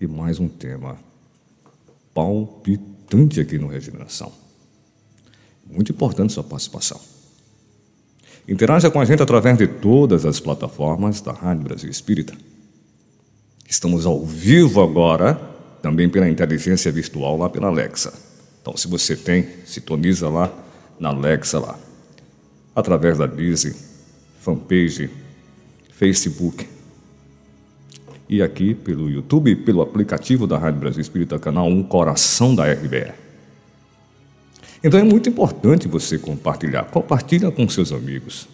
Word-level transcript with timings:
E 0.00 0.06
mais 0.06 0.40
um 0.40 0.48
tema 0.48 0.96
palpitante 2.14 3.38
aqui 3.38 3.58
no 3.58 3.66
Regeneração. 3.66 4.32
Muito 5.70 5.92
importante 5.92 6.32
sua 6.32 6.42
participação. 6.42 6.98
Interaja 8.48 8.90
com 8.90 8.98
a 8.98 9.04
gente 9.04 9.22
através 9.22 9.58
de 9.58 9.66
todas 9.66 10.24
as 10.24 10.40
plataformas 10.40 11.20
da 11.20 11.32
Rádio 11.32 11.64
Brasil 11.64 11.90
Espírita. 11.90 12.32
Estamos 13.68 14.06
ao 14.06 14.24
vivo 14.24 14.82
agora, 14.82 15.34
também 15.82 16.08
pela 16.08 16.30
inteligência 16.30 16.90
virtual 16.90 17.36
lá 17.36 17.50
pela 17.50 17.68
Alexa. 17.68 18.14
Então, 18.62 18.74
se 18.78 18.88
você 18.88 19.14
tem, 19.14 19.46
sintoniza 19.66 20.30
lá 20.30 20.50
na 20.98 21.10
Alexa 21.10 21.58
lá 21.58 21.78
através 22.74 23.18
da 23.18 23.26
Bize, 23.26 23.76
fanpage, 24.40 25.10
Facebook 25.92 26.79
e 28.30 28.40
aqui 28.40 28.76
pelo 28.76 29.10
YouTube, 29.10 29.56
pelo 29.56 29.82
aplicativo 29.82 30.46
da 30.46 30.56
Rádio 30.56 30.78
Brasil 30.78 31.00
Espírita, 31.00 31.36
canal 31.36 31.66
1 31.66 31.82
Coração 31.82 32.54
da 32.54 32.64
RBE. 32.72 33.12
Então 34.84 35.00
é 35.00 35.02
muito 35.02 35.28
importante 35.28 35.88
você 35.88 36.16
compartilhar. 36.16 36.84
Compartilha 36.84 37.50
com 37.50 37.68
seus 37.68 37.90
amigos. 37.90 38.48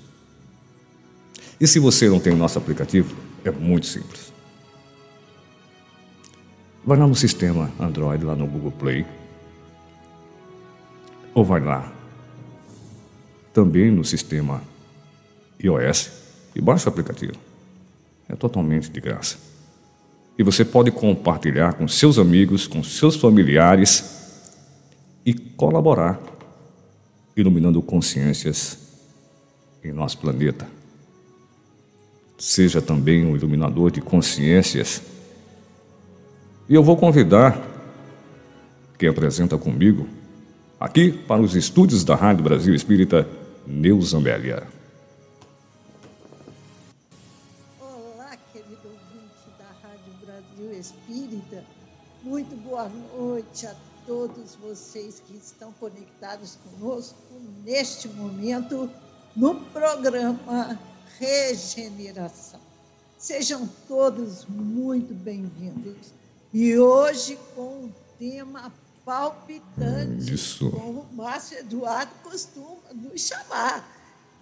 E 1.61 1.67
se 1.67 1.79
você 1.79 2.09
não 2.09 2.19
tem 2.19 2.33
o 2.33 2.37
nosso 2.37 2.57
aplicativo, 2.57 3.15
é 3.45 3.51
muito 3.51 3.87
simples. 3.87 4.33
Vai 6.83 6.97
lá 6.97 7.07
no 7.07 7.15
sistema 7.15 7.71
Android, 7.79 8.25
lá 8.25 8.35
no 8.35 8.47
Google 8.47 8.73
Play. 8.73 9.05
Ou 11.35 11.45
vai 11.45 11.61
lá 11.61 11.93
também 13.53 13.91
no 13.91 14.05
sistema 14.07 14.63
iOS 15.63 16.13
e 16.55 16.63
baixa 16.63 16.89
o 16.89 16.93
aplicativo. 16.93 17.35
É 18.27 18.35
totalmente 18.35 18.91
de 18.91 19.01
graça. 19.03 19.46
E 20.39 20.43
você 20.43 20.65
pode 20.65 20.91
compartilhar 20.91 21.75
com 21.75 21.89
seus 21.89 22.19
amigos, 22.19 22.67
com 22.67 22.83
seus 22.83 23.17
familiares 23.17 24.17
e 25.25 25.33
colaborar, 25.33 26.21
iluminando 27.37 27.81
consciências 27.81 28.79
em 29.83 29.93
nosso 29.93 30.19
planeta. 30.19 30.67
Seja 32.39 32.83
também 32.83 33.25
um 33.25 33.35
iluminador 33.35 33.91
de 33.91 34.01
consciências. 34.03 35.03
E 36.69 36.75
eu 36.75 36.83
vou 36.83 36.97
convidar 36.97 37.59
quem 38.99 39.09
apresenta 39.09 39.57
comigo, 39.57 40.07
aqui 40.81 41.11
para 41.11 41.41
os 41.41 41.55
estúdios 41.55 42.05
da 42.05 42.15
Rádio 42.15 42.45
Brasil 42.45 42.75
Espírita, 42.75 43.27
Neuza 43.67 44.17
Amélia. 44.17 44.76
Boa 52.77 52.91
noite 52.91 53.67
a 53.67 53.75
todos 54.07 54.55
vocês 54.57 55.19
que 55.27 55.35
estão 55.35 55.73
conectados 55.81 56.59
conosco 56.63 57.17
neste 57.65 58.07
momento 58.07 58.91
no 59.35 59.55
programa 59.71 60.79
Regeneração. 61.19 62.61
Sejam 63.17 63.67
todos 63.89 64.45
muito 64.45 65.15
bem-vindos. 65.15 66.13
E 66.53 66.77
hoje 66.77 67.39
com 67.55 67.85
um 67.85 67.93
tema 68.19 68.71
palpitante, 69.07 70.35
Isso. 70.35 70.71
como 70.71 71.01
o 71.01 71.15
Márcio 71.15 71.61
Eduardo 71.61 72.13
costuma 72.23 72.93
nos 72.93 73.23
chamar. 73.23 73.89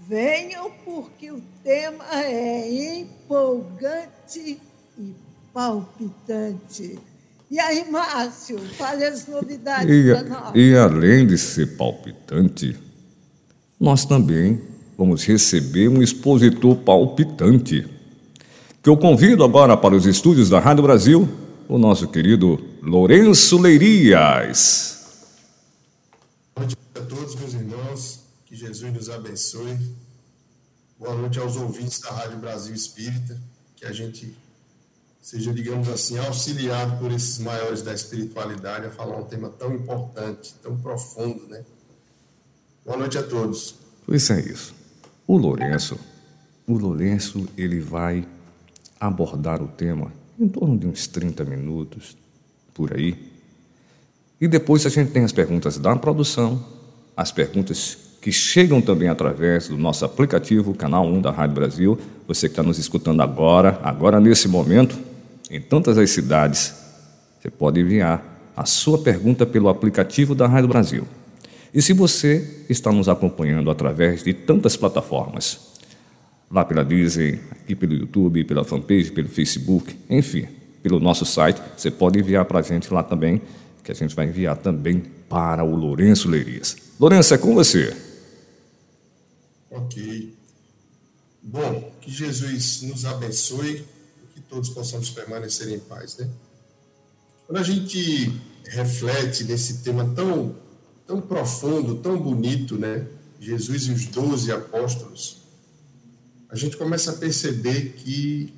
Venham, 0.01 0.73
porque 0.85 1.31
o 1.31 1.41
tema 1.63 2.05
é 2.21 2.99
empolgante 2.99 4.61
e 4.99 5.15
palpitante. 5.53 6.99
E 7.55 7.61
aí, 7.61 7.89
Márcio, 7.89 8.59
fale 8.77 9.05
as 9.05 9.29
novidades 9.29 9.89
E, 9.89 10.11
para 10.13 10.23
nós. 10.25 10.53
e 10.57 10.75
além 10.75 11.25
de 11.25 11.39
ser 11.39 11.77
palpitante, 11.77 12.77
nós 13.79 14.05
também 14.05 14.61
vamos 14.99 15.23
receber 15.25 15.87
um 15.87 16.03
expositor 16.03 16.75
palpitante, 16.79 17.89
que 18.83 18.91
eu 18.91 18.97
convido 18.97 19.45
agora 19.45 19.77
para 19.77 19.95
os 19.95 20.05
estúdios 20.05 20.51
da 20.51 20.59
Rádio 20.59 20.83
Brasil, 20.83 21.29
o 21.69 21.79
nosso 21.79 22.09
querido 22.09 22.59
Lourenço 22.83 23.57
Leirias. 23.57 25.07
Boa 26.57 26.67
noite 26.67 26.77
a 26.97 27.01
todos, 27.03 27.37
meus 27.37 27.55
irmãos. 27.55 28.21
Que 28.47 28.57
Jesus 28.57 28.93
nos 28.93 29.09
abençoe. 29.09 29.79
Boa 30.99 31.15
noite 31.15 31.39
aos 31.39 31.55
ouvintes 31.55 32.01
da 32.01 32.11
Rádio 32.11 32.39
Brasil 32.39 32.75
Espírita. 32.75 33.41
Que 33.77 33.87
a 33.87 33.93
gente 33.93 34.37
seja, 35.25 35.55
digamos 35.55 35.89
assim, 35.89 36.19
auxiliado 36.19 36.99
por 36.99 37.11
esses 37.11 37.39
maiores 37.39 37.81
da 37.81 37.95
espiritualidade 37.95 38.85
a 38.85 38.91
falar 38.91 39.17
um 39.17 39.25
tema 39.25 39.49
tão 39.49 39.75
importante, 39.75 40.55
tão 40.63 40.77
profundo, 40.77 41.47
né? 41.49 41.65
Boa 42.85 42.99
noite 42.99 43.17
a 43.17 43.23
todos. 43.23 43.75
Pois 44.05 44.29
é 44.29 44.39
isso. 44.41 44.75
O 45.27 45.39
Lourenço, 45.39 45.99
o 46.67 46.77
Lourenço, 46.77 47.49
ele 47.57 47.81
vai 47.81 48.29
abordar 49.01 49.63
o 49.63 49.67
tema 49.67 50.13
em 50.39 50.47
torno 50.47 50.77
de 50.77 50.87
uns 50.87 51.07
30 51.07 51.43
minutos, 51.45 52.19
por 52.75 52.93
aí. 52.93 53.33
E 54.39 54.47
depois 54.47 54.85
a 54.85 54.91
gente 54.91 55.11
tem 55.11 55.25
as 55.25 55.33
perguntas 55.33 55.79
da 55.79 55.97
produção, 55.97 56.63
as 57.17 57.33
perguntas 57.33 57.97
que 58.21 58.31
chegam 58.31 58.83
também 58.83 59.09
através 59.09 59.69
do 59.69 59.79
nosso 59.79 60.05
aplicativo, 60.05 60.75
canal 60.75 61.07
1 61.07 61.23
da 61.23 61.31
Rádio 61.31 61.55
Brasil. 61.55 61.99
Você 62.29 62.47
que 62.47 62.53
está 62.53 62.63
nos 62.63 62.79
escutando 62.79 63.23
agora, 63.23 63.81
agora 63.83 64.21
nesse 64.21 64.49
momento, 64.49 64.99
em 65.51 65.61
tantas 65.61 65.99
as 65.99 66.11
cidades, 66.11 66.75
você 67.41 67.51
pode 67.51 67.81
enviar 67.81 68.53
a 68.57 68.65
sua 68.65 68.99
pergunta 68.99 69.45
pelo 69.45 69.69
aplicativo 69.69 70.35
da 70.35 70.47
Rádio 70.47 70.69
Brasil. 70.69 71.07
E 71.73 71.83
se 71.83 71.93
você 71.93 72.65
está 72.69 72.93
nos 72.93 73.09
acompanhando 73.09 73.71
através 73.71 74.23
de 74.23 74.33
tantas 74.33 74.77
plataformas, 74.77 75.75
lá 76.51 76.65
pela 76.65 76.85
Disney, 76.85 77.41
aqui 77.51 77.75
pelo 77.75 77.95
YouTube, 77.95 78.45
pela 78.45 78.65
fanpage, 78.65 79.11
pelo 79.11 79.29
Facebook, 79.29 79.97
enfim, 80.09 80.47
pelo 80.83 81.01
nosso 81.01 81.27
site, 81.27 81.61
você 81.77 81.91
pode 81.91 82.19
enviar 82.19 82.45
para 82.45 82.61
a 82.61 82.63
gente 82.63 82.93
lá 82.95 83.03
também, 83.03 83.43
que 83.83 83.91
a 83.91 83.95
gente 83.95 84.15
vai 84.15 84.27
enviar 84.27 84.57
também 84.57 85.03
para 85.29 85.65
o 85.65 85.75
Lourenço 85.75 86.29
Leirias. 86.29 86.77
Lourenço, 86.99 87.35
é 87.35 87.39
com 87.39 87.55
você. 87.55 87.95
Ok. 89.71 90.33
Bom, 91.43 91.93
que 92.01 92.11
Jesus 92.11 92.83
nos 92.83 93.05
abençoe 93.05 93.85
todos 94.55 94.69
possamos 94.69 95.11
permanecer 95.11 95.69
em 95.69 95.81
paz, 95.81 96.17
né? 96.17 96.31
Quando 97.45 97.59
a 97.59 97.63
gente 97.65 98.41
reflete 98.67 99.43
nesse 99.43 99.83
tema 99.83 100.09
tão, 100.15 100.55
tão 101.05 101.21
profundo, 101.21 101.97
tão 101.97 102.17
bonito, 102.17 102.79
né? 102.79 103.05
Jesus 103.41 103.87
e 103.87 103.91
os 103.91 104.07
doze 104.07 104.53
apóstolos, 104.53 105.43
a 106.49 106.55
gente 106.55 106.77
começa 106.77 107.11
a 107.11 107.15
perceber 107.15 107.95
que 107.97 108.55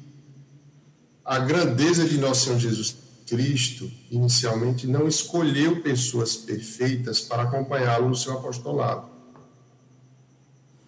a 1.24 1.38
grandeza 1.38 2.06
de 2.06 2.18
nosso 2.18 2.44
Senhor 2.44 2.58
Jesus 2.58 2.94
Cristo, 3.26 3.90
inicialmente, 4.10 4.86
não 4.86 5.08
escolheu 5.08 5.80
pessoas 5.82 6.36
perfeitas 6.36 7.22
para 7.22 7.44
acompanhá-lo 7.44 8.10
no 8.10 8.14
seu 8.14 8.34
apostolado. 8.34 9.15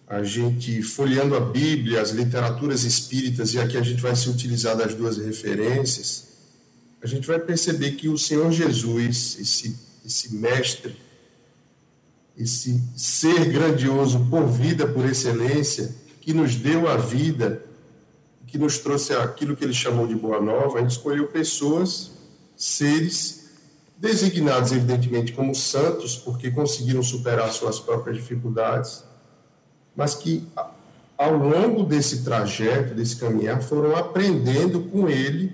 A 0.09 0.23
gente, 0.23 0.81
folheando 0.81 1.35
a 1.35 1.39
Bíblia, 1.39 2.01
as 2.01 2.09
literaturas 2.09 2.83
espíritas, 2.83 3.53
e 3.53 3.59
aqui 3.59 3.77
a 3.77 3.83
gente 3.83 4.01
vai 4.01 4.15
se 4.15 4.27
utilizar 4.27 4.75
das 4.75 4.95
duas 4.95 5.17
referências, 5.17 6.29
a 6.99 7.05
gente 7.05 7.27
vai 7.27 7.37
perceber 7.37 7.91
que 7.91 8.09
o 8.09 8.17
Senhor 8.17 8.51
Jesus, 8.51 9.37
esse, 9.39 9.77
esse 10.03 10.33
mestre, 10.33 10.97
esse 12.35 12.81
ser 12.95 13.51
grandioso 13.51 14.25
por 14.31 14.47
vida, 14.47 14.87
por 14.87 15.05
excelência, 15.05 15.93
que 16.19 16.33
nos 16.33 16.55
deu 16.55 16.89
a 16.89 16.97
vida, 16.97 17.63
que 18.47 18.57
nos 18.57 18.79
trouxe 18.79 19.13
aquilo 19.13 19.55
que 19.55 19.63
ele 19.63 19.73
chamou 19.75 20.07
de 20.07 20.15
boa 20.15 20.41
nova, 20.41 20.79
ele 20.79 20.87
escolheu 20.87 21.27
pessoas, 21.27 22.11
seres, 22.57 23.49
designados 23.95 24.71
evidentemente 24.71 25.33
como 25.33 25.53
santos, 25.53 26.15
porque 26.15 26.49
conseguiram 26.49 27.03
superar 27.03 27.53
suas 27.53 27.79
próprias 27.79 28.17
dificuldades, 28.17 29.03
mas 29.99 30.15
que 30.15 30.47
ao 31.17 31.35
longo 31.35 31.83
desse 31.83 32.23
trajeto, 32.23 32.95
desse 32.95 33.17
caminhar, 33.17 33.61
foram 33.61 33.97
aprendendo 33.97 34.83
com 34.83 35.09
ele 35.09 35.53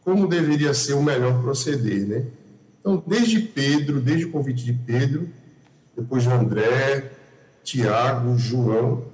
como 0.00 0.26
deveria 0.26 0.72
ser 0.72 0.94
o 0.94 1.02
melhor 1.02 1.42
proceder, 1.42 2.08
né? 2.08 2.24
Então, 2.80 3.04
desde 3.06 3.38
Pedro, 3.38 4.00
desde 4.00 4.24
o 4.24 4.30
convite 4.30 4.64
de 4.64 4.72
Pedro, 4.72 5.28
depois 5.94 6.22
de 6.22 6.30
André, 6.30 7.12
Tiago, 7.62 8.38
João, 8.38 9.04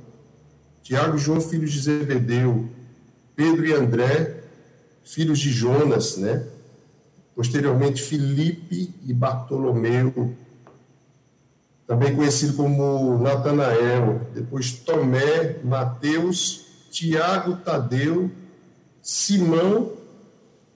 Tiago 0.80 1.16
e 1.16 1.18
João, 1.18 1.40
filhos 1.40 1.72
de 1.72 1.80
Zebedeu, 1.80 2.68
Pedro 3.34 3.66
e 3.66 3.72
André, 3.72 4.44
filhos 5.02 5.40
de 5.40 5.50
Jonas, 5.50 6.18
né? 6.18 6.46
Posteriormente, 7.34 8.00
Filipe 8.00 8.94
e 9.04 9.12
Bartolomeu, 9.12 10.36
também 11.86 12.14
conhecido 12.16 12.54
como 12.54 13.18
Natanael, 13.18 14.20
depois 14.34 14.72
Tomé, 14.72 15.58
Mateus, 15.62 16.66
Tiago, 16.90 17.56
Tadeu, 17.56 18.30
Simão 19.00 19.92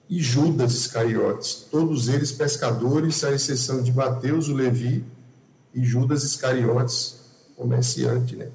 e 0.09 0.19
Judas 0.19 0.73
Iscariotes, 0.73 1.67
todos 1.69 2.07
eles 2.07 2.31
pescadores, 2.31 3.23
à 3.23 3.31
exceção 3.31 3.81
de 3.81 3.91
Mateus, 3.91 4.47
o 4.47 4.53
Levi, 4.53 5.05
e 5.73 5.83
Judas 5.83 6.23
Iscariotes, 6.23 7.19
comerciante, 7.55 8.35
né? 8.35 8.49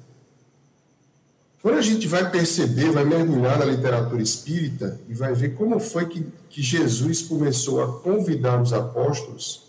Quando 1.61 1.79
a 1.79 1.81
gente 1.81 2.07
vai 2.07 2.29
perceber, 2.29 2.91
vai 2.91 3.03
mergulhar 3.03 3.57
na 3.59 3.65
literatura 3.65 4.21
espírita 4.21 4.99
e 5.09 5.13
vai 5.13 5.33
ver 5.33 5.55
como 5.55 5.79
foi 5.79 6.05
que, 6.05 6.25
que 6.49 6.61
Jesus 6.61 7.23
começou 7.23 7.83
a 7.83 7.99
convidar 7.99 8.61
os 8.61 8.71
apóstolos, 8.71 9.66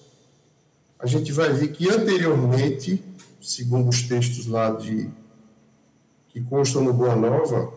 a 0.99 1.07
gente 1.07 1.33
vai 1.33 1.53
ver 1.53 1.69
que 1.69 1.89
anteriormente, 1.89 3.03
segundo 3.41 3.89
os 3.89 4.03
textos 4.03 4.47
lá 4.47 4.71
de 4.71 5.09
que 6.29 6.41
constam 6.41 6.83
no 6.83 6.93
Boa 6.93 7.15
Nova, 7.15 7.73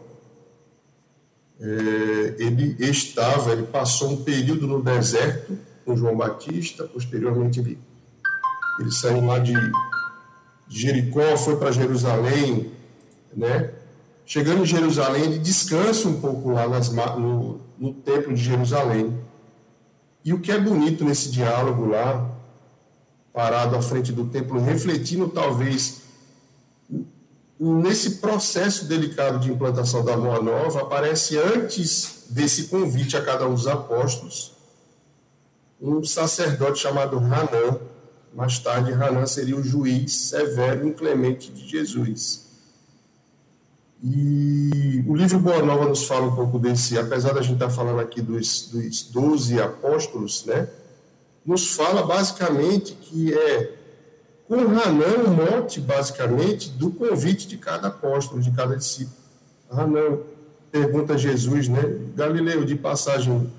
é, 1.60 2.36
ele 2.40 2.76
estava, 2.80 3.52
ele 3.52 3.64
passou 3.64 4.12
um 4.12 4.24
período 4.24 4.68
no 4.68 4.82
deserto 4.82 5.58
com 5.86 5.96
João 5.96 6.18
Batista, 6.18 6.86
posteriormente 6.86 7.60
ele, 7.60 7.78
ele 8.80 8.92
saiu 8.92 9.26
lá 9.26 9.38
de, 9.40 9.54
de 10.68 10.80
Jericó, 10.80 11.38
foi 11.38 11.58
para 11.58 11.72
Jerusalém, 11.72 12.72
né? 13.36 13.72
Chegando 14.26 14.64
em 14.64 14.66
Jerusalém, 14.66 15.24
ele 15.24 15.40
descansa 15.40 16.08
um 16.08 16.20
pouco 16.20 16.52
lá 16.52 16.68
nas, 16.68 16.90
no, 16.90 17.60
no 17.78 17.94
templo 17.94 18.34
de 18.34 18.42
Jerusalém. 18.42 19.20
E 20.24 20.34
o 20.34 20.40
que 20.40 20.52
é 20.52 20.60
bonito 20.60 21.04
nesse 21.04 21.30
diálogo 21.32 21.86
lá, 21.86 22.31
parado 23.34 23.76
à 23.76 23.82
frente 23.82 24.12
do 24.12 24.26
templo, 24.26 24.62
refletindo 24.62 25.28
talvez 25.28 26.02
nesse 27.60 28.16
processo 28.16 28.86
delicado 28.86 29.40
de 29.40 29.52
implantação 29.52 30.04
da 30.04 30.18
Boa 30.18 30.42
Nova, 30.42 30.82
aparece 30.82 31.38
antes 31.38 32.26
desse 32.30 32.64
convite 32.64 33.16
a 33.16 33.24
cada 33.24 33.48
um 33.48 33.54
dos 33.54 33.68
apóstolos, 33.68 34.54
um 35.80 36.04
sacerdote 36.04 36.80
chamado 36.80 37.18
Hanã. 37.18 37.80
Mais 38.34 38.58
tarde, 38.60 38.94
Hanã 38.94 39.28
seria 39.28 39.58
o 39.58 39.64
juiz 39.64 40.14
severo 40.14 40.88
e 40.88 40.90
inclemente 40.90 41.52
de 41.52 41.68
Jesus. 41.68 42.50
E 44.04 45.04
o 45.08 45.16
livro 45.16 45.40
Boa 45.40 45.62
Nova 45.62 45.88
nos 45.88 46.06
fala 46.06 46.26
um 46.26 46.36
pouco 46.36 46.58
desse, 46.58 46.98
apesar 46.98 47.34
da 47.34 47.42
gente 47.42 47.54
estar 47.54 47.70
falando 47.70 48.00
aqui 48.00 48.22
dos, 48.22 48.70
dos 48.70 49.04
12 49.04 49.62
apóstolos, 49.62 50.46
né? 50.46 50.68
Nos 51.46 51.72
fala 51.76 52.04
basicamente 52.04 52.94
que 52.94 53.34
é 53.34 53.76
com 54.48 54.60
Hanan 54.60 55.24
o 55.28 55.30
mote, 55.30 55.80
basicamente, 55.80 56.70
do 56.72 56.92
convite 56.92 57.48
de 57.48 57.58
cada 57.58 57.88
apóstolo, 57.88 58.42
de 58.42 58.52
cada 58.52 58.76
discípulo. 58.76 59.16
Hanan 59.70 60.20
pergunta 60.72 61.14
a 61.14 61.18
Jesus, 61.18 61.68
né? 61.68 61.82
Galileu, 62.16 62.66
de 62.66 62.76
passagem 62.76 63.52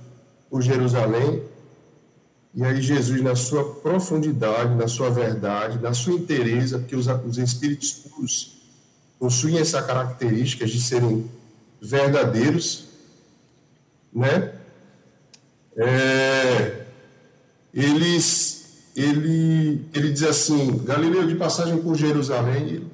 por 0.50 0.60
Jerusalém, 0.60 1.42
e 2.54 2.62
aí 2.62 2.82
Jesus, 2.82 3.22
na 3.22 3.34
sua 3.34 3.76
profundidade, 3.76 4.74
na 4.74 4.86
sua 4.86 5.08
verdade, 5.08 5.78
na 5.78 5.94
sua 5.94 6.12
inteireza, 6.12 6.78
porque 6.78 6.94
os, 6.94 7.06
os 7.06 7.38
espíritos 7.38 7.92
puros 7.92 8.60
possuem 9.18 9.58
essa 9.58 9.80
característica 9.82 10.66
de 10.66 10.80
serem 10.80 11.30
verdadeiros, 11.80 12.88
né? 14.12 14.52
É, 15.74 16.81
eles 17.72 18.62
ele, 18.94 19.86
ele 19.94 20.10
diz 20.10 20.22
assim, 20.22 20.78
Galileu 20.84 21.26
de 21.26 21.34
passagem 21.34 21.78
por 21.78 21.96
Jerusalém, 21.96 22.90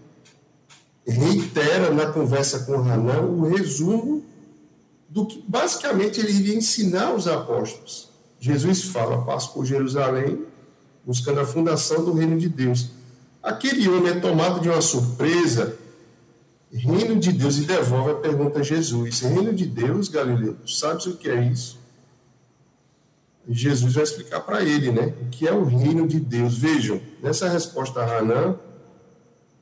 reitera 1.07 1.91
na 1.91 2.07
conversa 2.07 2.61
com 2.61 2.75
Hanã 2.75 3.21
o 3.23 3.49
resumo 3.49 4.25
do 5.09 5.27
que 5.27 5.43
basicamente 5.49 6.21
ele 6.21 6.33
iria 6.33 6.55
ensinar 6.55 7.07
aos 7.07 7.27
apóstolos. 7.27 8.11
Jesus 8.39 8.85
fala, 8.85 9.25
passo 9.25 9.53
por 9.53 9.65
Jerusalém, 9.65 10.45
buscando 11.05 11.41
a 11.41 11.47
fundação 11.47 12.05
do 12.05 12.13
reino 12.13 12.39
de 12.39 12.49
Deus. 12.49 12.91
Aquele 13.43 13.89
homem 13.89 14.13
é 14.13 14.21
tomado 14.21 14.61
de 14.61 14.69
uma 14.69 14.83
surpresa, 14.83 15.77
reino 16.71 17.19
de 17.19 17.33
Deus, 17.33 17.57
e 17.57 17.63
devolve 17.63 18.11
a 18.11 18.15
pergunta 18.17 18.61
a 18.61 18.63
Jesus, 18.63 19.21
reino 19.21 19.53
de 19.55 19.67
Deus, 19.67 20.09
Galileu, 20.09 20.57
sabes 20.67 21.07
o 21.07 21.17
que 21.17 21.29
é 21.29 21.43
isso? 21.43 21.79
Jesus 23.55 23.95
vai 23.95 24.05
explicar 24.05 24.41
para 24.41 24.63
ele, 24.63 24.91
né? 24.91 25.15
O 25.23 25.27
que 25.31 25.49
é 25.49 25.53
o 25.53 25.65
reino 25.65 26.07
de 26.07 26.21
Deus. 26.21 26.59
Vejam, 26.59 27.01
nessa 27.23 27.49
resposta 27.49 28.01
a 28.01 28.19
Hanã, 28.19 28.57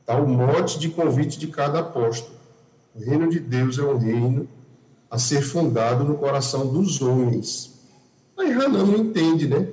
está 0.01 0.15
o 0.15 0.27
mote 0.27 0.77
de 0.77 0.89
convite 0.89 1.39
de 1.39 1.47
cada 1.47 1.79
apóstolo. 1.79 2.35
O 2.93 2.99
reino 2.99 3.29
de 3.29 3.39
Deus 3.39 3.77
é 3.77 3.83
um 3.83 3.97
reino 3.97 4.47
a 5.09 5.17
ser 5.17 5.41
fundado 5.41 6.03
no 6.03 6.17
coração 6.17 6.67
dos 6.67 7.01
homens. 7.01 7.79
Aí 8.37 8.51
Hanã 8.51 8.85
não 8.85 8.97
entende, 8.97 9.47
né? 9.47 9.69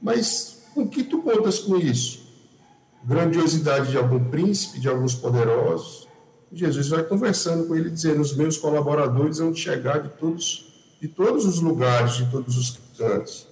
Mas 0.00 0.62
com 0.74 0.86
que 0.86 1.02
tu 1.02 1.22
contas 1.22 1.58
com 1.58 1.76
isso? 1.76 2.20
Grandiosidade 3.04 3.90
de 3.90 3.96
algum 3.96 4.22
príncipe, 4.30 4.78
de 4.78 4.88
alguns 4.88 5.14
poderosos? 5.14 6.08
Jesus 6.52 6.88
vai 6.88 7.02
conversando 7.02 7.66
com 7.66 7.76
ele, 7.76 7.90
dizendo: 7.90 8.20
os 8.20 8.36
meus 8.36 8.58
colaboradores 8.58 9.38
vão 9.38 9.54
chegar 9.54 10.02
de 10.02 10.08
todos, 10.10 10.66
de 11.00 11.08
todos 11.08 11.46
os 11.46 11.60
lugares, 11.60 12.16
de 12.16 12.30
todos 12.30 12.56
os 12.56 12.70
cantos. 13.00 13.48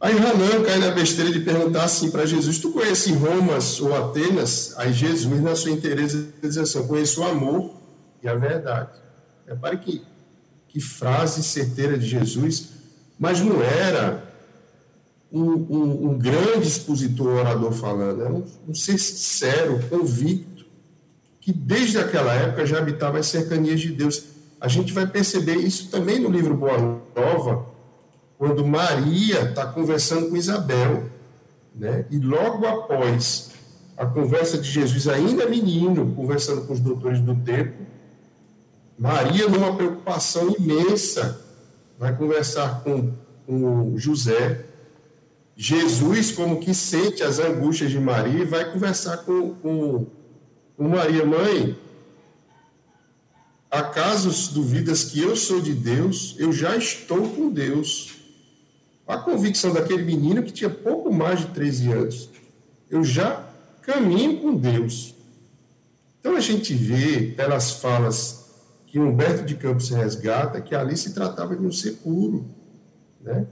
Aí 0.00 0.16
Hanan 0.16 0.62
cai 0.64 0.78
na 0.78 0.92
besteira 0.92 1.32
de 1.32 1.40
perguntar 1.40 1.84
assim 1.84 2.10
para 2.10 2.26
Jesus: 2.26 2.58
Tu 2.58 2.70
conhece 2.70 3.12
Roma 3.14 3.58
ou 3.80 3.94
Atenas? 3.96 4.74
Aí 4.76 4.92
Jesus, 4.92 5.40
na 5.40 5.56
sua 5.56 5.72
interesse, 5.72 6.28
diz 6.40 6.56
assim: 6.58 6.86
conheço 6.86 7.22
o 7.22 7.24
amor 7.24 7.74
e 8.22 8.28
a 8.28 8.34
verdade. 8.34 8.90
Repare 9.46 9.78
que, 9.78 10.02
que 10.68 10.80
frase 10.80 11.42
certeira 11.42 11.98
de 11.98 12.06
Jesus, 12.06 12.68
mas 13.18 13.40
não 13.40 13.60
era 13.62 14.22
um, 15.32 15.42
um, 15.42 16.10
um 16.10 16.18
grande 16.18 16.68
expositor 16.68 17.40
orador 17.40 17.72
falando, 17.72 18.22
era 18.22 18.32
um, 18.32 18.44
um 18.68 18.74
ser 18.74 18.98
sincero, 18.98 19.80
convicto, 19.88 20.64
que 21.40 21.52
desde 21.52 21.98
aquela 21.98 22.32
época 22.34 22.66
já 22.66 22.78
habitava 22.78 23.18
as 23.18 23.26
cercanias 23.26 23.80
de 23.80 23.90
Deus. 23.90 24.22
A 24.60 24.68
gente 24.68 24.92
vai 24.92 25.06
perceber 25.06 25.56
isso 25.56 25.88
também 25.90 26.20
no 26.20 26.30
livro 26.30 26.54
Boa 26.54 27.00
Nova, 27.16 27.77
quando 28.38 28.64
Maria 28.64 29.42
está 29.42 29.66
conversando 29.66 30.30
com 30.30 30.36
Isabel, 30.36 31.10
né? 31.74 32.06
E 32.08 32.18
logo 32.18 32.64
após 32.64 33.50
a 33.96 34.06
conversa 34.06 34.56
de 34.56 34.70
Jesus, 34.70 35.08
ainda 35.08 35.46
menino, 35.46 36.14
conversando 36.14 36.62
com 36.62 36.72
os 36.72 36.78
doutores 36.78 37.20
do 37.20 37.34
templo, 37.34 37.84
Maria, 38.96 39.48
numa 39.48 39.74
preocupação 39.74 40.54
imensa, 40.56 41.44
vai 41.98 42.16
conversar 42.16 42.82
com, 42.84 43.12
com 43.44 43.98
José. 43.98 44.64
Jesus, 45.56 46.30
como 46.30 46.60
que 46.60 46.72
sente 46.72 47.24
as 47.24 47.40
angústias 47.40 47.90
de 47.90 47.98
Maria, 47.98 48.46
vai 48.46 48.72
conversar 48.72 49.18
com, 49.18 49.54
com, 49.54 50.06
com 50.76 50.88
Maria, 50.88 51.24
mãe. 51.26 51.76
Acaso 53.68 54.54
duvidas 54.54 55.04
que 55.04 55.20
eu 55.20 55.34
sou 55.34 55.60
de 55.60 55.74
Deus? 55.74 56.36
Eu 56.38 56.52
já 56.52 56.76
estou 56.76 57.28
com 57.30 57.50
Deus 57.50 58.17
a 59.08 59.16
convicção 59.16 59.72
daquele 59.72 60.02
menino 60.02 60.42
que 60.42 60.52
tinha 60.52 60.68
pouco 60.68 61.10
mais 61.10 61.40
de 61.40 61.46
13 61.46 61.92
anos. 61.92 62.30
Eu 62.90 63.02
já 63.02 63.48
caminho 63.80 64.38
com 64.42 64.54
Deus. 64.54 65.14
Então 66.20 66.36
a 66.36 66.40
gente 66.40 66.74
vê 66.74 67.32
pelas 67.34 67.70
falas 67.72 68.44
que 68.86 68.98
Humberto 68.98 69.44
de 69.44 69.54
Campos 69.54 69.88
resgata 69.88 70.60
que 70.60 70.74
ali 70.74 70.94
se 70.94 71.14
tratava 71.14 71.56
de 71.56 71.64
um 71.64 71.72
sepulcro, 71.72 72.46
né? 73.22 73.46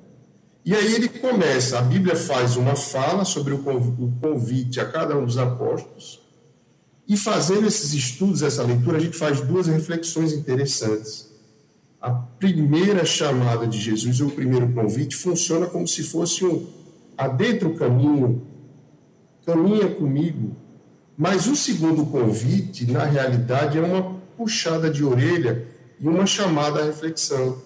E 0.63 0.75
aí 0.75 0.95
ele 0.95 1.09
começa, 1.09 1.79
a 1.79 1.83
Bíblia 1.83 2.17
faz 2.17 2.57
uma 2.57 2.75
fala 2.75 3.25
sobre 3.25 3.55
o 3.55 3.63
convite 4.21 4.81
a 4.81 4.85
cada 4.85 5.17
um 5.17 5.25
dos 5.25 5.39
apóstolos, 5.39 6.21
e 7.07 7.17
fazendo 7.17 7.69
esses 7.69 7.95
estudos, 7.95 8.43
essa 8.43 8.65
leitura, 8.65 8.97
a 8.97 9.01
gente 9.01 9.17
faz 9.17 9.41
duas 9.41 9.69
reflexões 9.69 10.33
interessantes 10.33 11.26
a 12.07 12.11
primeira 12.13 13.05
chamada 13.05 13.67
de 13.67 13.81
Jesus, 13.81 14.21
ou 14.21 14.29
o 14.29 14.31
primeiro 14.31 14.73
convite, 14.73 15.17
funciona 15.17 15.67
como 15.67 15.89
se 15.89 16.05
fosse 16.05 16.45
um 16.45 16.65
adentra 17.19 17.67
o 17.67 17.75
caminho, 17.75 18.47
caminha 19.45 19.89
comigo. 19.89 20.55
Mas 21.19 21.49
o 21.49 21.57
segundo 21.57 22.07
convite, 22.07 22.89
na 22.89 23.05
realidade, 23.05 23.77
é 23.77 23.81
uma 23.81 24.21
puxada 24.37 24.89
de 24.89 25.03
orelha 25.03 25.67
e 25.99 26.07
uma 26.07 26.27
chamada 26.27 26.81
à 26.81 26.85
reflexão. 26.85 27.61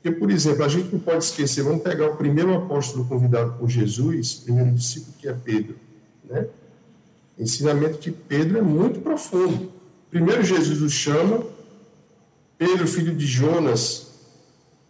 Porque, 0.00 0.16
por 0.20 0.30
exemplo, 0.30 0.62
a 0.62 0.68
gente 0.68 0.92
não 0.92 1.00
pode 1.00 1.24
esquecer, 1.24 1.64
vamos 1.64 1.82
pegar 1.82 2.06
o 2.10 2.16
primeiro 2.16 2.54
apóstolo 2.54 3.04
convidado 3.06 3.54
por 3.58 3.68
Jesus, 3.68 4.34
primeiro 4.34 4.70
discípulo, 4.70 5.14
que 5.18 5.26
é 5.26 5.32
Pedro. 5.32 5.74
Né? 6.30 6.46
O 7.36 7.42
ensinamento 7.42 7.98
de 7.98 8.12
Pedro 8.12 8.56
é 8.58 8.62
muito 8.62 9.00
profundo. 9.00 9.72
Primeiro, 10.10 10.44
Jesus 10.44 10.80
o 10.80 10.88
chama, 10.88 11.53
Pedro, 12.56 12.86
filho 12.86 13.14
de 13.14 13.26
Jonas, 13.26 14.14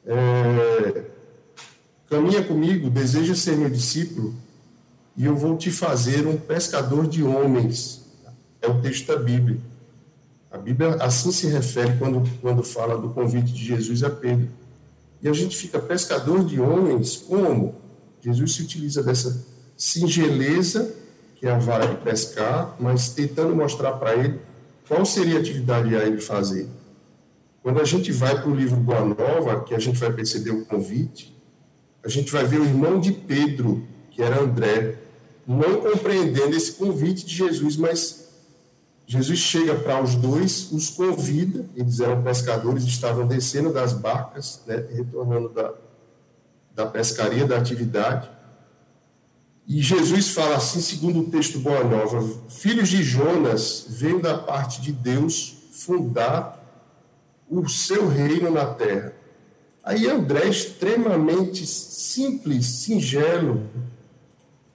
é, 0.07 1.05
caminha 2.09 2.43
comigo, 2.45 2.91
deseja 2.91 3.35
ser 3.35 3.57
meu 3.57 3.71
discípulo, 3.71 4.35
e 5.17 5.25
eu 5.25 5.37
vou 5.37 5.57
te 5.57 5.71
fazer 5.71 6.27
um 6.27 6.37
pescador 6.37 7.07
de 7.07 7.23
homens. 7.23 8.05
É 8.61 8.69
o 8.69 8.81
texto 8.81 9.07
da 9.07 9.17
Bíblia. 9.17 9.59
A 10.51 10.59
Bíblia 10.59 10.95
assim 10.97 11.33
se 11.33 11.47
refere 11.47 11.97
quando, 11.99 12.23
quando 12.41 12.63
fala 12.63 12.99
do 12.99 13.11
convite 13.11 13.53
de 13.53 13.65
Jesus 13.65 14.03
a 14.03 14.11
Pedro. 14.11 14.49
E 15.23 15.29
a 15.29 15.33
gente 15.33 15.57
fica 15.57 15.79
pescador 15.79 16.45
de 16.45 16.61
homens 16.61 17.17
como? 17.17 17.77
Jesus 18.21 18.55
se 18.55 18.63
utiliza 18.63 19.03
dessa 19.03 19.45
singeleza, 19.77 20.95
que 21.37 21.47
é 21.47 21.51
a 21.51 21.59
vara 21.59 21.87
de 21.87 21.97
pescar, 21.97 22.77
mas 22.79 23.09
tentando 23.11 23.55
mostrar 23.55 23.93
para 23.95 24.15
ele 24.15 24.41
qual 24.89 25.05
seria 25.05 25.37
a 25.37 25.41
atividade 25.41 25.95
a 25.97 26.05
ele 26.05 26.21
fazer. 26.21 26.69
Quando 27.65 27.81
a 27.81 27.85
gente 27.85 28.13
vai 28.13 28.39
para 28.39 28.51
o 28.51 28.55
livro 28.55 28.77
Boa 28.77 29.03
Nova, 29.03 29.65
que 29.65 29.75
a 29.75 29.79
gente 29.79 29.99
vai 29.99 30.13
perceber 30.13 30.51
o 30.51 30.67
convite, 30.67 31.35
a 32.05 32.11
gente 32.11 32.31
vai 32.31 32.45
ver 32.45 32.61
o 32.61 32.65
irmão 32.67 33.01
de 33.01 33.11
Pedro, 33.11 33.89
que 34.11 34.23
era 34.23 34.39
André, 34.39 34.99
não 35.47 35.81
compreendendo 35.81 36.55
esse 36.55 36.73
convite 36.73 37.25
de 37.25 37.35
Jesus, 37.35 37.79
mas 37.79 38.29
Jesus 39.07 39.39
chega 39.39 39.75
para 39.77 40.03
os 40.03 40.15
dois, 40.15 40.71
os 40.73 40.91
convida, 40.91 41.65
eles 41.75 42.01
eram 42.01 42.23
pescadores, 42.23 42.85
estavam 42.85 43.27
descendo 43.27 43.73
das 43.73 43.95
barcas, 43.95 44.61
né, 44.67 44.85
retornando 44.93 45.49
da, 45.49 45.73
da 46.75 46.85
pescaria, 46.85 47.47
da 47.47 47.57
atividade. 47.57 48.29
E 49.67 49.81
Jesus 49.81 50.33
fala 50.33 50.57
assim, 50.57 50.83
segundo 50.83 51.21
o 51.21 51.31
texto 51.31 51.59
Boa 51.61 51.83
Nova: 51.83 52.23
Filhos 52.51 52.91
de 52.91 53.03
Jonas, 53.03 53.87
veio 53.89 54.21
da 54.21 54.37
parte 54.37 54.83
de 54.83 54.93
Deus 54.93 55.57
fundar 55.73 56.54
o 57.49 57.69
seu 57.69 58.09
reino 58.09 58.51
na 58.51 58.67
terra. 58.67 59.13
Aí 59.83 60.09
André, 60.09 60.47
extremamente 60.49 61.67
simples, 61.67 62.67
singelo, 62.67 63.69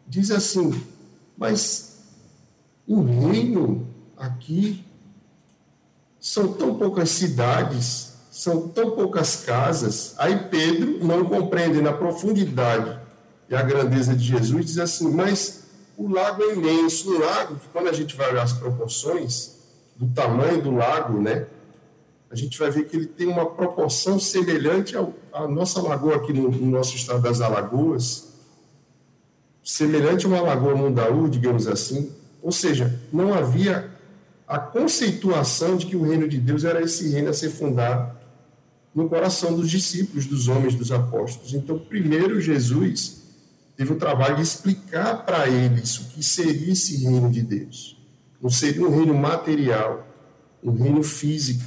diz 0.08 0.30
assim: 0.32 0.84
Mas 1.38 1.98
o 2.88 3.02
reino 3.02 3.88
aqui 4.16 4.86
são 6.20 6.54
tão 6.54 6.76
poucas 6.76 7.10
cidades, 7.10 8.14
são 8.32 8.68
tão 8.68 8.92
poucas 8.92 9.38
casas. 9.38 10.14
Aí 10.18 10.48
Pedro, 10.50 11.04
não 11.04 11.26
compreende 11.26 11.82
na 11.82 11.94
profundidade 11.94 13.00
e 13.50 13.56
a 13.56 13.64
grandeza 13.64 14.16
de 14.16 14.24
Jesus, 14.24 14.66
diz 14.66 14.78
assim: 14.78 15.12
Mas 15.12 15.64
o 15.98 16.08
lago 16.08 16.44
é 16.44 16.54
imenso. 16.54 17.12
Um 17.12 17.20
lago, 17.20 17.56
que 17.56 17.68
quando 17.70 17.88
a 17.88 17.94
gente 17.94 18.16
vai 18.16 18.30
olhar 18.30 18.44
as 18.44 18.54
proporções 18.54 19.58
do 19.96 20.08
tamanho 20.08 20.62
do 20.62 20.72
lago, 20.72 21.20
né? 21.20 21.48
A 22.31 22.36
gente 22.36 22.59
vai 22.59 22.69
ver 22.69 22.86
que 22.86 22.95
ele 22.95 23.07
tem 23.07 23.27
uma 23.27 23.45
proporção 23.45 24.19
semelhante 24.19 24.95
ao, 24.95 25.13
à 25.33 25.48
nossa 25.48 25.81
lagoa 25.81 26.17
aqui 26.17 26.31
no, 26.31 26.50
no 26.50 26.67
nosso 26.67 26.95
estado 26.95 27.21
das 27.21 27.41
Alagoas, 27.41 28.27
semelhante 29.63 30.25
a 30.25 30.29
uma 30.29 30.41
lagoa 30.41 30.75
Mundaú, 30.75 31.27
digamos 31.27 31.67
assim. 31.67 32.12
Ou 32.41 32.51
seja, 32.51 33.00
não 33.12 33.33
havia 33.33 33.89
a 34.48 34.59
conceituação 34.59 35.75
de 35.75 35.86
que 35.86 35.95
o 35.95 36.03
reino 36.03 36.27
de 36.27 36.39
Deus 36.39 36.63
era 36.63 36.81
esse 36.81 37.09
reino 37.09 37.29
a 37.29 37.33
ser 37.33 37.50
fundado 37.50 38.17
no 38.93 39.07
coração 39.07 39.55
dos 39.55 39.69
discípulos, 39.69 40.25
dos 40.25 40.48
homens, 40.48 40.75
dos 40.75 40.91
apóstolos. 40.91 41.53
Então, 41.53 41.77
primeiro 41.77 42.41
Jesus 42.41 43.21
teve 43.77 43.93
o 43.93 43.95
trabalho 43.95 44.36
de 44.38 44.41
explicar 44.41 45.25
para 45.25 45.48
eles 45.48 45.98
o 46.00 46.05
que 46.09 46.24
seria 46.24 46.74
esse 46.74 46.98
reino 47.03 47.29
de 47.29 47.41
Deus. 47.41 47.98
Não 48.41 48.50
seria 48.50 48.86
um 48.86 48.95
reino 48.95 49.13
material, 49.13 50.07
um 50.63 50.71
reino 50.71 51.03
físico, 51.03 51.63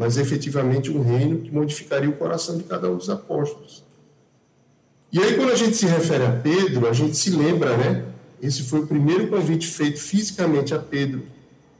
mas 0.00 0.16
efetivamente 0.16 0.90
um 0.90 1.02
reino 1.02 1.38
que 1.38 1.52
modificaria 1.52 2.08
o 2.08 2.14
coração 2.14 2.56
de 2.56 2.64
cada 2.64 2.90
um 2.90 2.96
dos 2.96 3.10
apóstolos. 3.10 3.84
E 5.12 5.18
aí, 5.18 5.36
quando 5.36 5.52
a 5.52 5.56
gente 5.56 5.76
se 5.76 5.86
refere 5.86 6.24
a 6.24 6.32
Pedro, 6.32 6.88
a 6.88 6.92
gente 6.92 7.16
se 7.16 7.30
lembra, 7.30 7.76
né? 7.76 8.06
Esse 8.40 8.62
foi 8.62 8.80
o 8.80 8.86
primeiro 8.86 9.28
convite 9.28 9.66
feito 9.66 10.00
fisicamente 10.00 10.72
a 10.72 10.78
Pedro 10.78 11.22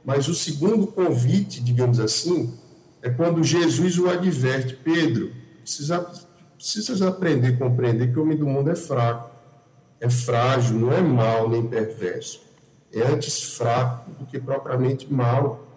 mas 0.03 0.27
o 0.27 0.33
segundo 0.33 0.87
convite, 0.87 1.61
digamos 1.61 1.99
assim, 1.99 2.53
é 3.01 3.09
quando 3.09 3.43
Jesus 3.43 3.97
o 3.99 4.09
adverte: 4.09 4.75
Pedro, 4.75 5.31
precisa, 5.63 7.07
aprender 7.07 7.57
compreender 7.57 8.11
que 8.11 8.19
o 8.19 8.23
homem 8.23 8.37
do 8.37 8.47
mundo 8.47 8.69
é 8.69 8.75
fraco, 8.75 9.29
é 9.99 10.09
frágil, 10.09 10.77
não 10.77 10.91
é 10.91 11.01
mal 11.01 11.49
nem 11.49 11.65
perverso. 11.65 12.41
É 12.91 13.01
antes 13.03 13.55
fraco 13.55 14.11
do 14.11 14.25
que 14.25 14.39
propriamente 14.39 15.11
mal. 15.11 15.67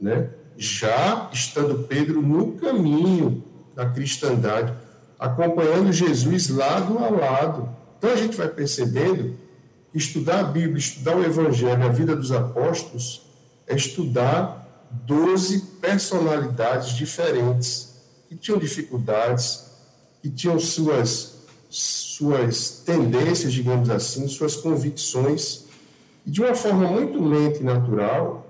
Né? 0.00 0.30
Já 0.56 1.30
estando 1.32 1.86
Pedro 1.88 2.22
no 2.22 2.52
caminho 2.52 3.42
da 3.74 3.88
cristandade, 3.88 4.72
acompanhando 5.18 5.92
Jesus 5.92 6.48
lado 6.48 6.98
a 6.98 7.08
lado. 7.08 7.68
Então 7.98 8.10
a 8.10 8.16
gente 8.16 8.36
vai 8.36 8.48
percebendo 8.48 9.36
que 9.90 9.98
estudar 9.98 10.40
a 10.40 10.44
Bíblia, 10.44 10.78
estudar 10.78 11.16
o 11.16 11.24
Evangelho, 11.24 11.84
a 11.84 11.88
vida 11.88 12.16
dos 12.16 12.32
apóstolos, 12.32 13.26
é 13.66 13.76
estudar 13.76 14.88
12 14.90 15.60
personalidades 15.80 16.90
diferentes, 16.96 17.92
que 18.28 18.36
tinham 18.36 18.58
dificuldades, 18.58 19.64
que 20.20 20.30
tinham 20.30 20.58
suas, 20.58 21.44
suas 21.68 22.82
tendências, 22.84 23.52
digamos 23.52 23.90
assim, 23.90 24.26
suas 24.28 24.56
convicções, 24.56 25.64
e 26.26 26.30
de 26.30 26.40
uma 26.40 26.54
forma 26.54 26.86
muito 26.88 27.22
lenta 27.22 27.58
e 27.58 27.62
natural, 27.62 28.46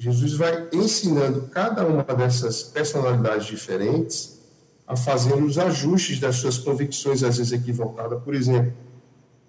Jesus 0.00 0.32
vai 0.32 0.66
ensinando 0.72 1.42
cada 1.52 1.86
uma 1.86 2.02
dessas 2.02 2.62
personalidades 2.62 3.46
diferentes 3.46 4.40
a 4.86 4.96
fazer 4.96 5.34
os 5.34 5.58
ajustes 5.58 6.18
das 6.18 6.36
suas 6.36 6.56
convicções, 6.56 7.22
às 7.22 7.36
vezes 7.36 7.52
equivocadas. 7.52 8.22
Por 8.22 8.34
exemplo, 8.34 8.72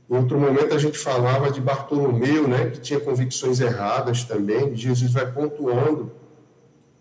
em 0.10 0.14
outro 0.14 0.38
momento 0.38 0.74
a 0.74 0.78
gente 0.78 0.98
falava 0.98 1.50
de 1.50 1.62
Bartolomeu, 1.62 2.50
né, 2.50 2.70
que 2.70 2.82
tinha 2.82 3.00
convicções 3.00 3.62
erradas 3.62 4.26
também. 4.26 4.76
Jesus 4.76 5.14
vai 5.14 5.32
pontuando 5.32 6.12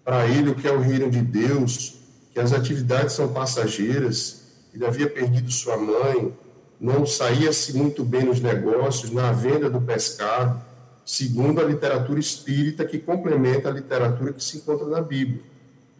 para 0.04 0.28
ele 0.28 0.50
o 0.50 0.54
que 0.54 0.68
é 0.68 0.72
o 0.72 0.78
reino 0.78 1.10
de 1.10 1.20
Deus, 1.20 1.96
que 2.32 2.38
as 2.38 2.52
atividades 2.52 3.14
são 3.14 3.32
passageiras. 3.32 4.42
Ele 4.72 4.86
havia 4.86 5.10
perdido 5.10 5.50
sua 5.50 5.76
mãe, 5.76 6.32
não 6.80 7.04
saía-se 7.04 7.76
muito 7.76 8.04
bem 8.04 8.22
nos 8.22 8.40
negócios, 8.40 9.10
na 9.10 9.32
venda 9.32 9.68
do 9.68 9.80
pescado, 9.80 10.69
segundo 11.04 11.60
a 11.60 11.64
literatura 11.64 12.20
espírita 12.20 12.84
que 12.84 12.98
complementa 12.98 13.68
a 13.68 13.72
literatura 13.72 14.32
que 14.32 14.42
se 14.42 14.58
encontra 14.58 14.86
na 14.86 15.00
Bíblia. 15.00 15.42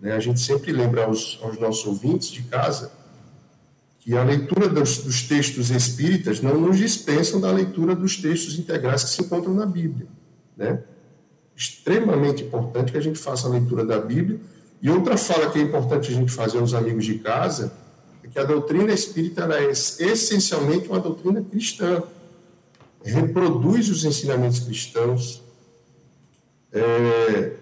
Né? 0.01 0.13
A 0.13 0.21
gente 0.21 0.41
sempre 0.41 0.73
lembra 0.73 1.05
aos, 1.05 1.39
aos 1.43 1.59
nossos 1.59 1.87
ouvintes 1.87 2.31
de 2.31 2.43
casa 2.45 2.93
que 4.01 4.17
a 4.17 4.25
leitura 4.25 4.67
dos, 4.69 4.99
dos, 4.99 5.23
textos 5.23 5.71
espíritas 5.71 6.41
não 6.41 6.59
nos 6.59 6.79
dispensam 6.79 7.39
da 7.39 7.53
leitura 7.53 7.95
dos 7.95 8.17
textos 8.17 8.59
integrais 8.59 9.05
que 9.05 9.11
se 9.11 9.23
encontram 9.23 9.53
na 9.53 9.67
Bíblia. 9.67 10.07
Né? 10.57 10.83
Extremamente 11.55 12.43
importante 12.43 12.93
que 12.93 12.99
a 12.99 13.03
gente 13.03 13.19
faça 13.19 13.47
a 13.47 13.51
leitura 13.51 13.85
da 13.85 13.99
Bíblia. 13.99 14.41
E 14.81 14.89
outra 14.89 15.19
fala 15.19 15.51
que 15.51 15.59
é 15.59 15.63
importante 15.63 16.11
a 16.11 16.15
gente 16.15 16.33
fazer 16.33 16.59
aos 16.59 16.73
amigos 16.73 17.05
de 17.05 17.19
casa 17.19 17.73
é 18.25 18.29
que 18.29 18.39
a 18.39 18.45
doutrina 18.45 18.91
espírita 18.91 19.45
é 19.53 19.71
essencialmente 19.71 20.89
uma 20.89 20.99
doutrina 20.99 21.43
cristã. 21.43 22.03
Reproduz 23.03 23.89
os 23.89 24.05
ensinamentos 24.05 24.61
cristãos, 24.61 25.43
é, 26.73 27.57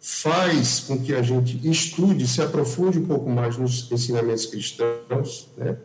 faz 0.00 0.80
com 0.80 0.98
que 0.98 1.14
a 1.14 1.22
gente 1.22 1.60
estude, 1.68 2.26
se 2.26 2.42
aprofunde 2.42 2.98
um 2.98 3.06
pouco 3.06 3.30
mais 3.30 3.56
nos 3.56 3.90
ensinamentos 3.90 4.46
cristãos. 4.46 5.48
Né? 5.56 5.76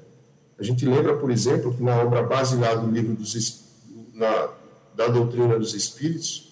A 0.57 0.63
gente 0.63 0.85
lembra, 0.85 1.15
por 1.15 1.29
exemplo, 1.29 1.73
que 1.73 1.83
na 1.83 2.01
obra 2.01 2.23
base 2.23 2.55
lá 2.55 2.73
do 2.73 2.89
livro 2.89 3.15
dos, 3.15 3.63
na, 4.13 4.49
da 4.95 5.07
doutrina 5.07 5.59
dos 5.59 5.75
Espíritos, 5.75 6.47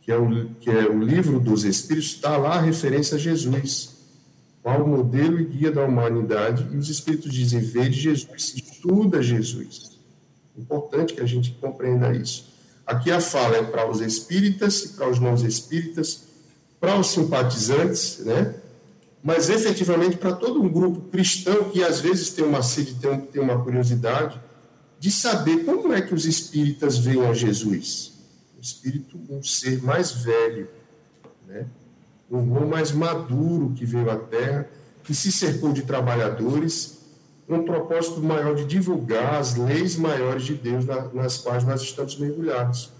que 0.00 0.10
é, 0.10 0.18
o, 0.18 0.46
que 0.60 0.68
é 0.70 0.88
o 0.88 1.00
livro 1.00 1.38
dos 1.38 1.64
Espíritos, 1.64 2.10
está 2.10 2.36
lá 2.36 2.54
a 2.54 2.60
referência 2.60 3.16
a 3.16 3.18
Jesus, 3.18 3.94
qual 4.60 4.86
modelo 4.86 5.40
e 5.40 5.44
guia 5.44 5.70
da 5.70 5.84
humanidade, 5.84 6.66
e 6.72 6.76
os 6.76 6.88
Espíritos 6.88 7.32
dizem, 7.32 7.60
vê 7.60 7.92
Jesus, 7.92 8.54
estuda 8.56 9.22
Jesus. 9.22 9.93
Importante 10.56 11.14
que 11.14 11.20
a 11.20 11.26
gente 11.26 11.52
compreenda 11.60 12.12
isso. 12.12 12.52
Aqui 12.86 13.10
a 13.10 13.20
fala 13.20 13.56
é 13.56 13.62
para 13.62 13.90
os 13.90 14.00
espíritas 14.00 14.84
e 14.84 14.88
para 14.90 15.08
os 15.08 15.18
não 15.18 15.34
espíritas, 15.34 16.24
para 16.78 16.98
os 16.98 17.08
simpatizantes, 17.08 18.18
né? 18.20 18.54
mas 19.22 19.48
efetivamente 19.48 20.18
para 20.18 20.34
todo 20.34 20.62
um 20.62 20.68
grupo 20.68 21.08
cristão 21.08 21.70
que 21.70 21.82
às 21.82 21.98
vezes 21.98 22.30
tem 22.30 22.44
uma 22.44 22.62
sede, 22.62 22.94
tem, 22.96 23.20
tem 23.22 23.42
uma 23.42 23.62
curiosidade 23.62 24.38
de 25.00 25.10
saber 25.10 25.64
como 25.64 25.92
é 25.94 26.02
que 26.02 26.14
os 26.14 26.26
espíritas 26.26 26.98
veem 26.98 27.26
a 27.26 27.32
Jesus. 27.32 28.12
O 28.58 28.60
espírito, 28.60 29.18
um 29.30 29.42
ser 29.42 29.82
mais 29.82 30.12
velho, 30.12 30.68
né? 31.46 31.66
um 32.30 32.38
irmão 32.38 32.66
mais 32.66 32.92
maduro 32.92 33.72
que 33.74 33.84
veio 33.84 34.10
à 34.10 34.16
Terra, 34.16 34.68
que 35.02 35.14
se 35.14 35.32
cercou 35.32 35.72
de 35.72 35.82
trabalhadores, 35.82 36.98
um 37.48 37.62
propósito 37.62 38.20
maior 38.20 38.54
de 38.54 38.64
divulgar 38.64 39.34
as 39.34 39.56
leis 39.56 39.96
maiores 39.96 40.44
de 40.44 40.54
Deus 40.54 40.84
nas 41.12 41.38
quais 41.38 41.64
nós 41.64 41.82
estamos 41.82 42.16
mergulhados. 42.18 42.90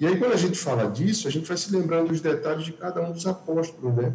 E 0.00 0.06
aí, 0.06 0.16
quando 0.16 0.32
a 0.32 0.36
gente 0.36 0.56
fala 0.56 0.90
disso, 0.90 1.26
a 1.26 1.30
gente 1.30 1.46
vai 1.46 1.56
se 1.56 1.72
lembrando 1.72 2.08
dos 2.08 2.20
detalhes 2.20 2.64
de 2.64 2.72
cada 2.72 3.00
um 3.02 3.12
dos 3.12 3.26
apóstolos, 3.26 3.94
né? 3.94 4.14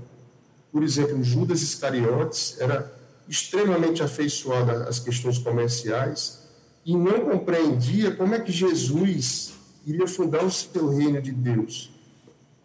Por 0.72 0.82
exemplo, 0.82 1.22
Judas 1.24 1.62
Iscariotes 1.62 2.60
era 2.60 2.92
extremamente 3.28 4.02
afeiçoado 4.02 4.72
às 4.72 5.00
questões 5.00 5.38
comerciais 5.38 6.40
e 6.86 6.96
não 6.96 7.22
compreendia 7.22 8.12
como 8.16 8.34
é 8.34 8.40
que 8.40 8.52
Jesus 8.52 9.54
iria 9.86 10.08
fundar 10.08 10.44
o 10.44 10.52
seu 10.52 10.90
reino 10.90 11.22
de 11.22 11.32
Deus. 11.32 11.92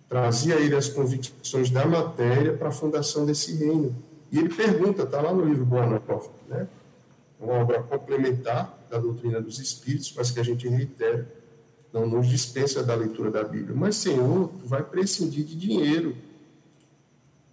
Trazia 0.09 0.55
ele 0.55 0.75
as 0.75 0.88
convicções 0.88 1.71
da 1.71 1.85
matéria 1.85 2.57
para 2.57 2.69
a 2.69 2.73
fundação 2.73 3.26
desse 3.26 3.55
reino. 3.57 3.95
E 4.33 4.38
ele 4.38 4.49
pergunta, 4.49 5.02
está 5.02 5.21
lá 5.21 5.33
no 5.33 5.45
livro 5.45 5.64
Boa 5.64 5.87
Nova, 5.87 6.31
né? 6.49 6.67
Uma 7.40 7.54
obra 7.54 7.83
complementar 7.83 8.87
da 8.90 8.99
doutrina 8.99 9.40
dos 9.40 9.59
espíritos, 9.59 10.12
mas 10.16 10.30
que 10.30 10.40
a 10.40 10.42
gente 10.42 10.68
reitera 10.68 11.26
não 11.92 12.07
nos 12.07 12.28
dispensa 12.28 12.83
da 12.83 12.95
leitura 12.95 13.30
da 13.30 13.42
Bíblia. 13.42 13.75
Mas, 13.75 13.97
Senhor, 13.97 14.49
tu 14.59 14.66
vai 14.66 14.83
prescindir 14.83 15.45
de 15.45 15.57
dinheiro, 15.57 16.16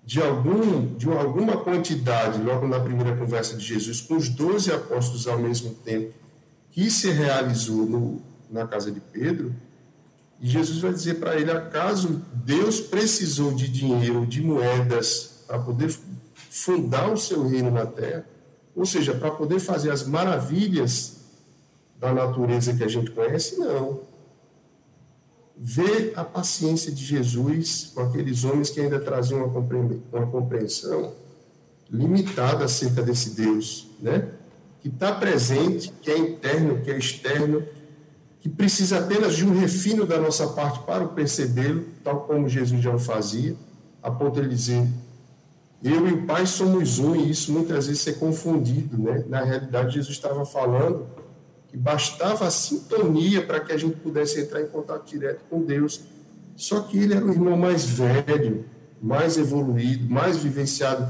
de, 0.03 0.21
algum, 0.21 0.93
de 0.95 1.09
alguma 1.09 1.57
quantidade, 1.57 2.41
logo 2.41 2.67
na 2.67 2.79
primeira 2.79 3.15
conversa 3.15 3.55
de 3.55 3.65
Jesus, 3.65 4.01
com 4.01 4.15
os 4.15 4.29
doze 4.29 4.71
apóstolos 4.71 5.27
ao 5.27 5.39
mesmo 5.39 5.73
tempo, 5.73 6.13
que 6.71 6.91
se 6.91 7.09
realizou 7.09 7.85
no, 7.85 8.21
na 8.51 8.67
casa 8.67 8.91
de 8.91 8.99
Pedro, 8.99 9.55
e 10.39 10.47
Jesus 10.47 10.79
vai 10.79 10.91
dizer 10.91 11.15
para 11.15 11.39
ele: 11.39 11.49
acaso 11.51 12.21
Deus 12.33 12.79
precisou 12.79 13.53
de 13.53 13.67
dinheiro, 13.67 14.25
de 14.25 14.41
moedas, 14.41 15.43
para 15.47 15.59
poder 15.59 15.95
fundar 16.49 17.11
o 17.11 17.17
seu 17.17 17.47
reino 17.47 17.71
na 17.71 17.85
terra? 17.85 18.27
Ou 18.75 18.85
seja, 18.85 19.13
para 19.13 19.31
poder 19.31 19.59
fazer 19.59 19.91
as 19.91 20.05
maravilhas 20.05 21.17
da 21.99 22.13
natureza 22.13 22.73
que 22.73 22.83
a 22.83 22.87
gente 22.87 23.11
conhece? 23.11 23.57
Não 23.57 24.01
ver 25.57 26.13
a 26.15 26.23
paciência 26.23 26.91
de 26.91 27.03
Jesus 27.03 27.91
com 27.93 28.01
aqueles 28.01 28.43
homens 28.43 28.69
que 28.69 28.81
ainda 28.81 28.99
traziam 28.99 29.45
uma 30.11 30.27
compreensão 30.27 31.13
limitada 31.89 32.65
acerca 32.65 33.01
desse 33.01 33.31
Deus, 33.31 33.87
né? 34.01 34.29
que 34.81 34.89
está 34.89 35.13
presente, 35.13 35.91
que 36.01 36.11
é 36.11 36.17
interno, 36.17 36.81
que 36.81 36.91
é 36.91 36.97
externo, 36.97 37.63
que 38.41 38.49
precisa 38.49 38.99
apenas 38.99 39.35
de 39.35 39.45
um 39.45 39.57
refino 39.57 40.05
da 40.05 40.19
nossa 40.19 40.47
parte 40.49 40.79
para 40.79 41.07
percebê-lo, 41.07 41.85
tal 42.03 42.21
como 42.21 42.49
Jesus 42.49 42.83
já 42.83 42.93
o 42.93 42.99
fazia, 42.99 43.55
a 44.03 44.11
ponto 44.11 44.41
de 44.41 44.47
dizer: 44.47 44.87
Eu 45.85 46.07
e 46.07 46.13
o 46.13 46.25
Pai 46.25 46.47
somos 46.47 46.97
um, 46.97 47.15
e 47.15 47.29
isso 47.29 47.51
muitas 47.51 47.85
vezes 47.85 48.07
é 48.07 48.13
confundido. 48.13 48.97
Né? 48.97 49.23
Na 49.29 49.43
realidade, 49.43 49.93
Jesus 49.93 50.15
estava 50.15 50.43
falando 50.43 51.05
que 51.67 51.77
bastava 51.77 52.47
a 52.47 52.49
sintonia 52.49 53.45
para 53.45 53.59
que 53.59 53.71
a 53.71 53.77
gente 53.77 53.95
pudesse 53.97 54.41
entrar 54.41 54.63
em 54.63 54.65
contato 54.65 55.07
direto 55.07 55.43
com 55.47 55.61
Deus. 55.61 56.01
Só 56.55 56.79
que 56.79 56.97
ele 56.97 57.13
era 57.13 57.23
o 57.23 57.29
irmão 57.29 57.55
mais 57.55 57.85
velho, 57.85 58.65
mais 58.99 59.37
evoluído, 59.37 60.11
mais 60.11 60.37
vivenciado 60.37 61.07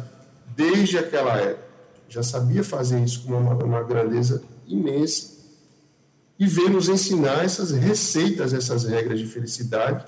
desde 0.54 0.98
aquela 0.98 1.38
época. 1.38 1.64
Já 2.10 2.22
sabia 2.22 2.62
fazer 2.62 3.00
isso 3.00 3.24
com 3.24 3.32
uma, 3.32 3.54
uma 3.54 3.82
grandeza 3.82 4.44
imensa. 4.68 5.36
E 6.38 6.46
veio 6.48 6.72
nos 6.72 6.90
ensinar 6.90 7.46
essas 7.46 7.72
receitas, 7.72 8.54
essas 8.54 8.84
regras 8.84 9.20
de 9.20 9.26
felicidade, 9.26 10.06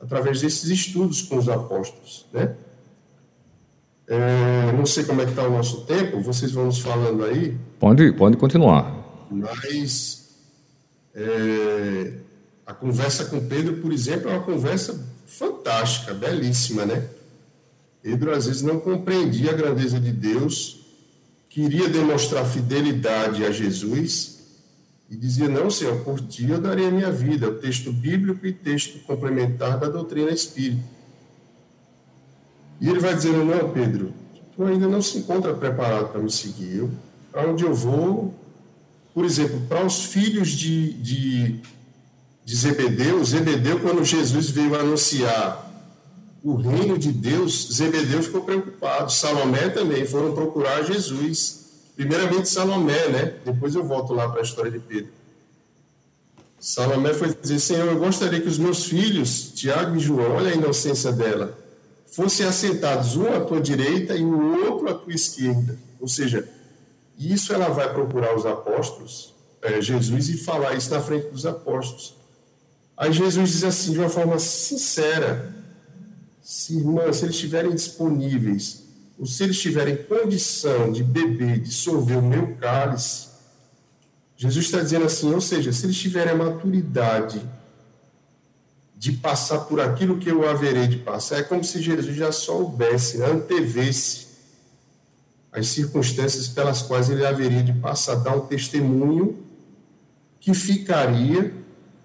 através 0.00 0.40
desses 0.40 0.70
estudos 0.70 1.20
com 1.20 1.36
os 1.36 1.50
apóstolos. 1.50 2.26
Né? 2.32 2.56
É, 4.08 4.72
não 4.72 4.86
sei 4.86 5.04
como 5.04 5.20
é 5.20 5.24
que 5.24 5.30
está 5.30 5.46
o 5.46 5.50
nosso 5.50 5.82
tempo, 5.82 6.20
vocês 6.20 6.52
vão 6.52 6.66
nos 6.66 6.78
falando 6.78 7.24
aí. 7.24 7.56
Pode, 7.80 8.12
pode 8.12 8.36
continuar. 8.36 9.26
Mas 9.30 10.28
é, 11.14 12.12
a 12.64 12.72
conversa 12.72 13.24
com 13.24 13.40
Pedro, 13.46 13.78
por 13.78 13.92
exemplo, 13.92 14.30
é 14.30 14.34
uma 14.34 14.42
conversa 14.42 15.04
fantástica, 15.26 16.14
belíssima, 16.14 16.86
né? 16.86 17.08
Pedro 18.00 18.32
às 18.32 18.46
vezes 18.46 18.62
não 18.62 18.78
compreendia 18.78 19.50
a 19.50 19.54
grandeza 19.54 19.98
de 19.98 20.12
Deus, 20.12 20.86
queria 21.48 21.88
demonstrar 21.88 22.44
fidelidade 22.44 23.44
a 23.44 23.50
Jesus 23.50 24.36
e 25.10 25.16
dizia: 25.16 25.48
Não, 25.48 25.70
Senhor, 25.70 26.04
por 26.04 26.20
ti 26.20 26.48
eu 26.48 26.60
darei 26.60 26.86
a 26.86 26.90
minha 26.90 27.10
vida. 27.10 27.48
O 27.48 27.54
texto 27.54 27.92
bíblico 27.92 28.46
e 28.46 28.52
texto 28.52 28.98
complementar 29.04 29.78
da 29.78 29.88
doutrina 29.88 30.30
espírita. 30.30 30.95
E 32.80 32.88
ele 32.88 33.00
vai 33.00 33.14
dizendo: 33.14 33.44
Não, 33.44 33.70
Pedro, 33.70 34.12
tu 34.54 34.64
ainda 34.64 34.86
não 34.86 35.02
se 35.02 35.18
encontra 35.18 35.54
preparado 35.54 36.08
para 36.08 36.20
me 36.20 36.30
seguir. 36.30 36.88
Para 37.30 37.48
onde 37.50 37.64
eu 37.64 37.74
vou, 37.74 38.34
por 39.14 39.24
exemplo, 39.24 39.60
para 39.68 39.84
os 39.84 40.04
filhos 40.04 40.50
de, 40.50 40.92
de, 40.94 41.60
de 42.44 42.56
Zebedeu, 42.56 43.22
Zebedeu, 43.24 43.80
quando 43.80 44.04
Jesus 44.04 44.50
veio 44.50 44.78
anunciar 44.78 45.64
o 46.42 46.54
reino 46.54 46.96
de 46.96 47.10
Deus, 47.12 47.68
Zebedeu 47.72 48.22
ficou 48.22 48.42
preocupado. 48.42 49.10
Salomé 49.12 49.68
também 49.68 50.06
foram 50.06 50.32
procurar 50.34 50.84
Jesus. 50.84 51.66
Primeiramente 51.96 52.48
Salomé, 52.48 53.08
né? 53.08 53.34
Depois 53.44 53.74
eu 53.74 53.82
volto 53.82 54.14
lá 54.14 54.28
para 54.28 54.40
a 54.40 54.44
história 54.44 54.70
de 54.70 54.78
Pedro. 54.78 55.10
Salomé 56.60 57.14
foi 57.14 57.34
dizer: 57.34 57.58
Senhor, 57.58 57.86
eu 57.86 57.98
gostaria 57.98 58.40
que 58.40 58.48
os 58.48 58.58
meus 58.58 58.84
filhos, 58.84 59.52
Tiago 59.54 59.96
e 59.96 59.98
João, 59.98 60.36
olha 60.36 60.50
a 60.50 60.54
inocência 60.54 61.12
dela, 61.12 61.56
fossem 62.16 62.46
assentados 62.46 63.14
um 63.14 63.30
à 63.30 63.40
tua 63.40 63.60
direita 63.60 64.16
e 64.16 64.24
o 64.24 64.64
outro 64.64 64.88
à 64.88 64.94
tua 64.94 65.12
esquerda. 65.12 65.78
Ou 66.00 66.08
seja, 66.08 66.48
isso 67.18 67.52
ela 67.52 67.68
vai 67.68 67.92
procurar 67.92 68.34
os 68.34 68.46
apóstolos, 68.46 69.34
é, 69.60 69.82
Jesus, 69.82 70.30
e 70.30 70.38
falar 70.38 70.74
isso 70.74 70.90
na 70.90 71.02
frente 71.02 71.28
dos 71.28 71.44
apóstolos. 71.44 72.16
Aí 72.96 73.12
Jesus 73.12 73.50
diz 73.50 73.64
assim, 73.64 73.92
de 73.92 73.98
uma 73.98 74.08
forma 74.08 74.38
sincera: 74.38 75.54
se, 76.40 76.78
irmã, 76.78 77.12
se 77.12 77.26
eles 77.26 77.34
estiverem 77.34 77.74
disponíveis, 77.74 78.84
ou 79.18 79.26
se 79.26 79.44
eles 79.44 79.60
tiverem 79.60 79.96
condição 79.96 80.90
de 80.90 81.04
beber, 81.04 81.60
de 81.60 81.90
o 81.90 82.22
meu 82.22 82.56
cálice, 82.56 83.28
Jesus 84.38 84.64
está 84.64 84.80
dizendo 84.80 85.04
assim, 85.04 85.34
ou 85.34 85.40
seja, 85.42 85.70
se 85.70 85.84
eles 85.84 85.98
tiverem 85.98 86.32
a 86.32 86.36
maturidade 86.36 87.42
de 88.96 89.12
passar 89.12 89.60
por 89.60 89.78
aquilo 89.78 90.18
que 90.18 90.30
eu 90.30 90.48
haverei 90.48 90.86
de 90.86 90.96
passar, 90.96 91.38
é 91.38 91.42
como 91.42 91.62
se 91.62 91.82
Jesus 91.82 92.16
já 92.16 92.32
soubesse, 92.32 93.22
antevesse 93.22 94.26
as 95.52 95.68
circunstâncias 95.68 96.48
pelas 96.48 96.82
quais 96.82 97.10
ele 97.10 97.24
haveria 97.24 97.62
de 97.62 97.74
passar, 97.74 98.16
dar 98.16 98.34
um 98.34 98.46
testemunho 98.46 99.38
que 100.40 100.54
ficaria, 100.54 101.52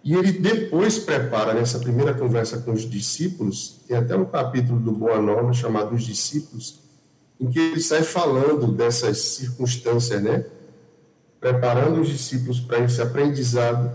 e 0.03 0.15
ele 0.15 0.33
depois 0.33 0.99
prepara, 0.99 1.53
nessa 1.53 1.79
primeira 1.79 2.13
conversa 2.13 2.57
com 2.57 2.73
os 2.73 2.89
discípulos, 2.89 3.81
tem 3.87 3.95
até 3.95 4.15
um 4.15 4.25
capítulo 4.25 4.79
do 4.79 4.91
Boa 4.91 5.21
Nova 5.21 5.53
chamado 5.53 5.95
Os 5.95 6.03
Discípulos, 6.03 6.79
em 7.39 7.49
que 7.49 7.59
ele 7.59 7.79
sai 7.79 8.03
falando 8.03 8.71
dessas 8.71 9.17
circunstâncias, 9.17 10.21
né? 10.21 10.45
Preparando 11.39 12.01
os 12.01 12.07
discípulos 12.07 12.59
para 12.59 12.79
esse 12.79 13.01
aprendizado, 13.01 13.91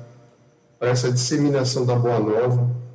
para 0.78 0.90
essa 0.90 1.10
disseminação 1.10 1.84
da 1.84 1.94
Boa 1.94 2.20
Nova, 2.20 2.85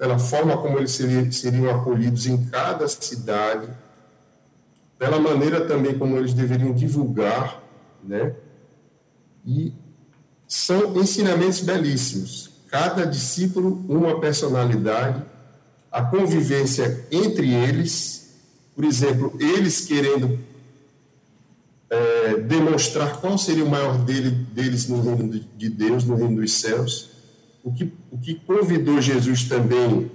pela 0.00 0.18
forma 0.18 0.56
como 0.56 0.78
eles 0.78 0.92
seriam 0.92 1.68
acolhidos 1.68 2.24
em 2.24 2.46
cada 2.46 2.88
cidade, 2.88 3.68
pela 4.98 5.20
maneira 5.20 5.66
também 5.66 5.98
como 5.98 6.16
eles 6.16 6.32
deveriam 6.32 6.72
divulgar, 6.72 7.62
né? 8.02 8.34
E 9.44 9.74
são 10.48 10.98
ensinamentos 10.98 11.60
belíssimos. 11.60 12.50
Cada 12.68 13.04
discípulo, 13.04 13.84
uma 13.90 14.18
personalidade, 14.18 15.22
a 15.92 16.02
convivência 16.02 17.06
entre 17.12 17.52
eles, 17.52 18.40
por 18.74 18.86
exemplo, 18.86 19.36
eles 19.38 19.82
querendo 19.82 20.40
é, 21.90 22.36
demonstrar 22.36 23.20
qual 23.20 23.36
seria 23.36 23.66
o 23.66 23.70
maior 23.70 23.98
dele, 23.98 24.30
deles 24.30 24.88
no 24.88 25.02
reino 25.02 25.44
de 25.58 25.68
Deus, 25.68 26.04
no 26.04 26.14
reino 26.14 26.40
dos 26.40 26.54
céus, 26.54 27.09
o 27.62 27.72
que, 27.72 27.92
o 28.10 28.18
que 28.18 28.34
convidou 28.34 29.00
Jesus 29.00 29.44
também 29.44 30.10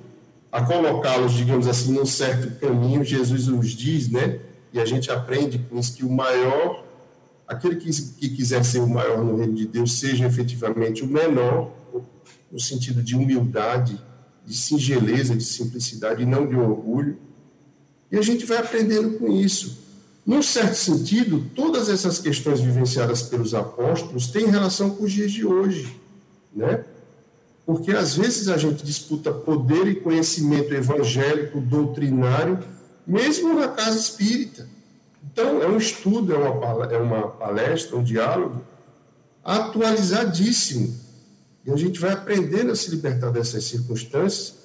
a 0.51 0.61
colocá-los, 0.61 1.33
digamos 1.33 1.67
assim, 1.67 1.91
num 1.91 2.05
certo 2.05 2.59
caminho, 2.59 3.03
Jesus 3.03 3.47
os 3.47 3.69
diz, 3.71 4.09
né? 4.09 4.39
e 4.75 4.79
a 4.79 4.83
gente 4.83 5.09
aprende 5.09 5.57
com 5.57 5.79
isso 5.79 5.95
que 5.95 6.03
o 6.03 6.11
maior, 6.11 6.85
aquele 7.47 7.77
que, 7.77 7.89
que 7.89 8.27
quiser 8.27 8.65
ser 8.65 8.79
o 8.79 8.87
maior 8.87 9.23
no 9.23 9.37
reino 9.37 9.53
de 9.53 9.65
Deus, 9.65 9.97
seja 9.97 10.25
efetivamente 10.25 11.01
o 11.01 11.07
menor, 11.07 11.71
no 12.51 12.59
sentido 12.59 13.01
de 13.01 13.15
humildade, 13.15 13.97
de 14.45 14.55
singeleza, 14.55 15.33
de 15.33 15.45
simplicidade 15.45 16.23
e 16.23 16.25
não 16.25 16.45
de 16.45 16.57
orgulho. 16.57 17.17
E 18.11 18.17
a 18.17 18.21
gente 18.21 18.45
vai 18.45 18.57
aprendendo 18.57 19.17
com 19.17 19.31
isso. 19.31 19.77
Num 20.25 20.41
certo 20.41 20.75
sentido, 20.75 21.45
todas 21.55 21.87
essas 21.87 22.19
questões 22.19 22.59
vivenciadas 22.59 23.21
pelos 23.21 23.53
apóstolos 23.53 24.27
têm 24.27 24.47
relação 24.47 24.89
com 24.89 25.05
os 25.05 25.11
dias 25.13 25.31
de 25.31 25.45
hoje, 25.45 25.95
né? 26.53 26.83
Porque 27.65 27.91
às 27.91 28.15
vezes 28.15 28.47
a 28.47 28.57
gente 28.57 28.85
disputa 28.85 29.31
poder 29.31 29.87
e 29.87 29.95
conhecimento 29.95 30.73
evangélico, 30.73 31.59
doutrinário, 31.59 32.59
mesmo 33.05 33.53
na 33.53 33.67
casa 33.69 33.97
espírita. 33.97 34.67
Então, 35.31 35.61
é 35.61 35.67
um 35.67 35.77
estudo, 35.77 36.33
é 36.33 36.37
uma, 36.37 36.85
é 36.85 36.97
uma 36.97 37.27
palestra, 37.27 37.97
um 37.97 38.03
diálogo 38.03 38.61
atualizadíssimo. 39.43 40.95
E 41.65 41.71
a 41.71 41.75
gente 41.75 41.99
vai 41.99 42.13
aprendendo 42.13 42.71
a 42.71 42.75
se 42.75 42.89
libertar 42.91 43.31
dessas 43.31 43.63
circunstâncias 43.63 44.55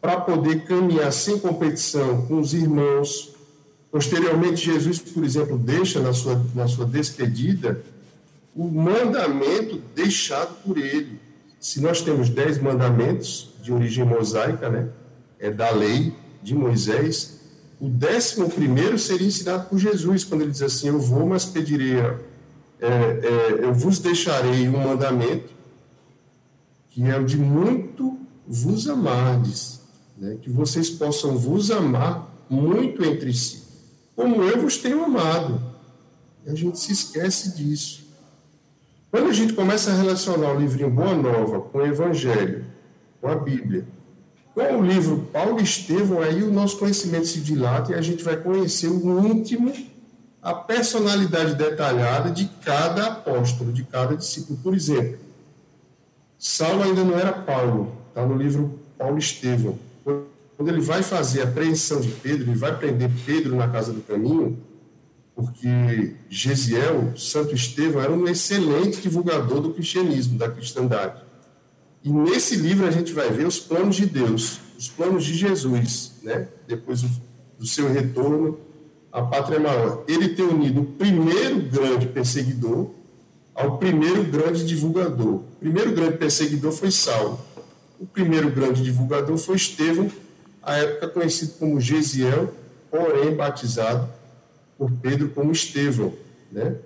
para 0.00 0.20
poder 0.20 0.64
caminhar 0.64 1.12
sem 1.12 1.38
competição 1.38 2.26
com 2.26 2.38
os 2.38 2.54
irmãos. 2.54 3.34
Posteriormente, 3.90 4.64
Jesus, 4.64 5.00
por 5.00 5.24
exemplo, 5.24 5.58
deixa 5.58 6.00
na 6.00 6.12
sua, 6.12 6.40
na 6.54 6.68
sua 6.68 6.86
despedida 6.86 7.82
o 8.54 8.68
mandamento 8.68 9.82
deixado 9.94 10.54
por 10.64 10.78
ele. 10.78 11.25
Se 11.66 11.80
nós 11.80 12.00
temos 12.00 12.28
dez 12.28 12.62
mandamentos 12.62 13.52
de 13.60 13.72
origem 13.72 14.04
mosaica, 14.04 14.70
né, 14.70 14.88
é 15.36 15.50
da 15.50 15.68
lei 15.68 16.14
de 16.40 16.54
Moisés, 16.54 17.40
o 17.80 17.88
décimo 17.88 18.48
primeiro 18.48 18.96
seria 18.96 19.26
ensinado 19.26 19.68
por 19.68 19.76
Jesus, 19.76 20.22
quando 20.22 20.42
ele 20.42 20.52
diz 20.52 20.62
assim: 20.62 20.86
Eu 20.86 21.00
vou, 21.00 21.26
mas 21.26 21.44
pedirei, 21.44 21.96
é, 21.98 22.18
é, 22.80 23.58
eu 23.64 23.74
vos 23.74 23.98
deixarei 23.98 24.68
um 24.68 24.80
mandamento, 24.80 25.52
que 26.88 27.02
é 27.02 27.18
o 27.18 27.24
de 27.24 27.36
muito 27.36 28.16
vos 28.46 28.88
amardes, 28.88 29.80
né, 30.16 30.38
que 30.40 30.48
vocês 30.48 30.88
possam 30.88 31.36
vos 31.36 31.72
amar 31.72 32.32
muito 32.48 33.04
entre 33.04 33.34
si, 33.34 33.64
como 34.14 34.40
eu 34.40 34.60
vos 34.60 34.78
tenho 34.78 35.02
amado. 35.02 35.60
E 36.46 36.50
a 36.50 36.54
gente 36.54 36.78
se 36.78 36.92
esquece 36.92 37.56
disso. 37.56 38.05
Quando 39.10 39.28
a 39.28 39.32
gente 39.32 39.52
começa 39.52 39.90
a 39.90 39.94
relacionar 39.94 40.52
o 40.52 40.58
livrinho 40.58 40.90
Boa 40.90 41.14
Nova 41.14 41.60
com 41.60 41.78
o 41.78 41.86
Evangelho, 41.86 42.64
com 43.20 43.28
a 43.28 43.36
Bíblia, 43.36 43.86
com 44.54 44.78
o 44.78 44.82
livro 44.82 45.28
Paulo 45.32 45.60
Estevão, 45.60 46.20
aí 46.20 46.42
o 46.42 46.52
nosso 46.52 46.78
conhecimento 46.78 47.26
se 47.26 47.40
dilata 47.40 47.92
e 47.92 47.94
a 47.94 48.02
gente 48.02 48.22
vai 48.22 48.36
conhecer 48.36 48.88
o 48.88 49.26
íntimo, 49.26 49.72
a 50.42 50.54
personalidade 50.54 51.54
detalhada 51.54 52.30
de 52.30 52.46
cada 52.64 53.06
apóstolo, 53.06 53.72
de 53.72 53.84
cada 53.84 54.16
discípulo. 54.16 54.58
Por 54.62 54.74
exemplo, 54.74 55.18
Saulo 56.38 56.82
ainda 56.82 57.02
não 57.02 57.18
era 57.18 57.32
Paulo, 57.32 57.92
está 58.08 58.24
no 58.24 58.36
livro 58.36 58.78
Paulo 58.98 59.18
Estevão. 59.18 59.78
Quando 60.04 60.68
ele 60.68 60.80
vai 60.80 61.02
fazer 61.02 61.42
a 61.42 61.44
apreensão 61.44 62.00
de 62.00 62.08
Pedro, 62.08 62.50
ele 62.50 62.58
vai 62.58 62.76
prender 62.76 63.10
Pedro 63.24 63.56
na 63.56 63.68
casa 63.68 63.92
do 63.92 64.00
caminho, 64.00 64.58
porque 65.36 66.14
Gesiel, 66.30 67.12
Santo 67.14 67.54
Estevão, 67.54 68.00
era 68.00 68.10
um 68.10 68.26
excelente 68.26 69.02
divulgador 69.02 69.60
do 69.60 69.74
cristianismo, 69.74 70.38
da 70.38 70.50
cristandade. 70.50 71.22
E 72.02 72.10
nesse 72.10 72.56
livro 72.56 72.86
a 72.86 72.90
gente 72.90 73.12
vai 73.12 73.30
ver 73.30 73.46
os 73.46 73.60
planos 73.60 73.96
de 73.96 74.06
Deus, 74.06 74.60
os 74.78 74.88
planos 74.88 75.26
de 75.26 75.34
Jesus, 75.34 76.14
né? 76.22 76.48
depois 76.66 77.02
do, 77.02 77.66
seu 77.66 77.92
retorno 77.92 78.58
à 79.12 79.20
pátria 79.20 79.60
maior. 79.60 80.04
Ele 80.08 80.30
tem 80.30 80.46
unido 80.46 80.80
o 80.80 80.86
primeiro 80.86 81.60
grande 81.60 82.06
perseguidor 82.06 82.90
ao 83.54 83.76
primeiro 83.76 84.24
grande 84.24 84.64
divulgador. 84.64 85.34
O 85.34 85.56
primeiro 85.60 85.92
grande 85.92 86.16
perseguidor 86.16 86.72
foi 86.72 86.90
Saulo. 86.90 87.38
O 88.00 88.06
primeiro 88.06 88.50
grande 88.50 88.82
divulgador 88.82 89.36
foi 89.36 89.56
Estevão, 89.56 90.10
à 90.62 90.76
época 90.76 91.08
conhecido 91.08 91.58
como 91.58 91.80
Gesiel, 91.80 92.54
porém 92.90 93.34
batizado 93.34 94.15
por 94.78 94.90
Pedro 94.90 95.28
como 95.30 95.52
Estevão. 95.52 96.12
Né? 96.50 96.76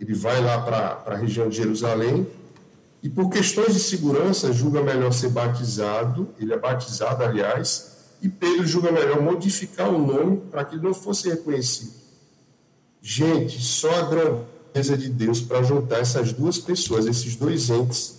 Ele 0.00 0.14
vai 0.14 0.40
lá 0.42 0.60
para 0.60 1.02
a 1.06 1.16
região 1.16 1.48
de 1.48 1.56
Jerusalém 1.56 2.26
e, 3.02 3.08
por 3.08 3.30
questões 3.30 3.74
de 3.74 3.80
segurança, 3.80 4.52
julga 4.52 4.82
melhor 4.82 5.12
ser 5.12 5.30
batizado. 5.30 6.28
Ele 6.38 6.52
é 6.52 6.58
batizado, 6.58 7.22
aliás, 7.22 7.96
e 8.20 8.28
Pedro 8.28 8.66
julga 8.66 8.90
melhor 8.90 9.20
modificar 9.20 9.88
o 9.88 10.04
nome 10.04 10.38
para 10.50 10.64
que 10.64 10.74
ele 10.74 10.82
não 10.82 10.94
fosse 10.94 11.28
reconhecido. 11.28 11.92
Gente, 13.00 13.62
só 13.62 13.90
a 13.90 14.02
grandeza 14.02 14.96
de 14.96 15.08
Deus 15.08 15.40
para 15.40 15.62
juntar 15.62 16.00
essas 16.00 16.32
duas 16.32 16.58
pessoas, 16.58 17.06
esses 17.06 17.36
dois 17.36 17.70
entes 17.70 18.16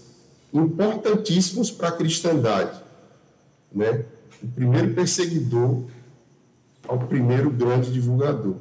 importantíssimos 0.54 1.70
para 1.70 1.90
a 1.90 1.92
cristandade, 1.92 2.82
né? 3.72 4.06
O 4.42 4.48
primeiro 4.48 4.94
perseguidor 4.94 5.84
ao 6.88 7.00
primeiro 7.00 7.50
grande 7.50 7.92
divulgador. 7.92 8.56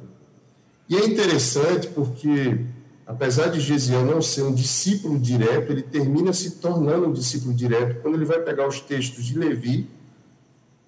E 0.89 0.95
é 0.95 1.05
interessante 1.05 1.87
porque, 1.87 2.59
apesar 3.05 3.47
de 3.47 3.59
Gesiel 3.59 4.05
não 4.05 4.21
ser 4.21 4.43
um 4.43 4.53
discípulo 4.53 5.19
direto, 5.19 5.71
ele 5.71 5.81
termina 5.81 6.31
se 6.31 6.51
tornando 6.51 7.07
um 7.07 7.13
discípulo 7.13 7.53
direto 7.53 8.01
quando 8.01 8.15
ele 8.15 8.25
vai 8.25 8.39
pegar 8.39 8.67
os 8.67 8.79
textos 8.79 9.25
de 9.25 9.37
Levi. 9.37 9.89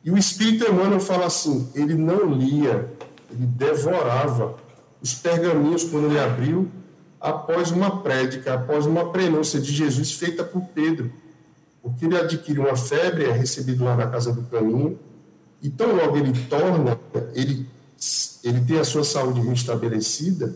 E 0.04 0.12
o 0.12 0.18
Espírito 0.18 0.70
Emmanuel 0.70 1.00
fala 1.00 1.26
assim: 1.26 1.70
ele 1.76 1.96
não 1.96 2.32
lia, 2.32 2.90
ele 3.30 3.46
devorava 3.46 4.56
os 5.02 5.14
pergaminhos 5.14 5.84
quando 5.84 6.08
ele 6.08 6.20
abriu, 6.20 6.70
após 7.20 7.72
uma 7.72 8.02
prédica, 8.02 8.54
após 8.54 8.86
uma 8.86 9.12
prenúncia 9.12 9.60
de 9.60 9.72
Jesus 9.72 10.14
feita 10.14 10.44
por 10.44 10.62
Pedro. 10.74 11.12
Porque 11.82 12.06
ele 12.06 12.18
adquire 12.18 12.60
uma 12.60 12.76
febre, 12.76 13.26
é 13.26 13.32
recebido 13.32 13.84
lá 13.84 13.96
na 13.96 14.08
casa 14.08 14.32
do 14.32 14.44
caminho, 14.44 14.98
e 15.62 15.70
tão 15.70 15.94
logo 15.94 16.18
ele 16.18 16.34
torna, 16.46 16.98
ele 17.34 17.68
ele 18.44 18.62
tem 18.62 18.80
a 18.80 18.84
sua 18.84 19.04
saúde 19.04 19.42
restabelecida, 19.42 20.56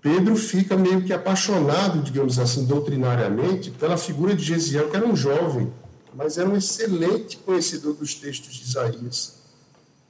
Pedro 0.00 0.36
fica 0.36 0.76
meio 0.76 1.02
que 1.02 1.12
apaixonado, 1.12 2.02
digamos 2.02 2.38
assim, 2.38 2.64
doutrinariamente, 2.64 3.70
pela 3.70 3.96
figura 3.96 4.34
de 4.34 4.44
Gesiel, 4.44 4.88
que 4.88 4.96
era 4.96 5.06
um 5.06 5.16
jovem, 5.16 5.72
mas 6.14 6.38
era 6.38 6.48
um 6.48 6.56
excelente 6.56 7.36
conhecedor 7.38 7.94
dos 7.94 8.14
textos 8.14 8.54
de 8.54 8.62
Isaías. 8.62 9.38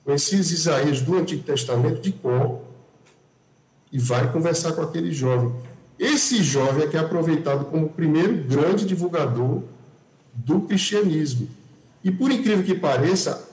Conhecia 0.04 0.40
os 0.40 0.52
Isaías 0.52 1.00
do 1.00 1.16
Antigo 1.16 1.42
Testamento 1.42 2.00
de 2.00 2.12
cor 2.12 2.62
e 3.90 3.98
vai 3.98 4.30
conversar 4.30 4.72
com 4.72 4.82
aquele 4.82 5.12
jovem. 5.12 5.54
Esse 5.98 6.42
jovem 6.42 6.84
é 6.84 6.86
que 6.86 6.96
é 6.96 7.00
aproveitado 7.00 7.64
como 7.64 7.86
o 7.86 7.90
primeiro 7.90 8.44
grande 8.44 8.84
divulgador 8.84 9.62
do 10.32 10.60
cristianismo. 10.62 11.48
E 12.04 12.10
por 12.10 12.30
incrível 12.30 12.64
que 12.64 12.74
pareça, 12.74 13.47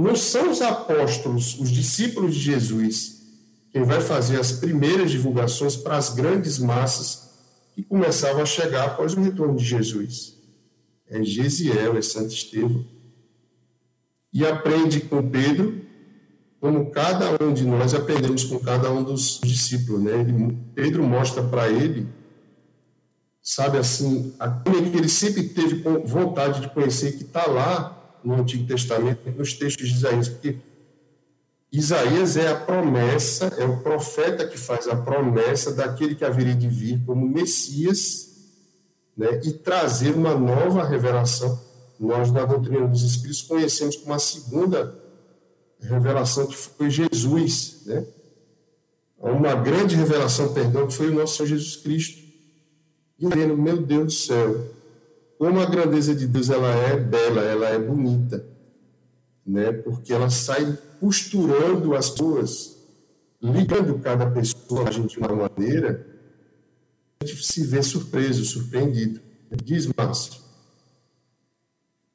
não 0.00 0.16
são 0.16 0.50
os 0.50 0.62
apóstolos, 0.62 1.58
os 1.58 1.70
discípulos 1.70 2.34
de 2.34 2.40
Jesus, 2.40 3.20
quem 3.70 3.84
vai 3.84 4.00
fazer 4.00 4.40
as 4.40 4.52
primeiras 4.52 5.10
divulgações 5.10 5.76
para 5.76 5.96
as 5.96 6.14
grandes 6.14 6.58
massas 6.58 7.30
que 7.74 7.82
começavam 7.82 8.42
a 8.42 8.46
chegar 8.46 8.86
após 8.86 9.14
o 9.14 9.20
retorno 9.20 9.56
de 9.56 9.64
Jesus. 9.64 10.34
É 11.06 11.22
Gesiel, 11.22 11.96
é 11.96 12.02
Santo 12.02 12.32
Estevão. 12.32 12.84
E 14.32 14.46
aprende 14.46 15.00
com 15.00 15.28
Pedro, 15.28 15.82
como 16.60 16.90
cada 16.90 17.42
um 17.42 17.52
de 17.52 17.64
nós 17.64 17.94
aprendemos 17.94 18.44
com 18.44 18.58
cada 18.58 18.90
um 18.90 19.02
dos 19.02 19.40
discípulos. 19.42 20.02
Né? 20.02 20.20
Ele, 20.20 20.56
Pedro 20.74 21.02
mostra 21.02 21.42
para 21.42 21.68
ele, 21.68 22.08
sabe 23.42 23.78
assim, 23.78 24.34
aquele 24.38 24.90
que 24.90 24.96
ele 24.96 25.08
sempre 25.08 25.48
teve 25.48 25.82
vontade 26.04 26.60
de 26.60 26.70
conhecer, 26.70 27.12
que 27.18 27.24
está 27.24 27.46
lá 27.46 27.99
no 28.24 28.34
Antigo 28.34 28.66
Testamento, 28.66 29.30
nos 29.30 29.54
textos 29.54 29.88
de 29.88 29.94
Isaías, 29.94 30.28
porque 30.28 30.56
Isaías 31.72 32.36
é 32.36 32.48
a 32.48 32.56
promessa, 32.56 33.46
é 33.56 33.64
o 33.64 33.80
profeta 33.80 34.46
que 34.46 34.58
faz 34.58 34.88
a 34.88 34.96
promessa 34.96 35.72
daquele 35.72 36.14
que 36.14 36.24
haveria 36.24 36.54
de 36.54 36.68
vir 36.68 37.00
como 37.06 37.28
Messias 37.28 38.30
né, 39.16 39.40
e 39.44 39.52
trazer 39.52 40.14
uma 40.14 40.34
nova 40.34 40.84
revelação. 40.84 41.60
Nós, 41.98 42.32
na 42.32 42.44
doutrina 42.44 42.88
dos 42.88 43.02
Espíritos, 43.02 43.42
conhecemos 43.42 43.96
como 43.96 44.14
a 44.14 44.18
segunda 44.18 44.98
revelação 45.80 46.46
que 46.46 46.56
foi 46.56 46.90
Jesus, 46.90 47.82
né? 47.86 48.04
Uma 49.18 49.54
grande 49.54 49.94
revelação, 49.94 50.52
perdão, 50.54 50.86
que 50.86 50.94
foi 50.94 51.10
o 51.10 51.14
nosso 51.14 51.36
Senhor 51.36 51.48
Jesus 51.48 51.76
Cristo. 51.76 52.18
E 53.18 53.28
vendo, 53.28 53.54
meu 53.54 53.76
Deus 53.76 54.04
do 54.06 54.10
céu, 54.12 54.66
como 55.40 55.58
a 55.58 55.64
grandeza 55.64 56.14
de 56.14 56.26
Deus 56.26 56.50
ela 56.50 56.68
é 56.68 56.98
bela, 56.98 57.40
ela 57.40 57.68
é 57.70 57.78
bonita, 57.78 58.46
né? 59.46 59.72
Porque 59.72 60.12
ela 60.12 60.28
sai 60.28 60.78
costurando 61.00 61.94
as 61.94 62.10
pessoas, 62.10 62.86
ligando 63.40 63.98
cada 64.00 64.30
pessoa 64.30 64.86
a 64.86 64.90
gente 64.90 65.18
de 65.18 65.18
uma 65.18 65.34
maneira, 65.34 66.06
a 67.22 67.26
gente 67.26 67.42
se 67.42 67.66
vê 67.66 67.82
surpreso, 67.82 68.44
surpreendido. 68.44 69.18
Diz, 69.64 69.88
Márcio. 69.96 70.42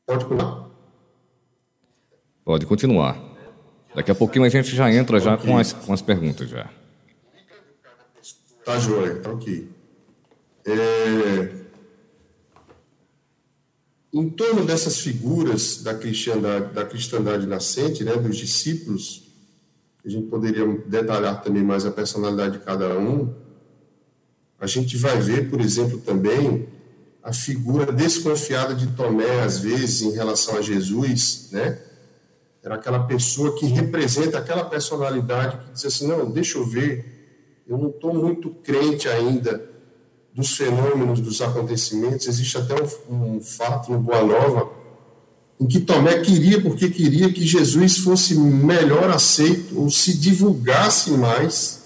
Pode 0.05 0.25
continuar? 0.25 0.69
Pode 2.45 2.65
continuar. 2.67 3.35
Daqui 3.95 4.11
a 4.11 4.15
pouquinho 4.15 4.45
a 4.45 4.49
gente 4.49 4.75
já 4.75 4.93
entra 4.93 5.19
já 5.19 5.35
com, 5.35 5.57
as, 5.57 5.73
com 5.73 5.91
as 5.91 6.01
perguntas 6.03 6.47
já. 6.47 6.69
Tá 8.63 8.77
joia, 8.77 9.19
tá 9.19 9.31
ok. 9.31 9.67
É, 10.67 11.64
em 14.15 14.29
torno 14.29 14.63
dessas 14.63 15.01
figuras 15.01 15.83
da 15.83 15.93
cristandade, 15.93 16.73
da 16.73 16.85
cristandade 16.85 17.45
nascente, 17.45 18.01
né, 18.01 18.15
dos 18.15 18.37
discípulos, 18.37 19.23
a 20.05 20.09
gente 20.09 20.27
poderia 20.27 20.65
detalhar 20.87 21.41
também 21.41 21.61
mais 21.61 21.85
a 21.85 21.91
personalidade 21.91 22.59
de 22.59 22.63
cada 22.63 22.97
um. 22.97 23.33
A 24.57 24.67
gente 24.67 24.95
vai 24.95 25.19
ver, 25.19 25.49
por 25.49 25.59
exemplo, 25.59 25.97
também 25.99 26.69
a 27.21 27.33
figura 27.33 27.91
desconfiada 27.91 28.73
de 28.73 28.87
Tomé, 28.95 29.41
às 29.41 29.59
vezes, 29.59 30.01
em 30.03 30.11
relação 30.11 30.57
a 30.57 30.61
Jesus, 30.61 31.49
né? 31.51 31.77
era 32.63 32.75
aquela 32.75 33.03
pessoa 33.03 33.55
que 33.55 33.65
representa 33.65 34.39
aquela 34.39 34.63
personalidade 34.63 35.57
que 35.57 35.73
diz 35.73 35.85
assim: 35.85 36.07
não, 36.07 36.31
deixa 36.31 36.57
eu 36.57 36.65
ver, 36.65 37.63
eu 37.67 37.77
não 37.77 37.89
estou 37.89 38.13
muito 38.13 38.49
crente 38.49 39.09
ainda 39.09 39.74
dos 40.35 40.57
fenômenos, 40.57 41.21
dos 41.21 41.41
acontecimentos. 41.41 42.27
Existe 42.27 42.57
até 42.57 42.75
um, 43.09 43.37
um 43.37 43.41
fato 43.41 43.89
no 43.89 43.99
Boa 43.99 44.21
Nova 44.21 44.69
em 45.59 45.65
que 45.65 45.79
Tomé 45.79 46.19
queria, 46.19 46.61
porque 46.61 46.89
queria 46.89 47.31
que 47.31 47.45
Jesus 47.45 47.99
fosse 47.99 48.35
melhor 48.35 49.09
aceito, 49.09 49.79
ou 49.79 49.89
se 49.89 50.17
divulgasse 50.17 51.11
mais, 51.11 51.83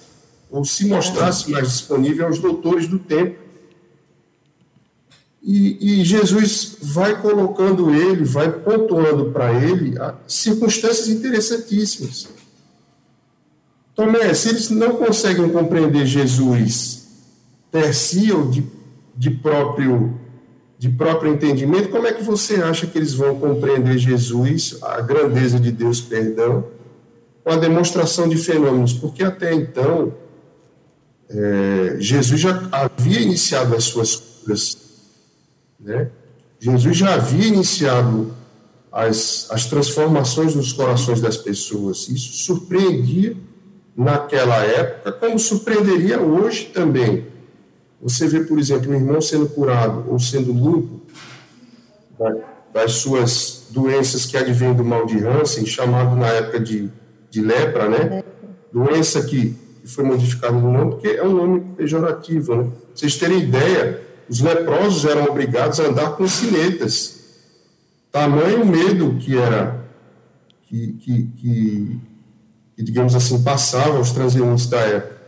ou 0.49 0.65
se 0.65 0.87
mostrasse 0.87 1.51
mais 1.51 1.67
disponível 1.69 2.25
aos 2.25 2.39
doutores 2.39 2.87
do 2.87 2.97
tempo. 2.97 3.37
E, 5.43 5.99
e 6.01 6.03
Jesus 6.03 6.77
vai 6.81 7.21
colocando 7.21 7.93
ele, 7.93 8.23
vai 8.23 8.51
pontuando 8.51 9.31
para 9.31 9.53
ele 9.53 9.93
circunstâncias 10.27 11.07
interessantíssimas. 11.07 12.27
Tomé, 13.93 14.33
se 14.33 14.49
eles 14.49 14.69
não 14.71 14.95
conseguem 14.95 15.47
compreender 15.49 16.07
Jesus 16.07 17.08
ou 18.33 18.49
de, 18.49 18.63
de 19.15 19.31
próprio 19.31 20.19
de 20.79 20.87
próprio 20.87 21.33
entendimento, 21.33 21.89
como 21.89 22.07
é 22.07 22.13
que 22.13 22.23
você 22.23 22.55
acha 22.55 22.87
que 22.87 22.97
eles 22.97 23.13
vão 23.13 23.37
compreender 23.37 23.97
Jesus, 23.97 24.77
a 24.81 25.01
grandeza 25.01 25.59
de 25.59 25.73
Deus, 25.73 25.99
perdão, 25.99 26.67
com 27.43 27.51
a 27.51 27.57
demonstração 27.57 28.29
de 28.29 28.37
fenômenos? 28.37 28.93
Porque 28.93 29.21
até 29.21 29.53
então, 29.53 30.13
é, 31.29 31.97
Jesus 31.99 32.39
já 32.39 32.69
havia 32.71 33.19
iniciado 33.19 33.75
as 33.75 33.83
suas 33.83 34.15
curas, 34.15 34.77
né? 35.77 36.09
Jesus 36.61 36.95
já 36.95 37.13
havia 37.13 37.47
iniciado 37.47 38.33
as, 38.89 39.47
as 39.51 39.65
transformações 39.65 40.55
nos 40.55 40.71
corações 40.71 41.19
das 41.19 41.35
pessoas. 41.35 42.07
Isso 42.07 42.45
surpreendia 42.45 43.35
naquela 43.97 44.63
época, 44.63 45.11
como 45.11 45.37
surpreenderia 45.37 46.21
hoje 46.21 46.67
também. 46.67 47.27
Você 48.01 48.27
vê, 48.27 48.41
por 48.41 48.57
exemplo, 48.57 48.91
um 48.91 48.95
irmão 48.95 49.21
sendo 49.21 49.47
curado 49.49 50.05
ou 50.09 50.19
sendo 50.19 50.51
limpo 50.51 51.01
das 52.73 52.93
suas 52.93 53.67
doenças 53.71 54.25
que 54.25 54.37
advêm 54.37 54.73
do 54.73 54.83
mal 54.83 55.05
de 55.05 55.17
Hansen, 55.25 55.65
chamado 55.65 56.15
na 56.15 56.27
época 56.27 56.59
de, 56.59 56.89
de 57.29 57.41
lepra, 57.41 57.89
né? 57.89 58.23
Doença 58.71 59.23
que 59.23 59.55
foi 59.85 60.03
modificada 60.03 60.53
no 60.53 60.71
nome, 60.71 60.91
porque 60.91 61.07
é 61.07 61.23
um 61.23 61.33
nome 61.33 61.61
pejorativo, 61.75 62.55
né? 62.55 62.69
vocês 62.93 63.17
terem 63.17 63.39
ideia, 63.39 64.01
os 64.29 64.39
leprosos 64.41 65.05
eram 65.05 65.25
obrigados 65.25 65.79
a 65.79 65.87
andar 65.87 66.11
com 66.11 66.27
sinetas. 66.27 67.19
Tamanho 68.11 68.65
medo 68.65 69.17
que 69.19 69.37
era, 69.37 69.83
que, 70.67 70.93
que, 70.93 71.23
que, 71.37 71.99
que 72.75 72.83
digamos 72.83 73.15
assim, 73.15 73.41
passava 73.41 73.97
aos 73.97 74.11
transeuntes 74.11 74.67
da 74.67 74.79
época. 74.79 75.18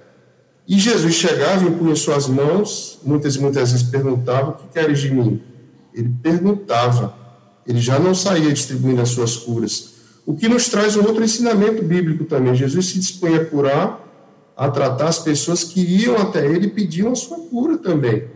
E 0.71 0.79
Jesus 0.79 1.15
chegava, 1.15 1.67
impunha 1.67 1.93
suas 1.97 2.29
mãos, 2.29 2.97
muitas 3.03 3.35
e 3.35 3.39
muitas 3.39 3.73
vezes 3.73 3.85
perguntava: 3.85 4.51
O 4.51 4.53
que 4.53 4.67
queres 4.69 4.99
de 5.01 5.13
mim? 5.13 5.41
Ele 5.93 6.09
perguntava, 6.23 7.13
ele 7.67 7.81
já 7.81 7.99
não 7.99 8.15
saía 8.15 8.53
distribuindo 8.53 9.01
as 9.01 9.09
suas 9.09 9.35
curas. 9.35 9.95
O 10.25 10.33
que 10.33 10.47
nos 10.47 10.69
traz 10.69 10.95
um 10.95 11.05
outro 11.05 11.25
ensinamento 11.25 11.83
bíblico 11.83 12.23
também. 12.23 12.55
Jesus 12.55 12.85
se 12.85 12.99
dispunha 12.99 13.41
a 13.41 13.45
curar, 13.45 13.99
a 14.55 14.71
tratar 14.71 15.09
as 15.09 15.19
pessoas 15.19 15.65
que 15.65 15.81
iam 15.81 16.15
até 16.15 16.45
ele 16.45 16.67
e 16.67 16.69
pediam 16.69 17.11
a 17.11 17.15
sua 17.15 17.39
cura 17.49 17.77
também. 17.77 18.29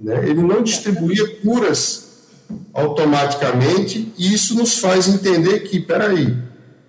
Né? 0.00 0.30
Ele 0.30 0.42
não 0.42 0.62
distribuía 0.62 1.40
curas 1.40 2.28
automaticamente, 2.72 4.12
e 4.16 4.32
isso 4.32 4.54
nos 4.54 4.78
faz 4.78 5.08
entender 5.08 5.68
que, 5.68 5.80
peraí, 5.80 6.32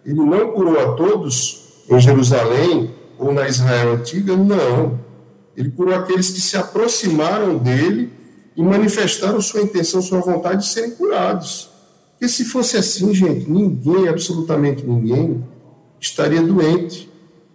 ele 0.06 0.20
não 0.20 0.52
curou 0.52 0.80
a 0.80 0.94
todos 0.94 1.62
em 1.90 2.00
Jerusalém, 2.00 3.01
ou 3.22 3.32
na 3.32 3.48
Israel 3.48 3.94
antiga, 3.94 4.36
não. 4.36 5.00
Ele 5.56 5.70
curou 5.70 5.94
aqueles 5.94 6.32
que 6.32 6.42
se 6.42 6.58
aproximaram 6.58 7.56
dele 7.56 8.12
e 8.58 8.64
manifestaram 8.64 9.40
sua 9.40 9.62
intenção, 9.62 10.02
sua 10.02 10.20
vontade 10.20 10.64
de 10.64 10.68
serem 10.68 10.92
curados. 10.92 11.70
Porque 12.12 12.28
se 12.28 12.44
fosse 12.46 12.78
assim, 12.78 13.14
gente, 13.14 13.50
ninguém, 13.50 14.08
absolutamente 14.08 14.84
ninguém, 14.84 15.44
estaria 16.00 16.42
doente. 16.42 17.10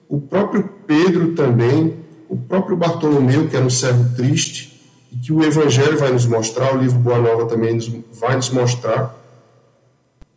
O 0.09 0.21
próprio 0.21 0.71
Pedro 0.87 1.35
também, 1.35 1.97
o 2.29 2.37
próprio 2.37 2.77
Bartolomeu, 2.77 3.49
que 3.49 3.57
era 3.57 3.65
um 3.65 3.71
servo 3.71 4.15
triste, 4.15 4.81
e 5.13 5.17
que 5.17 5.33
o 5.33 5.43
Evangelho 5.43 5.99
vai 5.99 6.13
nos 6.13 6.27
mostrar, 6.27 6.77
o 6.77 6.79
livro 6.79 6.99
Boa 7.01 7.19
Nova 7.19 7.47
também 7.47 7.77
vai 8.13 8.37
nos 8.37 8.51
mostrar, 8.51 9.15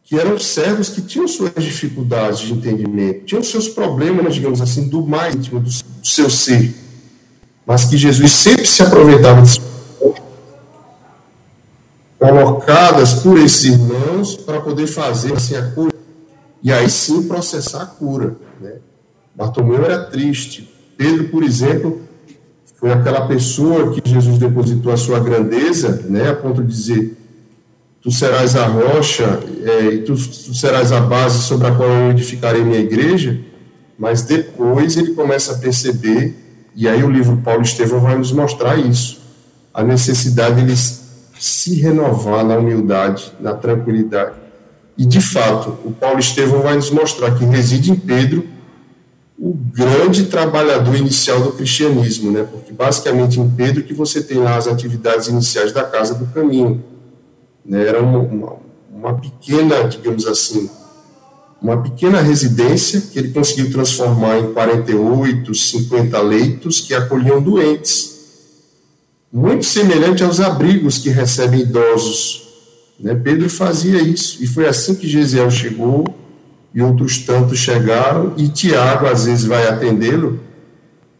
que 0.09 0.17
eram 0.17 0.39
servos 0.39 0.89
que 0.89 1.03
tinham 1.03 1.27
suas 1.27 1.53
dificuldades 1.59 2.39
de 2.39 2.51
entendimento, 2.51 3.25
tinham 3.25 3.43
seus 3.43 3.67
problemas, 3.67 4.33
digamos 4.33 4.59
assim, 4.59 4.89
do 4.89 5.05
mais 5.05 5.35
íntimo 5.35 5.59
do 5.59 5.69
seu 6.01 6.27
ser, 6.27 6.73
mas 7.63 7.85
que 7.85 7.95
Jesus 7.95 8.31
sempre 8.31 8.65
se 8.65 8.81
aproveitava 8.81 9.43
de 9.43 9.61
colocadas 12.17 13.13
por 13.13 13.37
esses 13.37 13.65
irmãos 13.65 14.35
para 14.35 14.59
poder 14.59 14.87
fazer 14.87 15.33
assim 15.33 15.55
a 15.55 15.71
cura 15.71 15.93
e 16.63 16.73
aí 16.73 16.89
sim 16.89 17.27
processar 17.27 17.83
a 17.83 17.85
cura. 17.85 18.35
Né? 18.59 18.77
Bartolomeu 19.35 19.85
era 19.85 20.05
triste. 20.05 20.73
Pedro, 20.97 21.29
por 21.29 21.43
exemplo, 21.43 22.01
foi 22.79 22.91
aquela 22.91 23.27
pessoa 23.27 23.93
que 23.93 24.01
Jesus 24.09 24.39
depositou 24.39 24.91
a 24.91 24.97
sua 24.97 25.19
grandeza, 25.19 26.03
né, 26.09 26.29
a 26.29 26.35
ponto 26.35 26.63
de 26.63 26.67
dizer 26.67 27.18
tu 28.01 28.11
serás 28.11 28.55
a 28.55 28.65
rocha 28.65 29.39
é, 29.63 29.85
e 29.85 29.97
tu, 29.99 30.13
tu, 30.13 30.53
serás 30.53 30.91
a 30.91 30.99
base 30.99 31.39
sobre 31.39 31.67
a 31.67 31.71
qual 31.71 31.89
eu 31.89 32.11
edificarei 32.11 32.63
minha 32.63 32.79
igreja, 32.79 33.39
mas 33.97 34.21
depois 34.21 34.95
ele 34.95 35.13
começa 35.13 35.53
a 35.53 35.57
perceber, 35.57 36.35
e 36.75 36.87
aí 36.87 37.03
o 37.03 37.09
livro 37.09 37.37
Paulo 37.37 37.61
Estevão 37.61 37.99
vai 37.99 38.17
nos 38.17 38.31
mostrar 38.31 38.77
isso, 38.77 39.19
a 39.73 39.83
necessidade 39.83 40.55
de 40.55 40.61
ele 40.61 40.75
se 41.39 41.75
renovar 41.75 42.45
na 42.45 42.57
humildade, 42.57 43.31
na 43.39 43.53
tranquilidade. 43.53 44.35
E 44.97 45.05
de 45.05 45.21
fato, 45.21 45.77
o 45.85 45.91
Paulo 45.91 46.19
Estevão 46.19 46.61
vai 46.61 46.75
nos 46.75 46.89
mostrar 46.91 47.31
que 47.31 47.45
reside 47.45 47.91
em 47.91 47.95
Pedro 47.95 48.45
o 49.37 49.53
grande 49.53 50.25
trabalhador 50.25 50.97
inicial 50.97 51.41
do 51.41 51.53
cristianismo, 51.53 52.29
né? 52.29 52.45
Porque 52.49 52.73
basicamente 52.73 53.39
em 53.39 53.49
Pedro 53.49 53.83
que 53.83 53.93
você 53.93 54.21
tem 54.21 54.37
lá 54.37 54.57
as 54.57 54.67
atividades 54.67 55.27
iniciais 55.27 55.71
da 55.71 55.83
casa 55.83 56.13
do 56.13 56.25
caminho 56.27 56.83
né? 57.65 57.87
Era 57.87 58.01
uma, 58.01 58.57
uma, 58.91 59.13
pequena, 59.15 59.83
digamos 59.83 60.25
assim, 60.25 60.69
uma 61.61 61.81
pequena 61.81 62.21
residência 62.21 63.01
que 63.01 63.19
ele 63.19 63.29
conseguiu 63.29 63.71
transformar 63.71 64.39
em 64.39 64.53
48, 64.53 65.53
50 65.53 66.21
leitos 66.21 66.81
que 66.81 66.93
acolhiam 66.93 67.41
doentes. 67.41 68.17
Muito 69.31 69.65
semelhante 69.65 70.23
aos 70.23 70.39
abrigos 70.39 70.97
que 70.97 71.09
recebem 71.09 71.61
idosos. 71.61 72.47
Né? 72.99 73.13
Pedro 73.15 73.49
fazia 73.49 74.01
isso, 74.01 74.43
e 74.43 74.47
foi 74.47 74.67
assim 74.67 74.95
que 74.95 75.07
Gesiel 75.07 75.51
chegou, 75.51 76.05
e 76.73 76.81
outros 76.81 77.19
tantos 77.19 77.59
chegaram, 77.59 78.33
e 78.37 78.47
Tiago 78.47 79.07
às 79.07 79.25
vezes 79.25 79.45
vai 79.45 79.67
atendê-lo. 79.67 80.39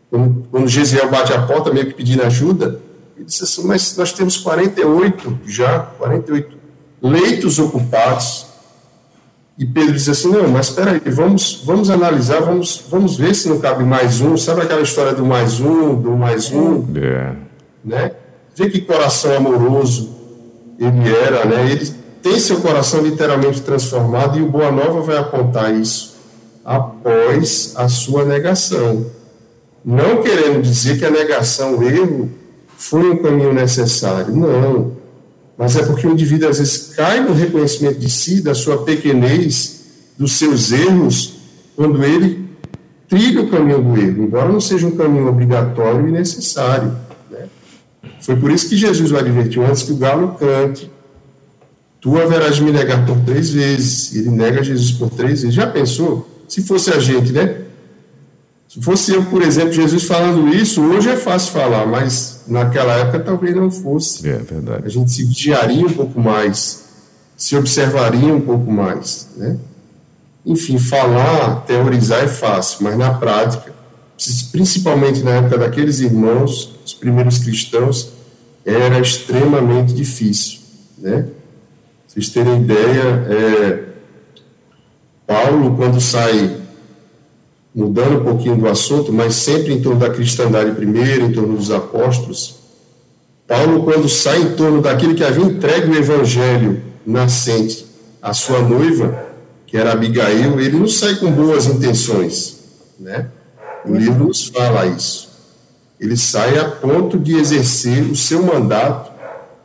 Quando, 0.09 0.47
quando 0.49 0.67
Gesiel 0.67 1.09
bate 1.09 1.33
a 1.33 1.41
porta, 1.43 1.71
meio 1.71 1.87
que 1.87 1.93
pedindo 1.93 2.23
ajuda, 2.23 2.81
ele 3.19 3.25
disse 3.25 3.43
assim, 3.43 3.67
mas 3.67 3.97
nós 3.97 4.13
temos 4.13 4.37
48 4.37 5.39
já, 5.45 5.79
48 5.79 6.57
leitos 7.01 7.59
ocupados. 7.59 8.45
E 9.57 9.65
Pedro 9.65 9.91
disse 9.91 10.11
assim, 10.11 10.31
não, 10.31 10.47
mas 10.47 10.69
espera 10.69 10.91
aí, 10.91 11.01
vamos, 11.11 11.61
vamos 11.65 11.89
analisar, 11.89 12.39
vamos, 12.39 12.85
vamos 12.89 13.17
ver 13.17 13.35
se 13.35 13.49
não 13.49 13.59
cabe 13.59 13.83
mais 13.83 14.21
um. 14.21 14.37
Sabe 14.37 14.61
aquela 14.61 14.81
história 14.81 15.13
do 15.13 15.25
mais 15.25 15.59
um, 15.59 15.95
do 15.95 16.11
mais 16.11 16.49
um? 16.49 16.85
É. 16.95 17.35
Né? 17.83 18.11
Vê 18.55 18.69
que 18.69 18.79
coração 18.79 19.35
amoroso 19.35 20.15
ele 20.79 21.13
era, 21.13 21.43
né? 21.43 21.69
Ele 21.69 21.93
tem 22.23 22.39
seu 22.39 22.61
coração 22.61 23.01
literalmente 23.01 23.59
transformado 23.59 24.39
e 24.39 24.41
o 24.41 24.49
Boa 24.49 24.71
Nova 24.71 25.01
vai 25.01 25.17
apontar 25.17 25.75
isso 25.75 26.15
após 26.63 27.73
a 27.75 27.89
sua 27.89 28.23
negação. 28.23 29.07
Não 29.83 30.21
querendo 30.21 30.61
dizer 30.61 30.97
que 30.97 31.05
a 31.05 31.11
negação, 31.11 31.79
o 31.79 31.83
erro, 31.83 32.38
foi 32.79 33.11
um 33.11 33.17
caminho 33.17 33.53
necessário. 33.53 34.33
Não. 34.33 34.93
Mas 35.57 35.75
é 35.75 35.83
porque 35.83 36.07
o 36.07 36.11
indivíduo 36.11 36.47
às 36.47 36.59
vezes 36.59 36.93
cai 36.95 37.19
no 37.19 37.33
reconhecimento 37.33 37.99
de 37.99 38.09
si, 38.09 38.41
da 38.41 38.55
sua 38.55 38.83
pequenez, 38.85 39.81
dos 40.17 40.31
seus 40.31 40.71
erros, 40.71 41.35
quando 41.75 42.01
ele 42.03 42.47
trilha 43.09 43.41
o 43.41 43.49
caminho 43.49 43.81
do 43.81 43.99
erro, 43.99 44.23
embora 44.23 44.49
não 44.49 44.61
seja 44.61 44.87
um 44.87 44.91
caminho 44.91 45.27
obrigatório 45.27 46.07
e 46.07 46.11
necessário. 46.11 46.95
Né? 47.29 47.47
Foi 48.21 48.37
por 48.37 48.49
isso 48.49 48.69
que 48.69 48.77
Jesus 48.77 49.11
o 49.11 49.17
advertiu 49.17 49.65
antes 49.65 49.83
que 49.83 49.91
o 49.91 49.97
galo 49.97 50.35
cante. 50.39 50.89
Tu 51.99 52.17
haverás 52.17 52.55
de 52.55 52.63
me 52.63 52.71
negar 52.71 53.05
por 53.05 53.17
três 53.19 53.49
vezes. 53.49 54.15
Ele 54.15 54.29
nega 54.29 54.63
Jesus 54.63 54.91
por 54.93 55.09
três 55.09 55.41
vezes. 55.41 55.53
Já 55.53 55.67
pensou? 55.67 56.29
Se 56.47 56.61
fosse 56.61 56.91
a 56.91 56.99
gente, 56.99 57.33
né? 57.33 57.63
Se 58.69 58.79
fosse 58.79 59.11
eu, 59.13 59.25
por 59.25 59.41
exemplo, 59.41 59.73
Jesus 59.73 60.03
falando 60.03 60.47
isso, 60.53 60.79
hoje 60.81 61.09
é 61.09 61.17
fácil 61.17 61.53
falar, 61.53 61.87
mas 61.87 62.43
naquela 62.47 62.93
época 62.93 63.19
talvez 63.19 63.55
não 63.55 63.71
fosse. 63.71 64.29
É 64.29 64.37
verdade. 64.37 64.83
A 64.85 64.89
gente 64.89 65.11
se 65.11 65.25
vigiaria 65.25 65.87
um 65.87 65.91
pouco 65.91 66.19
mais, 66.19 66.85
se 67.35 67.57
observaria 67.57 68.31
um 68.31 68.41
pouco 68.41 68.71
mais, 68.71 69.29
né? 69.35 69.57
enfim, 70.45 70.77
falar, 70.77 71.61
teorizar 71.65 72.23
é 72.23 72.27
fácil, 72.27 72.83
mas 72.83 72.97
na 72.97 73.13
prática, 73.13 73.73
principalmente 74.51 75.21
na 75.21 75.31
época 75.31 75.57
daqueles 75.57 75.99
irmãos, 75.99 76.75
os 76.85 76.93
primeiros 76.93 77.39
cristãos, 77.39 78.11
era 78.65 78.99
extremamente 78.99 79.93
difícil, 79.93 80.59
né? 80.97 81.25
Vocês 82.07 82.29
terem 82.29 82.61
ideia, 82.61 83.25
é, 83.29 83.83
Paulo, 85.25 85.75
quando 85.75 85.99
sai, 86.01 86.58
mudando 87.73 88.19
um 88.19 88.23
pouquinho 88.23 88.57
do 88.57 88.67
assunto, 88.67 89.13
mas 89.13 89.35
sempre 89.35 89.73
em 89.73 89.81
torno 89.81 89.99
da 89.99 90.09
cristandade 90.09 90.71
primeiro, 90.71 91.25
em 91.25 91.31
torno 91.31 91.55
dos 91.55 91.71
apóstolos, 91.71 92.59
Paulo, 93.49 93.83
quando 93.83 94.07
sai 94.07 94.43
em 94.43 94.51
torno 94.53 94.79
daquele 94.79 95.15
que 95.15 95.23
havia 95.23 95.43
entregue 95.43 95.89
o 95.89 95.95
evangelho 95.95 96.83
nascente 97.03 97.83
à 98.21 98.31
sua 98.31 98.61
noiva, 98.61 99.25
que 99.65 99.75
era 99.75 99.91
Abigail, 99.91 100.59
ele 100.59 100.77
não 100.77 100.87
sai 100.87 101.15
com 101.15 101.31
boas 101.31 101.65
intenções, 101.65 102.57
né? 102.99 103.27
O 103.83 103.95
livro 103.95 104.27
nos 104.27 104.45
fala 104.45 104.85
isso. 104.85 105.29
Ele 105.99 106.15
sai 106.15 106.59
a 106.59 106.65
ponto 106.65 107.17
de 107.17 107.35
exercer 107.35 108.03
o 108.03 108.15
seu 108.15 108.43
mandato, 108.43 109.11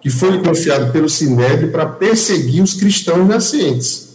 que 0.00 0.08
foi 0.08 0.30
lhe 0.30 0.42
confiado 0.42 0.90
pelo 0.90 1.08
Sinédrio 1.08 1.70
para 1.70 1.84
perseguir 1.84 2.62
os 2.62 2.74
cristãos 2.74 3.28
nascentes. 3.28 4.08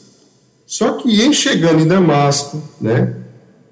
Só 0.66 0.94
que 0.94 1.22
em 1.22 1.32
chegando 1.32 1.82
em 1.82 1.88
Damasco, 1.88 2.62
né, 2.82 3.14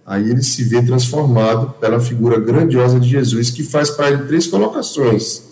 aí 0.08 0.30
ele 0.30 0.42
se 0.42 0.64
vê 0.64 0.82
transformado 0.82 1.74
pela 1.82 2.00
figura 2.00 2.40
grandiosa 2.40 2.98
de 2.98 3.10
Jesus, 3.10 3.50
que 3.50 3.62
faz 3.62 3.90
para 3.90 4.10
ele 4.10 4.24
três 4.24 4.48
colocações. 4.48 5.44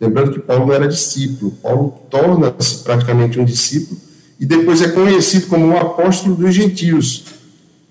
Lembrando 0.00 0.32
que 0.32 0.40
Paulo 0.40 0.66
não 0.66 0.74
era 0.74 0.88
discípulo, 0.88 1.52
Paulo 1.62 1.94
torna-se 2.10 2.78
praticamente 2.78 3.38
um 3.38 3.44
discípulo 3.44 4.00
e 4.40 4.44
depois 4.44 4.82
é 4.82 4.88
conhecido 4.88 5.46
como 5.46 5.68
o 5.68 5.78
apóstolo 5.78 6.34
dos 6.34 6.52
gentios. 6.52 7.26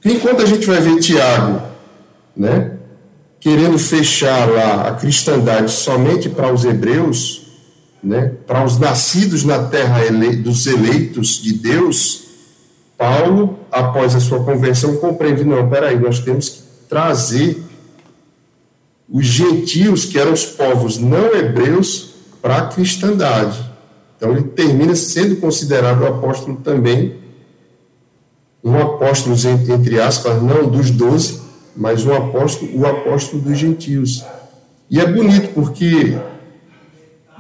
Enquanto 0.04 0.42
a 0.42 0.46
gente 0.46 0.66
vai 0.66 0.82
ver 0.82 1.00
Tiago, 1.00 1.62
né, 2.36 2.74
querendo 3.40 3.80
fechar 3.80 4.50
lá 4.50 4.90
a 4.90 4.94
cristandade 4.96 5.72
somente 5.72 6.28
para 6.28 6.54
os 6.54 6.66
hebreus, 6.66 7.44
né, 8.04 8.34
para 8.46 8.66
os 8.66 8.78
nascidos 8.78 9.46
na 9.46 9.64
terra 9.64 10.00
dos 10.44 10.68
eleitos 10.68 11.42
de 11.42 11.54
Deus, 11.54 12.31
Paulo, 13.02 13.58
após 13.72 14.14
a 14.14 14.20
sua 14.20 14.44
conversão, 14.44 14.96
compreende: 14.98 15.44
não, 15.44 15.68
peraí, 15.68 16.00
nós 16.00 16.20
temos 16.20 16.50
que 16.50 16.62
trazer 16.88 17.64
os 19.10 19.26
gentios, 19.26 20.06
que 20.06 20.20
eram 20.20 20.34
os 20.34 20.46
povos 20.46 21.00
não 21.00 21.34
hebreus, 21.34 22.12
para 22.44 22.58
a 22.58 22.68
cristandade. 22.68 23.60
Então 24.16 24.32
ele 24.32 24.44
termina 24.44 24.96
sendo 24.96 25.38
considerado 25.38 26.06
apóstolo 26.06 26.58
também, 26.58 27.16
um 28.64 28.80
apóstolo, 28.80 29.36
entre 29.74 30.00
aspas, 30.00 30.40
não 30.44 30.70
dos 30.70 30.92
doze, 30.92 31.42
mas 31.76 32.06
um 32.06 32.14
apóstolo, 32.14 32.72
o 32.80 32.86
apóstolo 32.86 33.42
dos 33.42 33.58
gentios. 33.58 34.24
E 34.92 35.00
é 35.00 35.12
bonito 35.12 35.56
porque 35.56 36.20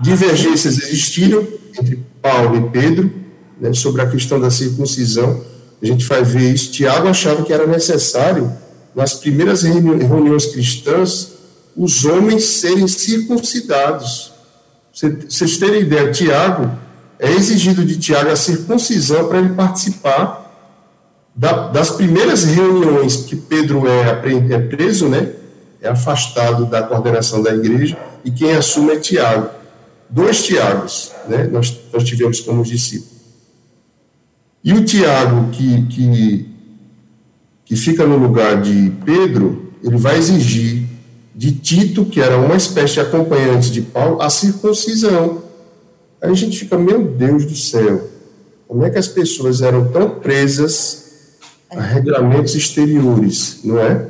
divergências 0.01 0.79
existiram 0.79 1.45
entre 1.79 2.03
Paulo 2.19 2.57
e 2.57 2.69
Pedro 2.71 3.11
né, 3.59 3.71
sobre 3.73 4.01
a 4.01 4.09
questão 4.09 4.39
da 4.39 4.49
circuncisão. 4.49 5.50
A 5.81 5.85
gente 5.85 6.05
vai 6.05 6.23
ver 6.23 6.53
isso. 6.53 6.71
Tiago 6.71 7.07
achava 7.07 7.43
que 7.43 7.51
era 7.51 7.65
necessário, 7.65 8.51
nas 8.95 9.13
primeiras 9.13 9.63
reuniões 9.63 10.47
cristãs, 10.47 11.33
os 11.75 12.05
homens 12.05 12.43
serem 12.43 12.87
circuncidados 12.87 14.31
vocês 14.93 15.57
terem 15.57 15.81
ideia, 15.81 16.11
Tiago, 16.11 16.69
é 17.17 17.31
exigido 17.31 17.85
de 17.85 17.97
Tiago 17.97 18.29
a 18.29 18.35
circuncisão 18.35 19.27
para 19.27 19.39
ele 19.39 19.49
participar 19.49 20.39
da, 21.33 21.69
das 21.69 21.91
primeiras 21.91 22.43
reuniões 22.43 23.17
que 23.17 23.35
Pedro 23.35 23.83
é, 23.87 24.53
é 24.53 24.59
preso, 24.59 25.07
né? 25.07 25.31
É 25.81 25.89
afastado 25.89 26.65
da 26.65 26.83
coordenação 26.83 27.41
da 27.41 27.53
igreja 27.53 27.97
e 28.23 28.29
quem 28.29 28.53
assume 28.53 28.91
é 28.91 28.99
Tiago. 28.99 29.49
Dois 30.09 30.43
Tiagos, 30.43 31.11
né? 31.27 31.47
Nós, 31.51 31.79
nós 31.93 32.03
tivemos 32.03 32.41
como 32.41 32.63
discípulos. 32.63 33.10
E 34.63 34.73
o 34.73 34.85
Tiago 34.85 35.49
que, 35.51 35.81
que, 35.87 36.45
que 37.65 37.75
fica 37.75 38.05
no 38.05 38.17
lugar 38.17 38.61
de 38.61 38.91
Pedro, 39.03 39.71
ele 39.83 39.97
vai 39.97 40.17
exigir 40.17 40.83
de 41.33 41.53
Tito, 41.53 42.05
que 42.05 42.21
era 42.21 42.37
uma 42.37 42.55
espécie 42.55 42.95
de 42.95 42.99
acompanhante 42.99 43.71
de 43.71 43.81
Paulo, 43.81 44.21
a 44.21 44.29
circuncisão. 44.29 45.43
Aí 46.21 46.29
a 46.29 46.35
gente 46.35 46.59
fica, 46.59 46.77
meu 46.77 47.03
Deus 47.03 47.45
do 47.45 47.55
céu, 47.55 48.07
como 48.67 48.85
é 48.85 48.89
que 48.89 48.99
as 48.99 49.07
pessoas 49.07 49.61
eram 49.61 49.91
tão 49.91 50.09
presas 50.19 51.01
a 51.71 51.81
regulamentos 51.81 52.53
exteriores, 52.53 53.61
não 53.63 53.79
é? 53.79 54.07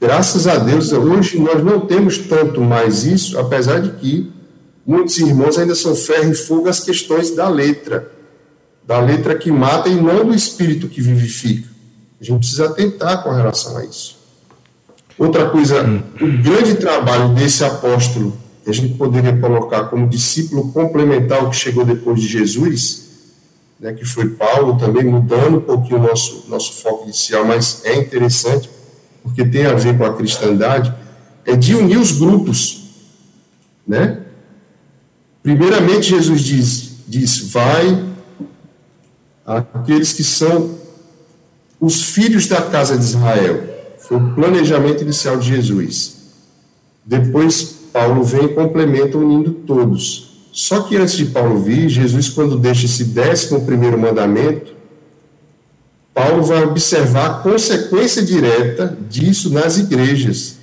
Graças 0.00 0.46
a 0.46 0.58
Deus, 0.58 0.92
hoje 0.92 1.38
nós 1.38 1.64
não 1.64 1.80
temos 1.80 2.18
tanto 2.18 2.60
mais 2.60 3.04
isso, 3.04 3.38
apesar 3.38 3.80
de 3.80 3.90
que 3.92 4.30
muitos 4.86 5.18
irmãos 5.18 5.58
ainda 5.58 5.74
são 5.74 5.94
ferro 5.94 6.30
e 6.30 6.34
fogo 6.34 6.68
às 6.68 6.80
questões 6.80 7.30
da 7.30 7.48
letra, 7.48 8.17
da 8.88 8.98
letra 9.00 9.36
que 9.36 9.52
mata 9.52 9.90
e 9.90 9.94
não 9.94 10.24
do 10.24 10.34
espírito 10.34 10.88
que 10.88 11.02
vivifica. 11.02 11.68
A 12.18 12.24
gente 12.24 12.38
precisa 12.38 12.64
atentar 12.68 13.22
com 13.22 13.30
relação 13.30 13.76
a 13.76 13.84
isso. 13.84 14.16
Outra 15.18 15.50
coisa, 15.50 15.82
o 16.18 16.42
grande 16.42 16.76
trabalho 16.76 17.34
desse 17.34 17.62
apóstolo, 17.62 18.34
que 18.64 18.70
a 18.70 18.72
gente 18.72 18.94
poderia 18.94 19.36
colocar 19.36 19.84
como 19.84 20.08
discípulo 20.08 20.72
complementar 20.72 21.50
que 21.50 21.56
chegou 21.56 21.84
depois 21.84 22.18
de 22.18 22.26
Jesus, 22.26 23.08
né, 23.78 23.92
que 23.92 24.06
foi 24.06 24.30
Paulo, 24.30 24.78
também 24.78 25.04
mudando 25.04 25.58
um 25.58 25.60
pouquinho 25.60 25.98
o 25.98 26.02
nosso, 26.04 26.46
nosso 26.48 26.80
foco 26.80 27.04
inicial, 27.04 27.44
mas 27.44 27.84
é 27.84 27.94
interessante, 27.94 28.70
porque 29.22 29.44
tem 29.44 29.66
a 29.66 29.74
ver 29.74 29.98
com 29.98 30.04
a 30.06 30.14
cristandade, 30.14 30.94
é 31.44 31.54
de 31.54 31.74
unir 31.74 31.98
os 31.98 32.12
grupos. 32.12 32.84
Né? 33.86 34.22
Primeiramente, 35.42 36.08
Jesus 36.08 36.40
diz, 36.40 36.90
diz 37.06 37.50
vai 37.50 38.07
aqueles 39.56 40.12
que 40.12 40.22
são 40.22 40.74
os 41.80 42.02
filhos 42.02 42.46
da 42.46 42.60
casa 42.60 42.98
de 42.98 43.04
Israel 43.04 43.64
foi 43.98 44.18
o 44.18 44.34
planejamento 44.34 45.02
inicial 45.02 45.38
de 45.38 45.48
Jesus. 45.48 46.16
Depois, 47.04 47.76
Paulo 47.92 48.22
vem 48.22 48.44
e 48.44 48.54
complementa 48.54 49.16
unindo 49.16 49.52
todos. 49.52 50.48
Só 50.52 50.82
que 50.82 50.96
antes 50.96 51.14
de 51.14 51.26
Paulo 51.26 51.62
vir, 51.62 51.88
Jesus, 51.88 52.28
quando 52.28 52.58
deixa 52.58 52.84
esse 52.84 53.04
décimo 53.04 53.64
primeiro 53.64 53.98
mandamento, 53.98 54.72
Paulo 56.12 56.42
vai 56.42 56.64
observar 56.64 57.26
a 57.26 57.34
consequência 57.34 58.22
direta 58.22 58.98
disso 59.08 59.50
nas 59.50 59.78
igrejas. 59.78 60.56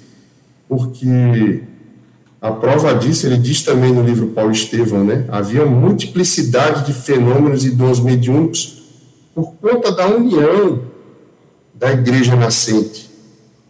Porque 0.68 1.64
a 2.42 2.52
prova 2.52 2.94
disso, 2.94 3.26
ele 3.26 3.38
diz 3.38 3.64
também 3.64 3.92
no 3.92 4.04
livro 4.04 4.28
Paulo 4.28 4.52
Estevão, 4.52 5.04
né? 5.04 5.26
Havia 5.30 5.66
multiplicidade 5.66 6.86
de 6.86 6.94
fenômenos 6.94 7.66
e 7.66 7.72
dons 7.72 8.00
mediúnicos 8.00 8.75
por 9.36 9.54
conta 9.56 9.92
da 9.92 10.08
união 10.08 10.84
da 11.74 11.92
igreja 11.92 12.38
nascente. 12.38 13.10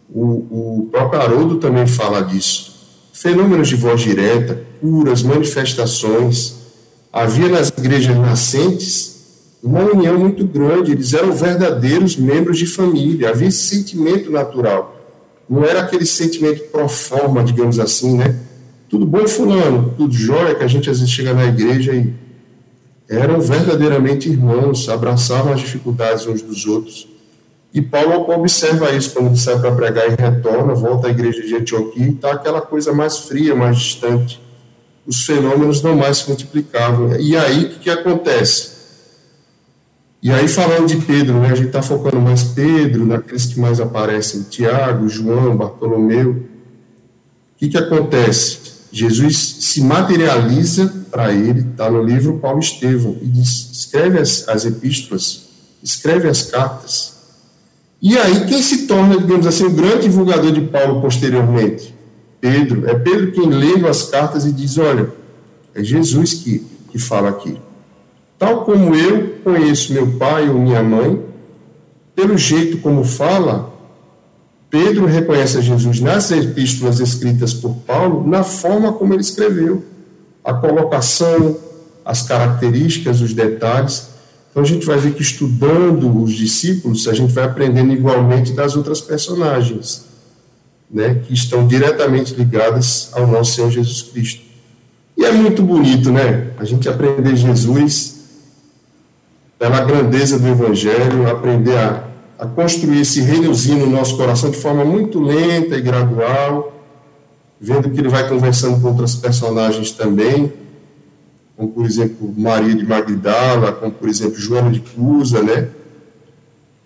O, 0.08 0.84
o 0.84 0.88
próprio 0.92 1.20
Haroldo 1.20 1.56
também 1.56 1.88
fala 1.88 2.22
disso. 2.22 2.76
Fenômenos 3.12 3.68
de 3.68 3.74
voz 3.74 4.00
direta, 4.00 4.64
curas, 4.80 5.24
manifestações. 5.24 6.54
Havia 7.12 7.48
nas 7.48 7.68
igrejas 7.76 8.16
nascentes 8.16 9.16
uma 9.60 9.80
união 9.80 10.16
muito 10.16 10.46
grande, 10.46 10.92
eles 10.92 11.12
eram 11.12 11.32
verdadeiros 11.32 12.16
membros 12.16 12.56
de 12.56 12.66
família, 12.66 13.30
havia 13.30 13.48
esse 13.48 13.64
sentimento 13.64 14.30
natural. 14.30 14.94
Não 15.50 15.64
era 15.64 15.80
aquele 15.80 16.06
sentimento 16.06 16.62
pro 16.70 16.88
forma, 16.88 17.42
digamos 17.42 17.80
assim, 17.80 18.16
né? 18.16 18.36
Tudo 18.88 19.04
bom, 19.04 19.26
fulano? 19.26 19.92
Tudo 19.96 20.14
jóia, 20.14 20.54
que 20.54 20.62
a 20.62 20.68
gente 20.68 20.88
às 20.88 21.00
vezes 21.00 21.12
chega 21.12 21.34
na 21.34 21.46
igreja 21.46 21.92
e 21.92 22.14
eram 23.08 23.40
verdadeiramente 23.40 24.28
irmãos, 24.28 24.88
abraçavam 24.88 25.52
as 25.52 25.60
dificuldades 25.60 26.26
uns 26.26 26.42
dos 26.42 26.66
outros. 26.66 27.08
E 27.72 27.82
Paulo 27.82 28.30
observa 28.30 28.92
isso 28.92 29.12
quando 29.12 29.36
sai 29.36 29.58
para 29.60 29.70
pregar 29.72 30.06
e 30.06 30.20
retorna, 30.20 30.74
volta 30.74 31.08
à 31.08 31.10
igreja 31.10 31.42
de 31.42 31.54
Antioquia, 31.54 32.06
e 32.06 32.10
está 32.10 32.32
aquela 32.32 32.60
coisa 32.60 32.92
mais 32.92 33.18
fria, 33.18 33.54
mais 33.54 33.76
distante. 33.76 34.40
Os 35.06 35.24
fenômenos 35.24 35.82
não 35.82 35.94
mais 35.94 36.18
se 36.18 36.28
multiplicavam. 36.28 37.14
E 37.20 37.36
aí, 37.36 37.64
o 37.64 37.68
que, 37.68 37.78
que 37.80 37.90
acontece? 37.90 38.76
E 40.22 40.30
aí, 40.32 40.48
falando 40.48 40.88
de 40.88 40.96
Pedro, 40.96 41.34
né, 41.34 41.50
a 41.50 41.54
gente 41.54 41.68
está 41.68 41.82
focando 41.82 42.18
mais 42.18 42.42
Pedro, 42.42 43.06
naqueles 43.06 43.46
que 43.46 43.60
mais 43.60 43.78
aparecem, 43.78 44.42
Tiago, 44.44 45.08
João, 45.08 45.56
Bartolomeu. 45.56 46.30
O 46.30 47.58
que, 47.58 47.68
que 47.68 47.76
acontece? 47.76 48.75
Jesus 48.96 49.56
se 49.60 49.80
materializa 49.82 51.06
para 51.10 51.32
ele, 51.32 51.60
está 51.60 51.90
no 51.90 52.02
livro 52.02 52.38
Paulo 52.38 52.60
Estevão, 52.60 53.16
e 53.20 53.26
diz, 53.26 53.70
escreve 53.72 54.18
as, 54.18 54.48
as 54.48 54.64
epístolas, 54.64 55.46
escreve 55.82 56.28
as 56.28 56.44
cartas, 56.44 57.16
e 58.00 58.16
aí, 58.18 58.46
quem 58.46 58.60
se 58.60 58.86
torna, 58.86 59.18
digamos 59.18 59.46
assim, 59.46 59.64
o 59.64 59.70
grande 59.70 60.02
divulgador 60.02 60.52
de 60.52 60.60
Paulo 60.60 61.00
posteriormente? 61.00 61.94
Pedro. 62.40 62.88
É 62.88 62.94
Pedro 62.94 63.32
quem 63.32 63.48
lê 63.48 63.88
as 63.88 64.04
cartas 64.04 64.44
e 64.44 64.52
diz: 64.52 64.78
olha, 64.78 65.08
é 65.74 65.82
Jesus 65.82 66.34
que, 66.34 66.64
que 66.90 66.98
fala 66.98 67.30
aqui. 67.30 67.56
Tal 68.38 68.64
como 68.64 68.94
eu 68.94 69.36
conheço 69.42 69.94
meu 69.94 70.06
pai 70.18 70.48
ou 70.48 70.58
minha 70.58 70.82
mãe, 70.82 71.20
pelo 72.14 72.36
jeito 72.36 72.78
como 72.78 73.02
fala, 73.02 73.74
Pedro 74.76 75.06
reconhece 75.06 75.56
a 75.56 75.62
Jesus 75.62 76.00
nas 76.00 76.30
epístolas 76.30 77.00
escritas 77.00 77.54
por 77.54 77.76
Paulo, 77.76 78.28
na 78.28 78.42
forma 78.42 78.92
como 78.92 79.14
ele 79.14 79.22
escreveu, 79.22 79.82
a 80.44 80.52
colocação, 80.52 81.56
as 82.04 82.20
características, 82.24 83.22
os 83.22 83.32
detalhes. 83.32 84.08
Então 84.50 84.62
a 84.62 84.66
gente 84.66 84.84
vai 84.84 84.98
ver 84.98 85.14
que 85.14 85.22
estudando 85.22 86.22
os 86.22 86.34
discípulos, 86.34 87.08
a 87.08 87.14
gente 87.14 87.32
vai 87.32 87.44
aprendendo 87.44 87.90
igualmente 87.90 88.52
das 88.52 88.76
outras 88.76 89.00
personagens, 89.00 90.04
né, 90.90 91.22
que 91.26 91.32
estão 91.32 91.66
diretamente 91.66 92.34
ligadas 92.34 93.08
ao 93.14 93.26
nosso 93.26 93.54
Senhor 93.54 93.70
Jesus 93.70 94.02
Cristo. 94.02 94.42
E 95.16 95.24
é 95.24 95.32
muito 95.32 95.62
bonito, 95.62 96.12
né? 96.12 96.50
A 96.58 96.64
gente 96.66 96.86
aprender 96.86 97.34
Jesus 97.34 98.16
pela 99.58 99.80
grandeza 99.80 100.38
do 100.38 100.46
Evangelho, 100.46 101.30
aprender 101.30 101.78
a 101.78 102.05
a 102.38 102.46
construir 102.46 103.00
esse 103.00 103.20
reinozinho 103.20 103.86
no 103.86 103.92
nosso 103.92 104.16
coração 104.16 104.50
de 104.50 104.58
forma 104.58 104.84
muito 104.84 105.20
lenta 105.20 105.76
e 105.76 105.80
gradual, 105.80 106.72
vendo 107.60 107.90
que 107.90 107.98
ele 107.98 108.08
vai 108.08 108.28
conversando 108.28 108.80
com 108.80 108.88
outras 108.88 109.14
personagens 109.14 109.90
também, 109.92 110.52
como 111.56 111.70
por 111.70 111.86
exemplo 111.86 112.32
Maria 112.36 112.74
de 112.74 112.84
Magdala, 112.84 113.72
como 113.72 113.92
por 113.92 114.08
exemplo 114.08 114.38
Joana 114.38 114.70
de 114.70 114.80
Cusa, 114.80 115.42
né? 115.42 115.68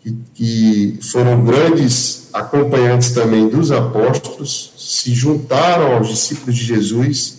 Que, 0.03 0.17
que 0.35 0.99
foram 1.03 1.45
grandes 1.45 2.29
acompanhantes 2.33 3.11
também 3.11 3.49
dos 3.49 3.71
apóstolos, 3.71 4.73
se 4.79 5.13
juntaram 5.13 5.97
aos 5.97 6.09
discípulos 6.09 6.57
de 6.57 6.65
Jesus 6.65 7.39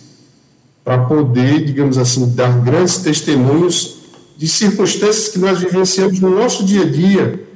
para 0.84 0.98
poder, 0.98 1.64
digamos 1.64 1.96
assim, 1.96 2.28
dar 2.34 2.60
grandes 2.60 2.98
testemunhos 2.98 4.02
de 4.36 4.46
circunstâncias 4.46 5.28
que 5.28 5.38
nós 5.38 5.58
vivenciamos 5.58 6.20
no 6.20 6.30
nosso 6.30 6.64
dia 6.64 6.82
a 6.82 6.90
dia 6.90 7.51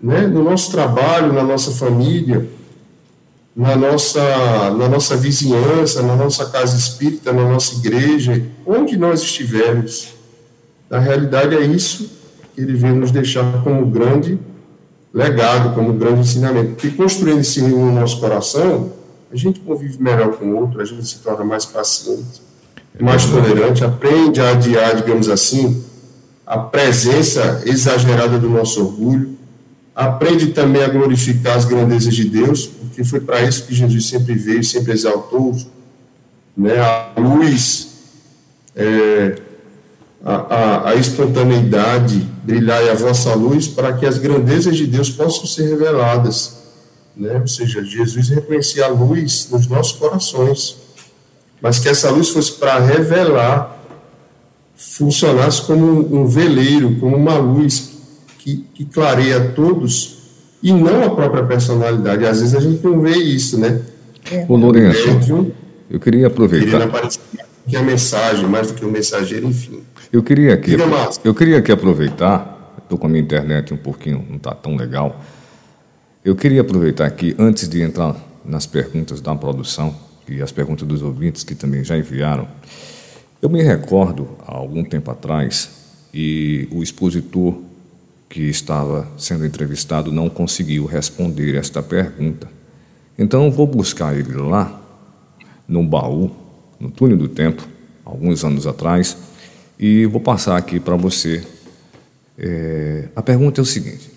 né, 0.00 0.26
no 0.26 0.42
nosso 0.42 0.70
trabalho, 0.70 1.32
na 1.32 1.42
nossa 1.42 1.70
família, 1.72 2.48
na 3.54 3.74
nossa, 3.74 4.20
na 4.70 4.88
nossa 4.88 5.16
vizinhança, 5.16 6.02
na 6.02 6.14
nossa 6.14 6.46
casa 6.46 6.76
espírita, 6.76 7.32
na 7.32 7.42
nossa 7.42 7.74
igreja, 7.74 8.40
onde 8.64 8.96
nós 8.96 9.20
estivermos. 9.20 10.14
Na 10.88 10.98
realidade, 10.98 11.56
é 11.56 11.62
isso 11.62 12.08
que 12.54 12.60
ele 12.60 12.74
vem 12.74 12.92
nos 12.92 13.10
deixar 13.10 13.62
como 13.64 13.84
grande 13.86 14.38
legado, 15.12 15.74
como 15.74 15.92
grande 15.92 16.20
ensinamento. 16.20 16.74
Porque 16.74 16.90
construindo 16.90 17.40
esse 17.40 17.60
reino 17.60 17.86
no 17.86 17.92
nosso 17.92 18.20
coração, 18.20 18.92
a 19.32 19.36
gente 19.36 19.60
convive 19.60 20.00
melhor 20.00 20.36
com 20.36 20.46
o 20.46 20.60
outro, 20.60 20.80
a 20.80 20.84
gente 20.84 21.06
se 21.06 21.18
torna 21.18 21.44
mais 21.44 21.66
paciente, 21.66 22.40
mais 23.00 23.26
tolerante, 23.26 23.84
aprende 23.84 24.40
a 24.40 24.52
adiar, 24.52 24.96
digamos 24.96 25.28
assim, 25.28 25.84
a 26.46 26.58
presença 26.58 27.62
exagerada 27.66 28.38
do 28.38 28.48
nosso 28.48 28.80
orgulho, 28.80 29.37
aprende 29.98 30.46
também 30.50 30.80
a 30.84 30.88
glorificar 30.88 31.56
as 31.56 31.64
grandezas 31.64 32.14
de 32.14 32.22
Deus, 32.22 32.68
porque 32.68 33.02
foi 33.02 33.18
para 33.18 33.42
isso 33.42 33.64
que 33.64 33.74
Jesus 33.74 34.06
sempre 34.06 34.32
veio, 34.34 34.62
sempre 34.62 34.92
exaltou 34.92 35.56
né, 36.56 36.78
a 36.78 37.14
luz, 37.18 37.88
é, 38.76 39.38
a, 40.24 40.34
a, 40.34 40.90
a, 40.90 40.94
espontaneidade, 40.94 42.24
brilhar 42.44 42.80
a 42.88 42.94
vossa 42.94 43.34
luz, 43.34 43.66
para 43.66 43.92
que 43.92 44.06
as 44.06 44.18
grandezas 44.18 44.76
de 44.76 44.86
Deus 44.86 45.10
possam 45.10 45.46
ser 45.46 45.68
reveladas. 45.68 46.58
Né? 47.16 47.36
Ou 47.40 47.48
seja, 47.48 47.82
Jesus 47.84 48.28
reconhecia 48.28 48.84
a 48.84 48.88
luz 48.88 49.48
nos 49.50 49.66
nossos 49.66 49.98
corações, 49.98 50.76
mas 51.60 51.80
que 51.80 51.88
essa 51.88 52.08
luz 52.08 52.28
fosse 52.28 52.52
para 52.52 52.78
revelar, 52.78 53.76
funcionasse 54.76 55.62
como 55.62 56.20
um 56.20 56.24
veleiro, 56.24 57.00
como 57.00 57.16
uma 57.16 57.36
luz 57.36 57.97
que, 58.48 58.64
que 58.74 58.84
clareia 58.86 59.50
todos 59.50 60.16
e 60.62 60.72
não 60.72 61.04
a 61.04 61.10
própria 61.10 61.44
personalidade. 61.44 62.24
Às 62.24 62.40
vezes 62.40 62.54
a 62.54 62.60
gente 62.60 62.82
não 62.82 63.00
vê 63.00 63.16
isso, 63.16 63.58
né? 63.58 63.82
É. 64.30 64.46
Ô, 64.48 64.56
Lourenço, 64.56 65.52
eu 65.90 66.00
queria 66.00 66.28
aproveitar. 66.28 66.88
Que 67.66 67.76
a 67.76 67.82
mensagem, 67.82 68.46
mais 68.46 68.68
do 68.68 68.74
que 68.74 68.84
o 68.84 68.90
mensageiro, 68.90 69.46
enfim. 69.46 69.82
Eu 70.10 70.22
queria 70.22 70.54
aqui, 70.54 70.74
eu 71.22 71.34
queria 71.34 71.58
aqui 71.58 71.70
aproveitar, 71.70 72.74
estou 72.82 72.96
com 72.96 73.06
a 73.06 73.10
minha 73.10 73.22
internet 73.22 73.74
um 73.74 73.76
pouquinho, 73.76 74.24
não 74.26 74.36
está 74.36 74.54
tão 74.54 74.74
legal. 74.74 75.22
Eu 76.24 76.34
queria 76.34 76.62
aproveitar 76.62 77.04
aqui, 77.04 77.34
antes 77.38 77.68
de 77.68 77.82
entrar 77.82 78.16
nas 78.42 78.64
perguntas 78.64 79.20
da 79.20 79.34
produção 79.34 79.94
e 80.26 80.40
as 80.40 80.50
perguntas 80.50 80.88
dos 80.88 81.02
ouvintes 81.02 81.44
que 81.44 81.54
também 81.54 81.84
já 81.84 81.98
enviaram, 81.98 82.48
eu 83.42 83.50
me 83.50 83.62
recordo, 83.62 84.28
há 84.46 84.56
algum 84.56 84.82
tempo 84.82 85.10
atrás, 85.10 85.68
e 86.12 86.66
o 86.70 86.82
expositor 86.82 87.67
que 88.28 88.42
estava 88.42 89.08
sendo 89.16 89.46
entrevistado 89.46 90.12
não 90.12 90.28
conseguiu 90.28 90.84
responder 90.84 91.54
esta 91.54 91.82
pergunta. 91.82 92.48
Então 93.18 93.50
vou 93.50 93.66
buscar 93.66 94.16
ele 94.16 94.34
lá, 94.34 94.80
no 95.66 95.82
baú, 95.82 96.30
no 96.78 96.90
túnel 96.90 97.16
do 97.16 97.28
tempo, 97.28 97.66
alguns 98.04 98.44
anos 98.44 98.66
atrás, 98.66 99.16
e 99.78 100.06
vou 100.06 100.20
passar 100.20 100.56
aqui 100.56 100.78
para 100.78 100.96
você. 100.96 101.44
É, 102.36 103.08
a 103.16 103.22
pergunta 103.22 103.60
é 103.60 103.62
o 103.62 103.66
seguinte: 103.66 104.10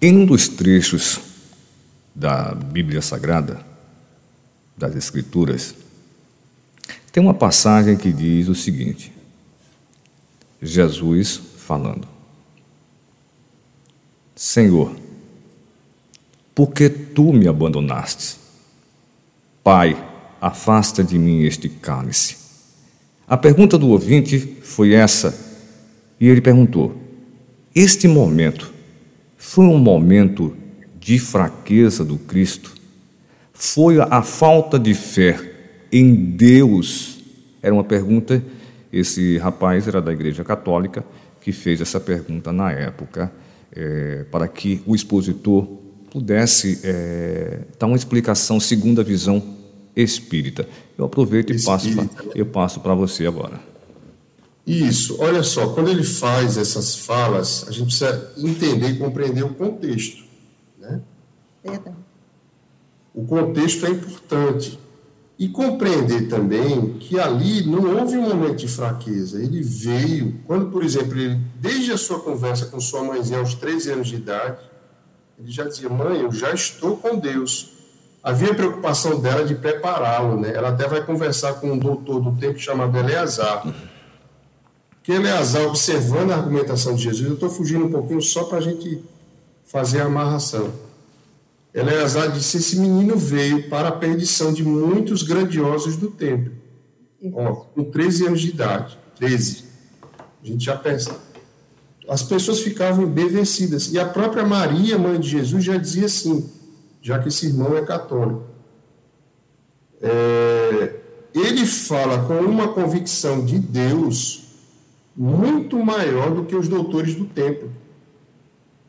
em 0.00 0.16
um 0.16 0.24
dos 0.24 0.48
trechos 0.48 1.20
da 2.14 2.54
Bíblia 2.54 3.02
Sagrada, 3.02 3.60
das 4.76 4.94
Escrituras, 4.94 5.74
tem 7.12 7.22
uma 7.22 7.34
passagem 7.34 7.96
que 7.96 8.12
diz 8.12 8.48
o 8.48 8.54
seguinte: 8.54 9.12
Jesus 10.62 11.40
falando. 11.58 12.17
Senhor, 14.38 14.94
por 16.54 16.70
que 16.70 16.88
tu 16.88 17.32
me 17.32 17.48
abandonaste? 17.48 18.36
Pai, 19.64 20.00
afasta 20.40 21.02
de 21.02 21.18
mim 21.18 21.42
este 21.42 21.68
cálice. 21.68 22.36
A 23.26 23.36
pergunta 23.36 23.76
do 23.76 23.88
ouvinte 23.88 24.38
foi 24.62 24.92
essa, 24.92 25.36
e 26.20 26.28
ele 26.28 26.40
perguntou: 26.40 26.96
Este 27.74 28.06
momento 28.06 28.72
foi 29.36 29.64
um 29.64 29.76
momento 29.76 30.56
de 31.00 31.18
fraqueza 31.18 32.04
do 32.04 32.16
Cristo? 32.16 32.76
Foi 33.52 33.98
a 34.00 34.22
falta 34.22 34.78
de 34.78 34.94
fé 34.94 35.36
em 35.90 36.14
Deus? 36.14 37.18
Era 37.60 37.74
uma 37.74 37.82
pergunta. 37.82 38.40
Esse 38.92 39.36
rapaz 39.38 39.88
era 39.88 40.00
da 40.00 40.12
Igreja 40.12 40.44
Católica 40.44 41.04
que 41.40 41.50
fez 41.50 41.80
essa 41.80 41.98
pergunta 41.98 42.52
na 42.52 42.70
época 42.70 43.32
é, 43.72 44.24
para 44.30 44.48
que 44.48 44.82
o 44.86 44.94
expositor 44.94 45.66
pudesse 46.10 46.80
é, 46.82 47.60
dar 47.78 47.86
uma 47.86 47.96
explicação 47.96 48.58
segundo 48.58 49.00
a 49.00 49.04
visão 49.04 49.42
espírita. 49.94 50.68
Eu 50.96 51.04
aproveito 51.04 51.52
e 51.52 51.62
passo 51.62 51.92
pra, 51.92 52.06
eu 52.34 52.46
passo 52.46 52.80
para 52.80 52.94
você 52.94 53.26
agora. 53.26 53.60
Isso, 54.66 55.16
olha 55.20 55.42
só, 55.42 55.68
quando 55.68 55.88
ele 55.88 56.04
faz 56.04 56.58
essas 56.58 56.96
falas, 56.96 57.64
a 57.66 57.72
gente 57.72 57.86
precisa 57.86 58.32
entender 58.36 58.90
e 58.90 58.98
compreender 58.98 59.42
o 59.42 59.54
contexto. 59.54 60.24
Né? 60.78 61.00
O 63.14 63.24
contexto 63.24 63.86
é 63.86 63.90
importante. 63.90 64.78
E 65.38 65.48
compreender 65.48 66.28
também 66.28 66.94
que 66.94 67.18
ali 67.18 67.64
não 67.64 67.96
houve 67.96 68.16
um 68.16 68.28
momento 68.28 68.56
de 68.56 68.66
fraqueza. 68.66 69.40
Ele 69.40 69.62
veio, 69.62 70.40
quando, 70.44 70.66
por 70.66 70.82
exemplo, 70.82 71.16
ele, 71.16 71.40
desde 71.54 71.92
a 71.92 71.96
sua 71.96 72.18
conversa 72.18 72.66
com 72.66 72.80
sua 72.80 73.04
mãezinha 73.04 73.38
aos 73.38 73.54
13 73.54 73.92
anos 73.92 74.08
de 74.08 74.16
idade, 74.16 74.58
ele 75.38 75.52
já 75.52 75.62
dizia: 75.62 75.88
Mãe, 75.88 76.22
eu 76.22 76.32
já 76.32 76.52
estou 76.52 76.96
com 76.96 77.16
Deus. 77.16 77.70
Havia 78.20 78.52
preocupação 78.52 79.20
dela 79.20 79.44
de 79.44 79.54
prepará-lo. 79.54 80.40
Né? 80.40 80.52
Ela 80.52 80.70
até 80.70 80.88
vai 80.88 81.04
conversar 81.06 81.54
com 81.54 81.70
um 81.70 81.78
doutor 81.78 82.20
do 82.20 82.32
tempo 82.36 82.58
chamado 82.58 82.98
Eleazar. 82.98 83.64
Que 85.04 85.12
Eleazar, 85.12 85.62
observando 85.68 86.32
a 86.32 86.34
argumentação 86.34 86.96
de 86.96 87.04
Jesus, 87.04 87.28
eu 87.28 87.34
estou 87.34 87.48
fugindo 87.48 87.84
um 87.84 87.92
pouquinho 87.92 88.20
só 88.20 88.42
para 88.42 88.58
a 88.58 88.60
gente 88.60 89.04
fazer 89.64 90.00
a 90.00 90.06
amarração 90.06 90.87
Eleazar 91.78 92.32
disse: 92.32 92.56
Esse 92.56 92.78
menino 92.78 93.16
veio 93.16 93.68
para 93.68 93.88
a 93.88 93.92
perdição 93.92 94.52
de 94.52 94.64
muitos 94.64 95.22
grandiosos 95.22 95.96
do 95.96 96.10
templo. 96.10 96.52
Ó, 97.32 97.54
com 97.54 97.84
13 97.84 98.26
anos 98.26 98.40
de 98.40 98.48
idade. 98.48 98.98
13. 99.16 99.64
A 100.42 100.46
gente 100.46 100.64
já 100.64 100.76
pensa. 100.76 101.16
As 102.08 102.22
pessoas 102.22 102.60
ficavam 102.60 103.04
embevecidas. 103.04 103.92
E 103.92 103.98
a 103.98 104.04
própria 104.04 104.44
Maria, 104.44 104.98
mãe 104.98 105.20
de 105.20 105.28
Jesus, 105.28 105.62
já 105.62 105.76
dizia 105.76 106.06
assim, 106.06 106.50
já 107.00 107.18
que 107.18 107.28
esse 107.28 107.46
irmão 107.46 107.76
é 107.76 107.82
católico. 107.82 108.44
É, 110.00 110.96
ele 111.34 111.66
fala 111.66 112.24
com 112.24 112.40
uma 112.40 112.68
convicção 112.68 113.44
de 113.44 113.58
Deus 113.58 114.44
muito 115.16 115.78
maior 115.78 116.34
do 116.34 116.44
que 116.44 116.56
os 116.56 116.66
doutores 116.66 117.14
do 117.14 117.24
templo. 117.24 117.70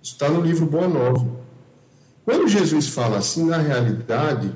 Isso 0.02 0.14
está 0.14 0.30
no 0.30 0.42
livro 0.42 0.66
Boa 0.66 0.88
Nova. 0.88 1.39
Quando 2.30 2.48
Jesus 2.48 2.90
fala 2.90 3.18
assim, 3.18 3.44
na 3.44 3.58
realidade, 3.58 4.54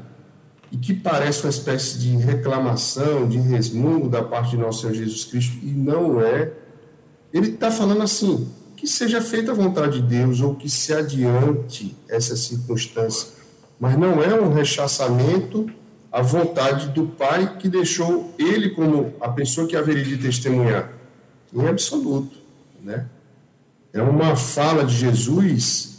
e 0.71 0.77
que 0.77 0.93
parece 0.93 1.41
uma 1.41 1.49
espécie 1.49 1.97
de 1.97 2.15
reclamação, 2.17 3.27
de 3.27 3.39
resmungo 3.39 4.07
da 4.07 4.21
parte 4.21 4.51
de 4.51 4.57
nosso 4.57 4.81
Senhor 4.81 4.93
Jesus 4.93 5.25
Cristo, 5.25 5.57
e 5.63 5.71
não 5.71 6.21
é, 6.21 6.53
ele 7.33 7.47
está 7.47 7.71
falando 7.71 8.03
assim, 8.03 8.47
que 8.77 8.85
seja 8.85 9.19
feita 9.23 9.53
a 9.53 9.55
vontade 9.55 10.01
de 10.01 10.07
Deus 10.07 10.39
ou 10.39 10.53
que 10.53 10.69
se 10.69 10.93
adiante 10.93 11.97
essa 12.07 12.35
circunstância. 12.35 13.29
Mas 13.79 13.97
não 13.97 14.21
é 14.21 14.39
um 14.39 14.53
rechaçamento 14.53 15.67
à 16.11 16.21
vontade 16.21 16.89
do 16.89 17.07
Pai 17.07 17.57
que 17.57 17.67
deixou 17.67 18.35
ele 18.37 18.69
como 18.69 19.15
a 19.19 19.29
pessoa 19.29 19.65
que 19.65 19.75
haveria 19.75 20.05
de 20.05 20.17
testemunhar. 20.17 20.93
Em 21.51 21.65
absoluto. 21.67 22.37
Né? 22.83 23.07
É 23.91 24.03
uma 24.03 24.35
fala 24.35 24.85
de 24.85 24.95
Jesus 24.95 25.92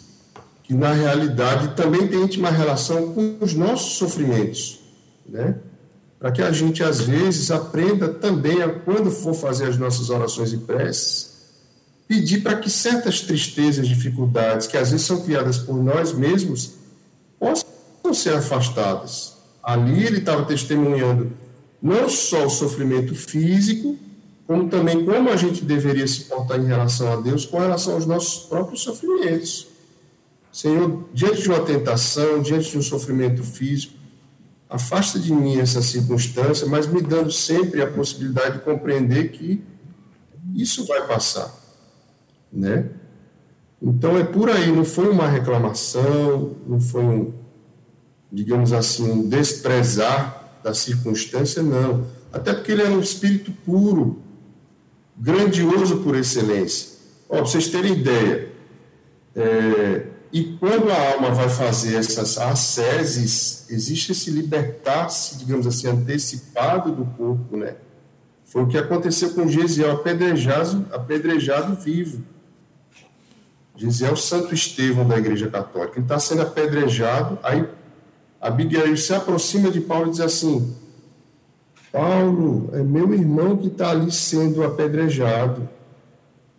que, 0.65 0.75
na 0.75 0.93
realidade, 0.93 1.77
também 1.77 2.09
tem 2.09 2.23
íntima 2.23 2.51
relação 2.51 3.13
com 3.13 3.37
os 3.41 3.55
nossos 3.55 3.99
sofrimentos. 3.99 4.81
Né? 5.29 5.57
Para 6.19 6.33
que 6.33 6.43
a 6.43 6.51
gente, 6.51 6.83
às 6.83 7.03
vezes, 7.03 7.51
aprenda 7.51 8.09
também, 8.09 8.63
a, 8.63 8.69
quando 8.69 9.11
for 9.11 9.35
fazer 9.35 9.69
as 9.69 9.79
nossas 9.79 10.09
orações 10.09 10.53
e 10.53 10.59
preces, 10.59 11.35
pedir 12.09 12.43
para 12.43 12.57
que 12.57 12.71
certas 12.71 13.21
tristezas, 13.21 13.87
dificuldades, 13.87 14.67
que 14.67 14.77
às 14.77 14.91
vezes 14.91 15.07
são 15.07 15.23
criadas 15.23 15.59
por 15.59 15.77
nós 15.77 16.13
mesmos, 16.13 16.75
possam 17.39 17.69
ser 18.13 18.35
afastadas. 18.35 19.35
Ali 19.63 20.05
ele 20.05 20.19
estava 20.19 20.45
testemunhando 20.45 21.33
não 21.81 22.09
só 22.09 22.47
o 22.47 22.51
sofrimento 22.51 23.15
físico, 23.15 23.99
como 24.47 24.69
também 24.69 25.05
como 25.05 25.29
a 25.29 25.37
gente 25.37 25.65
deveria 25.65 26.07
se 26.07 26.25
portar 26.25 26.59
em 26.59 26.67
relação 26.67 27.13
a 27.13 27.17
Deus 27.17 27.45
com 27.47 27.59
relação 27.59 27.95
aos 27.95 28.07
nossos 28.07 28.45
próprios 28.47 28.83
sofrimentos. 28.83 29.74
Senhor, 30.55 31.09
diante 31.13 31.43
de 31.43 31.49
uma 31.49 31.61
tentação, 31.61 32.41
diante 32.41 32.71
de 32.71 32.79
um 32.79 32.83
sofrimento 32.83 33.43
físico, 33.43 33.95
afasta 34.71 35.19
de 35.19 35.33
mim 35.33 35.59
essa 35.59 35.83
circunstância, 35.83 36.67
mas 36.67 36.87
me 36.87 37.03
dando 37.03 37.31
sempre 37.31 37.83
a 37.83 37.91
possibilidade 37.91 38.59
de 38.59 38.65
compreender 38.65 39.33
que 39.33 39.63
isso 40.55 40.87
vai 40.87 41.07
passar 41.07 41.65
né? 42.55 42.89
Então 43.83 44.17
é 44.17 44.25
por 44.25 44.49
aí, 44.49 44.71
não 44.71 44.85
foi 44.85 45.09
uma 45.11 45.29
reclamação, 45.29 46.57
não 46.67 46.81
foi 46.81 47.03
um, 47.03 47.35
digamos 48.33 48.73
assim, 48.73 49.11
um 49.11 49.29
desprezar 49.29 50.61
da 50.63 50.73
circunstância, 50.73 51.63
não. 51.63 52.07
Até 52.33 52.55
porque 52.55 52.73
ele 52.73 52.83
era 52.83 52.93
um 52.93 53.01
espírito 53.01 53.53
puro, 53.67 54.23
grandioso 55.17 55.99
por 55.99 56.15
excelência. 56.17 56.95
Ó, 57.29 57.37
para 57.37 57.45
vocês 57.45 57.69
terem 57.69 57.93
ideia, 57.93 58.49
é, 59.35 60.07
e 60.35 60.57
quando 60.59 60.91
a 60.91 61.13
alma 61.13 61.31
vai 61.31 61.49
fazer 61.49 61.95
essas 61.95 62.37
asceses, 62.39 63.71
existe 63.71 64.11
esse 64.11 64.33
libertar-se, 64.33 65.39
digamos 65.39 65.65
assim, 65.65 65.87
antecipado 65.87 66.91
do 66.91 67.05
corpo, 67.05 67.57
né? 67.57 67.77
Foi 68.45 68.65
o 68.65 68.67
que 68.67 68.77
aconteceu 68.77 69.31
com 69.31 69.47
Gesiel, 69.47 69.93
apedrejado, 69.93 70.87
apedrejado 70.93 71.77
vivo. 71.77 72.25
Gisiel 73.77 74.15
é 74.15 74.17
Santo 74.17 74.53
Estevão 74.53 75.07
da 75.07 75.17
Igreja 75.17 75.49
Católica. 75.49 75.99
Ele 75.99 76.05
está 76.05 76.19
sendo 76.19 76.43
apedrejado. 76.43 77.39
Aí 77.41 77.69
Abigail 78.41 78.97
se 78.97 79.15
aproxima 79.15 79.71
de 79.71 79.81
Paulo 79.81 80.09
e 80.09 80.11
diz 80.11 80.21
assim: 80.21 80.75
Paulo, 81.93 82.71
é 82.73 82.83
meu 82.83 83.15
irmão 83.15 83.57
que 83.57 83.69
está 83.69 83.91
ali 83.91 84.11
sendo 84.11 84.65
apedrejado. 84.65 85.69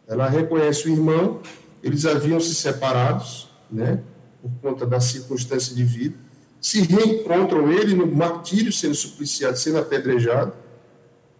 Ela 0.08 0.30
reconhece 0.30 0.88
o 0.88 0.92
irmão, 0.94 1.42
eles 1.84 2.06
haviam 2.06 2.40
se 2.40 2.56
separados, 2.56 3.50
né, 3.76 4.00
por 4.42 4.52
conta 4.62 4.86
da 4.86 5.00
circunstância 5.00 5.76
de 5.76 5.84
vida. 5.84 6.16
Se 6.62 6.82
reencontram 6.82 7.72
ele 7.72 7.94
no 7.94 8.08
martírio, 8.08 8.72
sendo 8.72 8.96
supliciado, 8.96 9.58
sendo 9.58 9.78
apedrejado. 9.78 10.54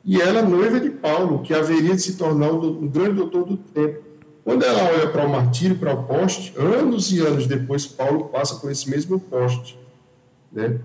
E 0.04 0.22
ela, 0.22 0.44
noiva 0.44 0.80
de 0.80 0.92
Paulo, 0.92 1.42
que 1.42 1.54
haveria 1.54 1.96
de 1.96 2.02
se 2.02 2.16
tornar 2.16 2.52
um 2.52 2.88
grande 2.88 3.16
doutor 3.16 3.46
do 3.46 3.58
tempo. 3.58 4.04
Quando 4.44 4.64
ela 4.64 4.84
olha 4.92 5.08
para 5.10 5.26
o 5.26 5.30
martírio, 5.30 5.78
para 5.78 5.94
o 5.94 6.04
poste, 6.04 6.54
anos 6.56 7.12
e 7.12 7.20
anos 7.20 7.48
depois, 7.48 7.88
Paulo 7.88 8.26
passa 8.26 8.56
por 8.58 8.70
esse 8.70 8.88
mesmo 8.88 9.20
poste. 9.20 9.80
Né? 10.52 10.80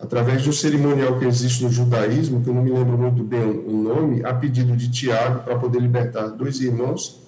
Através 0.00 0.42
de 0.42 0.48
um 0.48 0.52
cerimonial 0.52 1.16
que 1.16 1.24
existe 1.24 1.62
no 1.62 1.70
judaísmo, 1.70 2.42
que 2.42 2.50
eu 2.50 2.54
não 2.54 2.62
me 2.62 2.72
lembro 2.72 2.98
muito 2.98 3.22
bem 3.22 3.42
o 3.42 3.70
nome, 3.70 4.24
a 4.24 4.34
pedido 4.34 4.76
de 4.76 4.90
Tiago, 4.90 5.44
para 5.44 5.56
poder 5.56 5.80
libertar 5.80 6.26
dois 6.28 6.58
irmãos, 6.60 7.19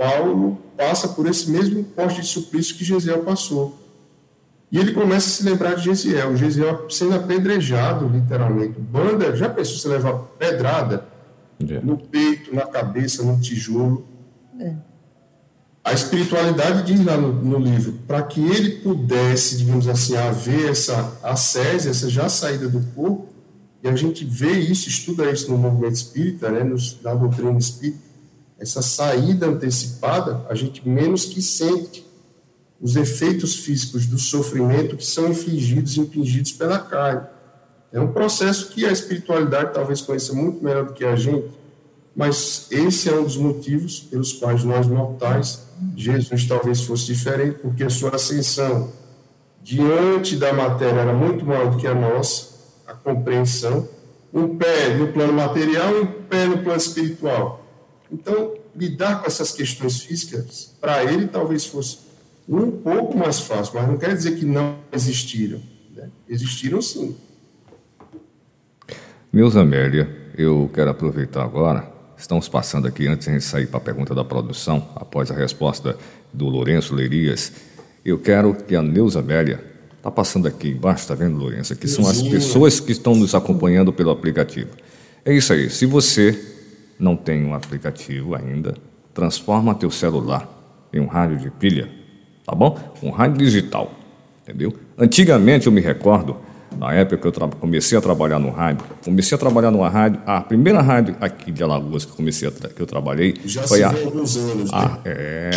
Paulo 0.00 0.56
passa 0.78 1.08
por 1.08 1.26
esse 1.26 1.50
mesmo 1.50 1.84
poste 1.84 2.22
de 2.22 2.26
suplício 2.26 2.74
que 2.74 2.82
Gesiel 2.82 3.22
passou. 3.22 3.78
E 4.72 4.78
ele 4.78 4.94
começa 4.94 5.26
a 5.26 5.30
se 5.30 5.42
lembrar 5.42 5.74
de 5.74 5.84
Gesiel, 5.84 6.34
Gesiel 6.38 6.86
sendo 6.88 7.16
apedrejado, 7.16 8.08
literalmente. 8.08 8.80
Banda, 8.80 9.36
já 9.36 9.50
pensou 9.50 9.76
se 9.76 9.86
levar 9.86 10.14
pedrada 10.38 11.06
yeah. 11.62 11.86
no 11.86 11.98
peito, 11.98 12.54
na 12.54 12.62
cabeça, 12.62 13.22
no 13.22 13.38
tijolo? 13.38 14.06
É. 14.58 14.74
A 15.84 15.92
espiritualidade 15.92 16.82
diz 16.84 17.04
lá 17.04 17.18
no, 17.18 17.32
no 17.32 17.58
livro, 17.58 17.98
para 18.06 18.22
que 18.22 18.40
ele 18.40 18.80
pudesse, 18.80 19.58
digamos 19.58 19.86
assim, 19.86 20.16
haver 20.16 20.70
essa 20.70 21.18
ascese, 21.22 21.90
essa 21.90 22.08
já 22.08 22.26
saída 22.30 22.68
do 22.68 22.80
corpo, 22.94 23.28
e 23.82 23.88
a 23.88 23.94
gente 23.94 24.24
vê 24.24 24.52
isso, 24.52 24.88
estuda 24.88 25.30
isso 25.30 25.50
no 25.50 25.58
movimento 25.58 25.94
espírita, 25.94 26.50
né, 26.50 26.64
nos, 26.64 26.98
na 27.02 27.12
doutrina 27.12 27.58
espírita, 27.58 28.09
essa 28.60 28.82
saída 28.82 29.46
antecipada, 29.46 30.44
a 30.48 30.54
gente 30.54 30.86
menos 30.86 31.24
que 31.24 31.40
sente 31.40 32.06
os 32.78 32.94
efeitos 32.94 33.56
físicos 33.56 34.06
do 34.06 34.18
sofrimento 34.18 34.96
que 34.96 35.04
são 35.04 35.28
infligidos 35.28 35.96
e 35.96 36.00
impingidos 36.00 36.52
pela 36.52 36.78
carne. 36.78 37.26
É 37.92 37.98
um 37.98 38.12
processo 38.12 38.68
que 38.68 38.84
a 38.84 38.92
espiritualidade 38.92 39.72
talvez 39.72 40.02
conheça 40.02 40.34
muito 40.34 40.62
melhor 40.62 40.84
do 40.84 40.92
que 40.92 41.04
a 41.04 41.16
gente, 41.16 41.48
mas 42.14 42.66
esse 42.70 43.08
é 43.08 43.14
um 43.14 43.24
dos 43.24 43.36
motivos 43.36 43.98
pelos 44.00 44.34
quais 44.34 44.62
nós 44.62 44.86
mortais, 44.86 45.66
Jesus 45.96 46.46
talvez 46.46 46.82
fosse 46.82 47.06
diferente, 47.06 47.58
porque 47.60 47.82
a 47.82 47.90
sua 47.90 48.14
ascensão 48.14 48.92
diante 49.62 50.36
da 50.36 50.52
matéria 50.52 51.00
era 51.00 51.12
muito 51.12 51.44
maior 51.44 51.70
do 51.70 51.78
que 51.78 51.86
a 51.86 51.94
nossa, 51.94 52.50
a 52.86 52.92
compreensão, 52.92 53.88
um 54.32 54.56
pé 54.56 54.94
no 54.94 55.08
plano 55.08 55.32
material 55.32 55.96
e 55.96 56.00
um 56.00 56.06
pé 56.06 56.46
no 56.46 56.58
plano 56.58 56.78
espiritual. 56.78 57.59
Então, 58.12 58.54
lidar 58.74 59.20
com 59.20 59.26
essas 59.26 59.52
questões 59.52 60.00
físicas, 60.00 60.74
para 60.80 61.04
ele 61.04 61.28
talvez 61.28 61.64
fosse 61.66 61.98
um 62.48 62.70
pouco 62.70 63.16
mais 63.16 63.40
fácil, 63.40 63.74
mas 63.74 63.86
não 63.86 63.96
quer 63.96 64.14
dizer 64.14 64.36
que 64.36 64.44
não 64.44 64.78
existiram. 64.92 65.60
Né? 65.94 66.08
Existiram 66.28 66.82
sim. 66.82 67.16
Meus 69.32 69.56
Amélia, 69.56 70.32
eu 70.36 70.68
quero 70.74 70.90
aproveitar 70.90 71.44
agora 71.44 72.00
Estamos 72.20 72.48
passando 72.48 72.86
aqui, 72.86 73.08
antes 73.08 73.32
de 73.32 73.40
sair 73.40 73.66
para 73.66 73.78
a 73.78 73.80
pergunta 73.80 74.14
da 74.14 74.22
produção, 74.22 74.86
após 74.94 75.30
a 75.30 75.34
resposta 75.34 75.96
do 76.30 76.48
Lourenço 76.48 76.94
Leirias, 76.94 77.50
eu 78.04 78.18
quero 78.18 78.52
que 78.54 78.76
a 78.76 78.82
Neuza 78.82 79.20
Amélia, 79.20 79.64
está 79.96 80.10
passando 80.10 80.46
aqui 80.46 80.68
embaixo, 80.68 81.00
está 81.00 81.14
vendo, 81.14 81.38
Lourenço? 81.38 81.74
Que 81.74 81.88
são 81.88 82.06
as 82.06 82.20
pessoas 82.20 82.78
que 82.78 82.92
estão 82.92 83.14
nos 83.14 83.34
acompanhando 83.34 83.90
pelo 83.90 84.10
aplicativo. 84.10 84.68
É 85.24 85.32
isso 85.32 85.50
aí. 85.50 85.70
Se 85.70 85.86
você 85.86 86.38
não 87.00 87.16
tem 87.16 87.44
um 87.44 87.54
aplicativo 87.54 88.34
ainda, 88.34 88.74
transforma 89.14 89.74
teu 89.74 89.90
celular 89.90 90.48
em 90.92 91.00
um 91.00 91.06
rádio 91.06 91.38
de 91.38 91.50
pilha, 91.50 91.88
tá 92.46 92.54
bom? 92.54 92.78
Um 93.02 93.10
rádio 93.10 93.38
digital, 93.38 93.92
entendeu? 94.42 94.74
Antigamente 94.98 95.66
eu 95.66 95.72
me 95.72 95.80
recordo 95.80 96.36
na 96.76 96.92
época 96.94 97.30
que 97.30 97.38
eu 97.38 97.48
comecei 97.48 97.98
a 97.98 98.00
trabalhar 98.00 98.38
no 98.38 98.50
rádio, 98.50 98.84
comecei 99.04 99.34
a 99.34 99.38
trabalhar 99.38 99.70
numa 99.70 99.88
rádio, 99.88 100.20
a 100.24 100.40
primeira 100.40 100.80
rádio 100.80 101.16
aqui 101.20 101.50
de 101.50 101.62
Alagoas 101.62 102.04
que, 102.04 102.12
comecei 102.12 102.48
a 102.48 102.50
que 102.50 102.80
eu 102.80 102.86
trabalhei 102.86 103.34
Já 103.44 103.62
foi 103.62 103.78
se 103.78 103.84
a. 103.84 103.90
alguns 103.90 104.36
anos, 104.36 104.70
ah, 104.72 104.98
né? 105.04 105.12
é. 105.12 105.50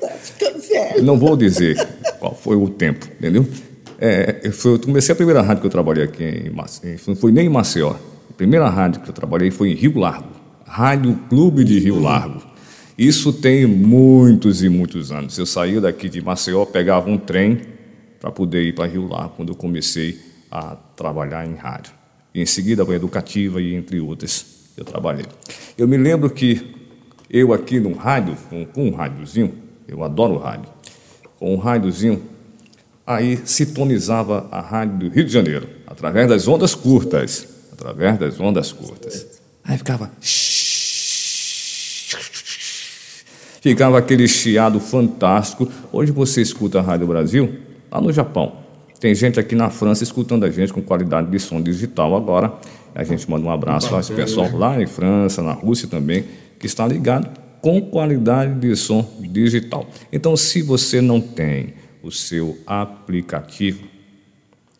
tá 0.00 0.08
ficando 0.08 0.60
velho. 0.60 1.02
Não 1.02 1.18
vou 1.18 1.36
dizer 1.36 1.76
qual 2.18 2.34
foi 2.34 2.56
o 2.56 2.68
tempo, 2.68 3.06
entendeu? 3.18 3.46
É, 3.98 4.40
eu, 4.44 4.52
foi, 4.52 4.74
eu 4.74 4.78
comecei 4.78 5.12
a 5.12 5.16
primeira 5.16 5.42
rádio 5.42 5.60
que 5.60 5.66
eu 5.66 5.70
trabalhei 5.70 6.04
aqui 6.04 6.24
em 6.24 6.50
Maceió, 6.50 6.96
não 7.06 7.16
foi 7.16 7.32
nem 7.32 7.46
em 7.46 7.50
Maceió. 7.50 7.90
A 7.90 8.32
primeira 8.36 8.68
rádio 8.68 9.02
que 9.02 9.10
eu 9.10 9.14
trabalhei 9.14 9.50
foi 9.50 9.70
em 9.70 9.74
Rio 9.74 9.98
Largo, 9.98 10.39
Rádio 10.70 11.16
Clube 11.28 11.64
de 11.64 11.80
Rio 11.80 11.98
Largo. 12.00 12.40
Isso 12.96 13.32
tem 13.32 13.66
muitos 13.66 14.62
e 14.62 14.68
muitos 14.68 15.10
anos. 15.10 15.36
Eu 15.36 15.44
saía 15.44 15.80
daqui 15.80 16.08
de 16.08 16.22
Maceió, 16.22 16.64
pegava 16.64 17.10
um 17.10 17.18
trem 17.18 17.60
para 18.20 18.30
poder 18.30 18.62
ir 18.62 18.72
para 18.72 18.86
Rio 18.86 19.08
Largo 19.08 19.34
quando 19.36 19.48
eu 19.48 19.56
comecei 19.56 20.20
a 20.48 20.76
trabalhar 20.94 21.44
em 21.44 21.56
rádio. 21.56 21.92
E 22.32 22.40
em 22.40 22.46
seguida, 22.46 22.84
a 22.88 22.94
educativa 22.94 23.60
e 23.60 23.74
entre 23.74 23.98
outras, 23.98 24.46
eu 24.76 24.84
trabalhei. 24.84 25.26
Eu 25.76 25.88
me 25.88 25.96
lembro 25.96 26.30
que 26.30 26.72
eu 27.28 27.52
aqui 27.52 27.80
no 27.80 27.92
rádio, 27.92 28.36
com, 28.48 28.64
com 28.64 28.88
um 28.90 28.94
rádiozinho, 28.94 29.52
eu 29.88 30.04
adoro 30.04 30.38
rádio, 30.38 30.70
com 31.40 31.52
um 31.52 31.58
rádiozinho, 31.58 32.22
aí 33.04 33.40
sintonizava 33.44 34.46
a 34.52 34.60
rádio 34.60 34.98
do 34.98 35.08
Rio 35.08 35.24
de 35.24 35.32
Janeiro, 35.32 35.68
através 35.84 36.28
das 36.28 36.46
ondas 36.46 36.76
curtas, 36.76 37.44
através 37.72 38.16
das 38.20 38.38
ondas 38.38 38.70
curtas. 38.70 39.40
Aí 39.64 39.76
ficava... 39.76 40.12
Ficava 43.60 43.98
aquele 43.98 44.26
chiado 44.26 44.80
fantástico. 44.80 45.70
Hoje 45.92 46.10
você 46.12 46.40
escuta 46.40 46.78
a 46.78 46.82
Rádio 46.82 47.06
Brasil, 47.06 47.58
lá 47.90 48.00
no 48.00 48.10
Japão. 48.10 48.56
Tem 48.98 49.14
gente 49.14 49.38
aqui 49.38 49.54
na 49.54 49.68
França 49.68 50.02
escutando 50.02 50.44
a 50.44 50.50
gente 50.50 50.72
com 50.72 50.80
qualidade 50.80 51.30
de 51.30 51.38
som 51.38 51.60
digital 51.60 52.16
agora. 52.16 52.54
A 52.94 53.04
gente 53.04 53.30
manda 53.30 53.46
um 53.46 53.50
abraço 53.50 53.88
para 53.88 54.00
esse 54.00 54.12
pessoal 54.12 54.50
lá 54.56 54.80
em 54.80 54.86
França, 54.86 55.42
na 55.42 55.52
Rússia 55.52 55.86
também, 55.86 56.24
que 56.58 56.66
está 56.66 56.86
ligado 56.86 57.28
com 57.60 57.82
qualidade 57.82 58.54
de 58.54 58.74
som 58.74 59.06
digital. 59.20 59.86
Então, 60.10 60.34
se 60.36 60.62
você 60.62 61.02
não 61.02 61.20
tem 61.20 61.74
o 62.02 62.10
seu 62.10 62.56
aplicativo, 62.66 63.84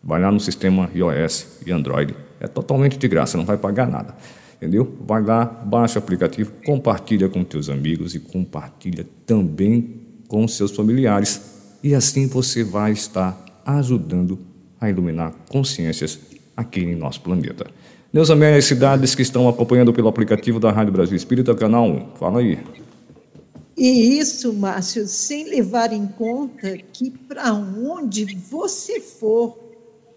vai 0.02 0.20
lá 0.22 0.32
no 0.32 0.40
sistema 0.40 0.90
iOS 0.94 1.46
e 1.66 1.70
Android. 1.70 2.14
É 2.40 2.46
totalmente 2.46 2.96
de 2.96 3.06
graça, 3.06 3.36
não 3.36 3.44
vai 3.44 3.58
pagar 3.58 3.86
nada. 3.86 4.14
Entendeu? 4.60 4.94
Vai 5.06 5.22
lá, 5.22 5.46
baixa 5.46 5.98
o 5.98 6.02
aplicativo, 6.02 6.52
compartilha 6.66 7.30
com 7.30 7.42
teus 7.42 7.70
amigos 7.70 8.14
e 8.14 8.20
compartilha 8.20 9.06
também 9.24 10.02
com 10.28 10.46
seus 10.46 10.70
familiares. 10.70 11.40
E 11.82 11.94
assim 11.94 12.26
você 12.26 12.62
vai 12.62 12.92
estar 12.92 13.42
ajudando 13.64 14.38
a 14.78 14.90
iluminar 14.90 15.32
consciências 15.48 16.18
aqui 16.54 16.80
em 16.80 16.94
nosso 16.94 17.22
planeta. 17.22 17.66
Neuza 18.12 18.36
Meia, 18.36 18.58
as 18.58 18.66
cidades 18.66 19.14
que 19.14 19.22
estão 19.22 19.48
acompanhando 19.48 19.94
pelo 19.94 20.08
aplicativo 20.08 20.60
da 20.60 20.70
Rádio 20.70 20.92
Brasil 20.92 21.16
Espírita, 21.16 21.54
canal 21.54 21.86
1. 21.86 22.16
Fala 22.16 22.40
aí. 22.40 22.58
E 23.78 24.18
isso, 24.18 24.52
Márcio, 24.52 25.06
sem 25.06 25.48
levar 25.48 25.90
em 25.90 26.06
conta 26.06 26.76
que 26.92 27.10
para 27.10 27.54
onde 27.54 28.26
você 28.34 29.00
for, 29.00 29.69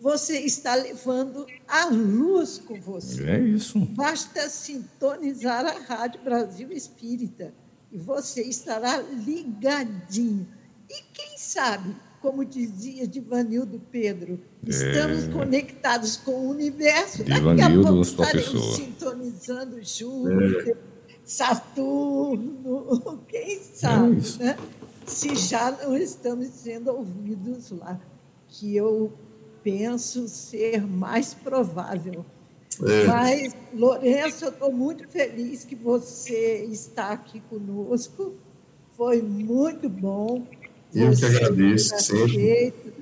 você 0.04 0.38
está 0.39 0.76
levando 0.76 1.47
a 1.66 1.86
luz 1.86 2.58
com 2.58 2.76
você. 2.76 3.24
É 3.24 3.39
isso. 3.39 3.80
Basta 3.80 4.49
sintonizar 4.49 5.66
a 5.66 5.80
Rádio 5.80 6.20
Brasil 6.22 6.74
Espírita 6.74 7.54
e 7.89 7.97
você 7.97 8.41
estará 8.41 8.97
ligadinho. 8.97 10.45
E 10.89 11.04
quem 11.14 11.38
sabe 11.38 11.95
como 12.20 12.43
dizia 12.43 13.08
Divanildo 13.08 13.82
Pedro, 13.89 14.41
estamos 14.68 15.24
é. 15.24 15.32
conectados 15.32 16.18
com 16.18 16.32
o 16.32 16.49
universo. 16.49 17.24
Divanildo, 17.24 17.56
Daqui 17.56 17.64
a 17.64 17.82
pouco 17.82 18.01
estaremos 18.01 18.76
sintonizando 18.76 19.82
Júpiter, 19.82 20.78
é. 21.08 21.14
Saturno, 21.24 23.24
quem 23.30 23.58
sabe, 23.58 24.22
é 24.41 24.43
né? 24.43 24.58
Se 25.06 25.34
já 25.34 25.72
não 25.72 25.95
estamos 25.95 26.47
sendo 26.47 26.91
ouvidos 26.91 27.72
lá, 27.72 27.97
que 28.49 28.76
eu 28.76 29.14
penso 29.64 30.28
ser 30.28 30.86
mais 30.86 31.34
provável. 31.34 32.26
É. 32.82 33.05
Mas, 33.05 33.55
Lourenço, 33.74 34.45
eu 34.45 34.49
estou 34.49 34.72
muito 34.72 35.07
feliz 35.07 35.64
que 35.64 35.76
você 35.76 36.66
está 36.66 37.11
aqui 37.11 37.39
conosco. 37.49 38.34
Foi 38.97 39.22
muito 39.22 39.88
bom. 39.89 40.43
Eu 40.93 41.11
que 41.11 41.26
agradeço 41.26 41.97
sempre. 41.99 42.93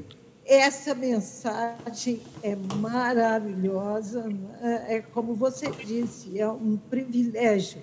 Essa 0.45 0.93
mensagem 0.93 2.22
é 2.43 2.55
maravilhosa. 2.55 4.24
Né? 4.24 4.86
É 4.89 5.01
como 5.01 5.34
você 5.34 5.70
disse, 5.70 6.39
é 6.39 6.49
um 6.49 6.78
privilégio 6.78 7.82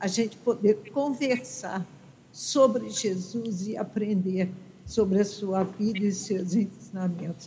a 0.00 0.06
gente 0.06 0.36
poder 0.36 0.90
conversar 0.92 1.86
sobre 2.32 2.88
Jesus 2.88 3.66
e 3.66 3.76
aprender 3.76 4.48
sobre 4.86 5.20
a 5.20 5.24
sua 5.24 5.64
vida 5.64 5.98
e 5.98 6.12
seus 6.12 6.54
ensinamentos. 6.54 6.77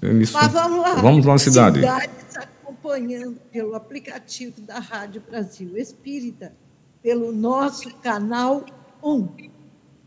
É 0.02 0.14
isso. 0.14 0.34
Mas 0.34 0.52
vamos 0.52 0.82
lá. 0.82 0.96
Vamos 0.96 1.26
lá, 1.26 1.38
cidade. 1.38 1.80
Cidades 1.80 2.38
acompanhando 2.38 3.40
pelo 3.52 3.76
aplicativo 3.76 4.62
da 4.62 4.80
Rádio 4.80 5.22
Brasil 5.30 5.78
Espírita, 5.78 6.54
pelo 7.02 7.32
nosso 7.32 7.94
canal 7.96 8.66
1. 9.04 9.28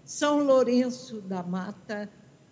São 0.05 0.45
Lourenço 0.45 1.20
da 1.20 1.43
Mata, 1.43 2.09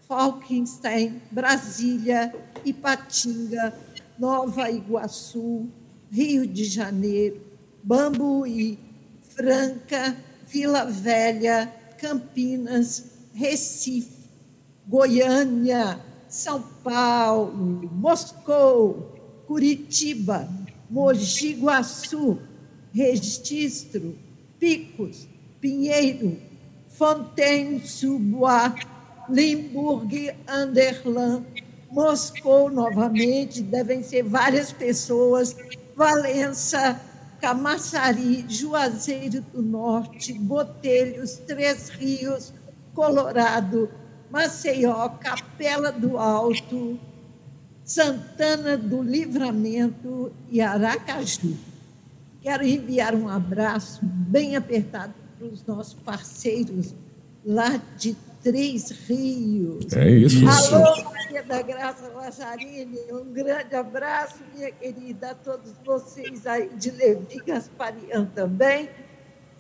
Falkenstein, 0.09 1.21
Brasília, 1.31 2.35
Ipatinga, 2.65 3.75
Nova 4.19 4.71
Iguaçu, 4.71 5.69
Rio 6.11 6.47
de 6.47 6.65
Janeiro, 6.65 7.41
Bambuí, 7.83 8.79
Franca, 9.35 10.17
Vila 10.47 10.85
Velha, 10.85 11.73
Campinas, 11.99 13.13
Recife, 13.35 14.29
Goiânia, 14.87 15.99
São 16.33 16.63
Paulo, 16.83 17.91
Moscou, 17.93 19.13
Curitiba, 19.47 20.49
Mogi 20.89 21.53
Guaçu, 21.53 22.39
Registro, 22.91 24.17
Picos, 24.59 25.29
Pinheiro, 25.61 26.39
Fontaine-sous-Bois, 26.89 28.73
Limburg, 29.29 30.35
Anderland, 30.49 31.45
Moscou 31.91 32.71
novamente, 32.71 33.61
devem 33.61 34.03
ser 34.03 34.23
várias 34.23 34.73
pessoas, 34.73 35.55
Valença, 35.95 36.99
Camaçari, 37.43 38.47
Juazeiro 38.49 39.43
do 39.53 39.61
Norte, 39.61 40.33
Botelhos, 40.33 41.35
Três 41.47 41.91
Rios, 41.91 42.55
Colorado, 42.95 43.91
Maceió, 44.33 45.11
Capela 45.21 45.93
do 45.93 46.17
Alto, 46.17 46.99
Santana 47.85 48.79
do 48.79 49.03
Livramento 49.03 50.33
e 50.51 50.59
Aracaju. 50.63 51.55
Quero 52.41 52.65
enviar 52.65 53.15
um 53.15 53.29
abraço 53.29 54.01
bem 54.03 54.57
apertado 54.57 55.13
para 55.39 55.47
os 55.49 55.63
nossos 55.67 55.93
parceiros 55.93 56.95
lá 57.45 57.79
de 57.99 58.17
Três 58.43 58.91
Rios. 58.91 59.93
É 59.93 60.11
isso. 60.11 60.45
Alô, 60.49 61.05
Maria 61.05 61.43
da 61.45 61.61
Graça 61.63 62.09
Lazzarini, 62.09 62.99
um 63.13 63.33
grande 63.33 63.77
abraço, 63.77 64.39
minha 64.55 64.71
querida, 64.73 65.33
a 65.33 65.35
todos 65.35 65.75
vocês 65.85 66.47
aí 66.47 66.71
de 66.71 66.91
Levi 66.91 67.37
Gasparian 67.47 68.25
também. 68.35 68.89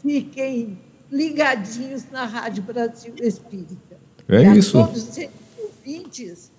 Fiquem 0.00 0.80
ligadinhos 1.10 2.10
na 2.10 2.24
Rádio 2.24 2.62
Brasil 2.62 3.14
Espírita. 3.20 3.91
É 4.28 4.42
e 4.42 4.58
isso. 4.58 4.78
A 4.78 4.86
todos 4.86 5.02
os 5.02 5.18
ouvintes, 5.58 6.50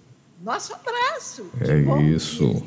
nosso 0.43 0.73
abraço. 0.73 1.45
É 1.61 2.01
isso. 2.01 2.63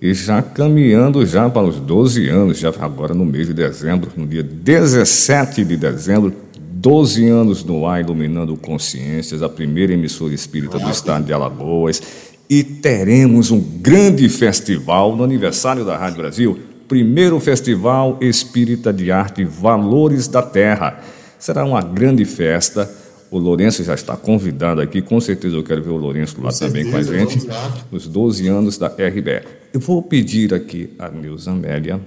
E 0.00 0.12
já 0.12 0.42
caminhando 0.42 1.24
já 1.24 1.48
para 1.48 1.66
os 1.66 1.76
12 1.80 2.28
anos, 2.28 2.58
já 2.58 2.68
agora 2.80 3.14
no 3.14 3.24
mês 3.24 3.46
de 3.46 3.54
dezembro, 3.54 4.10
no 4.16 4.26
dia 4.26 4.42
17 4.42 5.64
de 5.64 5.76
dezembro, 5.76 6.32
12 6.58 7.26
anos 7.26 7.64
no 7.64 7.86
ar 7.86 8.02
iluminando 8.02 8.56
consciências, 8.56 9.42
a 9.42 9.48
primeira 9.48 9.94
emissora 9.94 10.34
espírita 10.34 10.78
do 10.78 10.90
estado 10.90 11.24
de 11.24 11.32
Alagoas. 11.32 12.02
E 12.50 12.62
teremos 12.62 13.50
um 13.50 13.58
grande 13.58 14.28
festival 14.28 15.16
no 15.16 15.24
aniversário 15.24 15.84
da 15.84 15.96
Rádio 15.96 16.18
Brasil, 16.18 16.58
primeiro 16.86 17.40
Festival 17.40 18.18
Espírita 18.20 18.92
de 18.92 19.10
Arte 19.10 19.44
Valores 19.44 20.28
da 20.28 20.42
Terra. 20.42 21.00
Será 21.38 21.64
uma 21.64 21.80
grande 21.80 22.26
festa 22.26 22.90
o 23.36 23.38
Lourenço 23.40 23.82
já 23.82 23.94
está 23.94 24.16
convidado 24.16 24.80
aqui, 24.80 25.02
com 25.02 25.20
certeza 25.20 25.56
eu 25.56 25.64
quero 25.64 25.82
ver 25.82 25.90
o 25.90 25.96
Lourenço 25.96 26.40
lá 26.40 26.52
com 26.52 26.58
também 26.58 26.84
certeza, 26.84 27.12
com 27.12 27.16
a 27.16 27.18
gente, 27.18 27.48
os 27.90 28.06
12 28.06 28.46
anos 28.46 28.78
da 28.78 28.86
RBE. 28.86 29.42
Eu 29.72 29.80
vou 29.80 30.00
pedir 30.00 30.54
aqui 30.54 30.90
a 30.98 31.08
Neuza 31.10 31.50
Amélia 31.50 32.00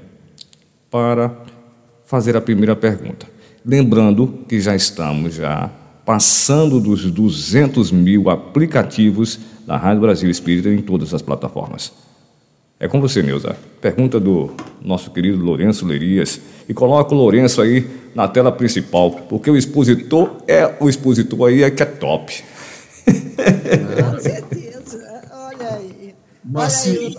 para 0.89 1.35
fazer 2.05 2.37
a 2.37 2.41
primeira 2.41 2.77
pergunta. 2.77 3.27
Lembrando 3.65 4.45
que 4.47 4.61
já 4.61 4.73
estamos 4.73 5.35
já 5.35 5.69
passando 6.05 6.79
dos 6.79 7.11
200 7.11 7.91
mil 7.91 8.29
aplicativos 8.29 9.37
da 9.65 9.75
Rádio 9.75 10.01
Brasil 10.03 10.29
Espírita 10.29 10.69
em 10.69 10.81
todas 10.81 11.13
as 11.13 11.21
plataformas. 11.21 11.91
É 12.79 12.87
com 12.87 13.01
você, 13.01 13.23
Neuza. 13.23 13.57
Pergunta 13.81 14.19
do 14.19 14.51
nosso 14.81 15.09
querido 15.09 15.43
Lourenço 15.43 15.85
Lerias. 15.85 16.39
E 16.69 16.73
coloca 16.75 17.13
o 17.13 17.17
Lourenço 17.17 17.59
aí 17.59 17.87
na 18.13 18.27
tela 18.27 18.51
principal, 18.51 19.11
porque 19.11 19.49
o 19.49 19.57
expositor 19.57 20.37
é 20.47 20.75
o 20.79 20.87
expositor 20.87 21.49
aí 21.49 21.63
é 21.63 21.71
que 21.71 21.81
é 21.81 21.85
top. 21.85 22.43
Com 23.05 24.19
certeza. 24.21 25.21
Olha 25.31 25.73
aí. 25.73 26.13
Mas, 26.45 26.87
Olha 26.87 27.17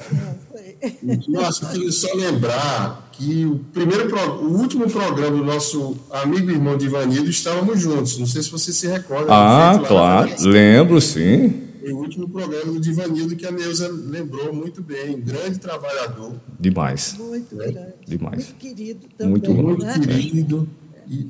aí, 1.03 1.21
Nossa, 1.29 1.65
eu 1.65 1.69
queria 1.71 1.93
só 1.93 2.15
lembrar 2.15 3.09
que 3.13 3.45
o 3.45 3.59
primeiro 3.73 4.15
o 4.17 4.59
último 4.59 4.89
programa 4.89 5.37
do 5.37 5.45
nosso 5.45 5.97
amigo 6.11 6.51
e 6.51 6.55
irmão 6.55 6.77
Divanildo 6.77 7.29
estávamos 7.29 7.81
juntos. 7.81 8.17
Não 8.17 8.27
sei 8.27 8.43
se 8.43 8.51
você 8.51 8.73
se 8.73 8.87
recorda. 8.87 9.27
Ah, 9.29 9.83
claro, 9.85 10.31
lembro 10.41 11.01
sim 11.01 11.68
o 11.85 11.97
último 11.97 12.29
programa 12.29 12.73
do 12.73 12.81
Divanildo 12.81 13.37
que 13.37 13.47
a 13.47 13.51
Neuza 13.51 13.89
lembrou 13.89 14.53
muito 14.53 14.83
bem. 14.83 15.21
Grande 15.21 15.59
trabalhador. 15.59 16.41
Demais. 16.59 17.15
Muito 17.19 17.57
grande. 17.57 17.95
Demais. 18.07 18.45
Muito 18.47 18.55
querido 18.57 19.07
também. 19.17 19.31
Muito, 19.31 19.55
muito 19.55 19.85
né? 19.85 19.95
querido. 19.99 20.69
E 21.07 21.29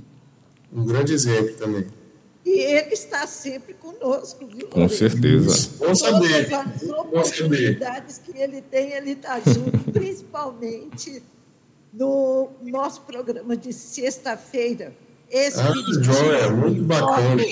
um 0.73 0.85
grande 0.85 1.13
exemplo 1.13 1.55
também. 1.57 1.87
E 2.45 2.61
ele 2.61 2.95
está 2.95 3.27
sempre 3.27 3.75
conosco, 3.75 4.47
viu? 4.47 4.69
Com 4.69 4.89
certeza. 4.89 5.71
Bom 5.79 5.95
saber. 5.95 6.49
Todas 6.49 6.83
as 6.83 6.89
oportunidades 6.89 8.19
que 8.19 8.39
ele 8.39 8.63
tem, 8.63 8.93
ele 8.93 9.13
está 9.13 9.39
junto, 9.41 9.79
principalmente 9.93 11.23
no 11.93 12.51
nosso 12.63 13.03
programa 13.03 13.57
de 13.57 13.73
sexta-feira. 13.73 14.95
Ah, 15.31 16.03
joia, 16.03 16.51
muito 16.51 16.83
bacana. 16.85 17.43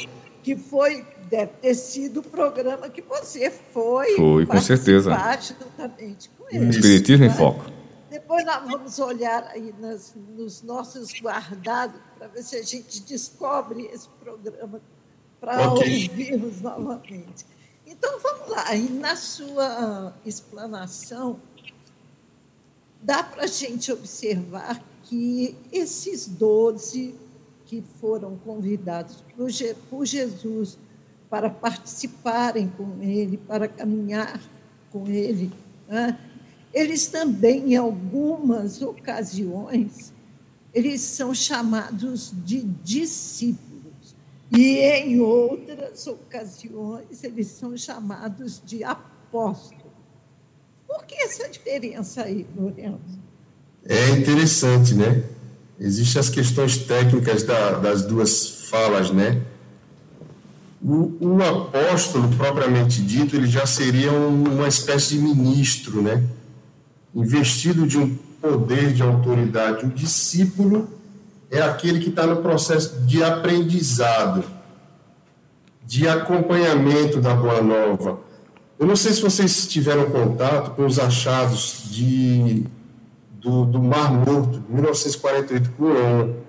Que 0.43 0.57
foi 0.57 1.05
deve 1.29 1.53
ter 1.61 1.75
sido 1.75 2.21
o 2.21 2.23
programa 2.23 2.89
que 2.89 3.03
você 3.03 3.51
foi. 3.51 4.17
Foi, 4.17 4.47
com 4.47 4.61
certeza. 4.61 5.11
Juntamente 5.41 6.31
com 6.31 6.45
ele. 6.51 6.71
Espiritismo 6.71 7.25
em 7.25 7.31
Foco. 7.31 7.65
Depois 8.11 8.45
nós 8.45 8.63
vamos 8.71 8.99
olhar 8.99 9.45
aí 9.49 9.75
nas, 9.79 10.15
nos 10.37 10.63
nossos 10.63 11.13
guardados 11.21 12.01
para 12.17 12.29
ver 12.29 12.43
se 12.43 12.57
a 12.57 12.63
gente 12.63 13.03
descobre 13.03 13.85
esse 13.93 14.09
programa 14.21 14.81
para 15.41 15.73
okay. 15.73 16.09
ouvirmos 16.09 16.61
novamente. 16.63 17.45
Então, 17.87 18.19
vamos 18.21 18.49
lá. 18.49 18.75
E 18.75 18.89
na 18.89 19.17
sua 19.17 20.15
explanação, 20.25 21.41
dá 23.03 23.23
para 23.23 23.45
a 23.45 23.47
gente 23.47 23.93
observar 23.93 24.83
que 25.03 25.57
esses 25.71 26.27
doze 26.27 27.15
que 27.65 27.83
foram 28.01 28.37
convidados 28.39 29.23
por 29.89 30.05
Jesus 30.05 30.79
para 31.29 31.51
participarem 31.51 32.69
com 32.69 33.03
ele, 33.03 33.37
para 33.37 33.69
caminhar 33.69 34.41
com 34.91 35.07
ele, 35.07 35.53
né? 35.89 36.19
eles 36.73 37.07
também, 37.07 37.73
em 37.73 37.77
algumas 37.77 38.83
ocasiões, 38.83 40.13
eles 40.75 41.01
são 41.01 41.35
chamados 41.35 42.33
de 42.45 42.63
discípulos. 42.63 44.15
E 44.53 44.79
em 44.79 45.19
outras 45.19 46.07
ocasiões, 46.07 47.25
eles 47.25 47.49
são 47.49 47.77
chamados 47.77 48.63
de 48.65 48.85
apóstolos. 48.85 49.87
Por 50.87 51.05
que 51.07 51.15
essa 51.17 51.49
diferença 51.49 52.23
aí, 52.23 52.47
Lourenço? 52.55 53.19
É 53.85 54.11
interessante, 54.11 54.95
né? 54.95 55.25
Existem 55.79 56.21
as 56.21 56.29
questões 56.29 56.77
técnicas 56.79 57.43
da, 57.43 57.79
das 57.79 58.03
duas 58.03 58.69
falas, 58.69 59.11
né? 59.11 59.43
O, 60.89 61.17
o, 61.21 61.43
apóstolo, 61.43 62.29
propriamente 62.37 63.03
dito, 63.03 63.35
ele 63.35 63.49
já 63.49 63.67
seria 63.67 64.13
uma 64.13 64.69
espécie 64.69 65.17
de 65.17 65.19
ministro, 65.19 66.01
né? 66.01 66.23
Investido 67.13 67.89
de 67.89 67.99
um 67.99 68.15
poder 68.41 68.93
de 68.93 69.03
autoridade. 69.03 69.85
O 69.85 69.89
discípulo 69.89 70.89
é 71.51 71.61
aquele 71.61 71.99
que 71.99 72.11
está 72.11 72.25
no 72.25 72.37
processo 72.37 73.01
de 73.01 73.21
aprendizado, 73.21 74.45
de 75.85 76.07
acompanhamento 76.07 77.21
da 77.21 77.35
Boa 77.35 77.61
Nova. 77.61 78.21
Eu 78.79 78.87
não 78.87 78.95
sei 78.95 79.13
se 79.13 79.23
vocês 79.23 79.67
tiveram 79.67 80.09
contato 80.09 80.77
com 80.77 80.87
os 80.87 81.01
achados 81.01 81.87
de 81.91 82.65
do, 83.41 83.65
do 83.65 83.83
Mar 83.83 84.13
Morto, 84.13 84.61
de 84.61 84.73
1948, 84.73 85.71
com 85.77 86.46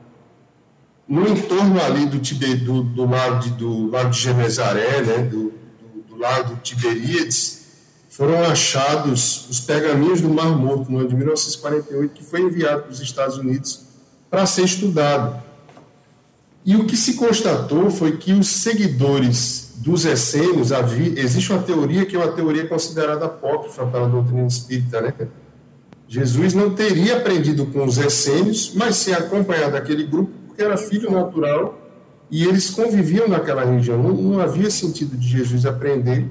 no 1.08 1.28
entorno 1.28 1.82
ali 1.82 2.06
do, 2.06 2.20
Tibe, 2.20 2.56
do, 2.56 2.84
do, 2.84 3.08
de, 3.42 3.50
do 3.52 3.90
lago 3.90 4.10
de 4.10 4.20
Genezaré, 4.20 5.02
né, 5.02 5.18
do, 5.20 5.54
do, 6.10 6.18
do 6.18 6.56
de 6.56 6.62
Tiberíades, 6.62 7.66
foram 8.10 8.44
achados 8.44 9.48
os 9.50 9.60
pergaminhos 9.60 10.22
do 10.22 10.30
Mar 10.30 10.50
Morto, 10.50 10.92
no 10.92 11.00
ano 11.00 11.08
de 11.08 11.16
1948, 11.16 12.14
que 12.14 12.24
foi 12.24 12.42
enviado 12.42 12.84
para 12.84 12.92
os 12.92 13.00
Estados 13.00 13.38
Unidos 13.38 13.86
para 14.30 14.46
ser 14.46 14.64
estudado. 14.64 15.42
E 16.66 16.76
o 16.76 16.86
que 16.86 16.98
se 16.98 17.14
constatou 17.14 17.90
foi 17.90 18.18
que 18.18 18.34
os 18.34 18.48
seguidores 18.48 19.68
dos 19.78 20.04
essênios, 20.04 20.72
existe 21.16 21.52
uma 21.54 21.62
teoria 21.62 22.06
que 22.06 22.16
é 22.16 22.20
uma 22.20 22.32
teoria 22.32 22.68
considerada 22.68 23.26
apócrifa 23.26 23.86
pela 23.86 24.08
doutrina 24.10 24.46
espírita, 24.46 25.00
né? 25.00 25.14
Jesus 26.10 26.54
não 26.54 26.74
teria 26.74 27.18
aprendido 27.18 27.66
com 27.68 27.86
os 27.86 27.98
essênios, 27.98 28.72
mas 28.74 28.96
sim 28.96 29.14
acompanhado 29.14 29.74
daquele 29.74 30.04
grupo, 30.04 30.32
porque 30.58 30.64
era 30.64 30.76
filho 30.76 31.12
natural 31.12 31.80
e 32.32 32.44
eles 32.44 32.72
conviviam 32.72 33.28
naquela 33.28 33.64
região. 33.64 34.02
Não, 34.02 34.12
não 34.16 34.40
havia 34.40 34.72
sentido 34.72 35.16
de 35.16 35.28
Jesus 35.28 35.68
aprender 35.68 36.26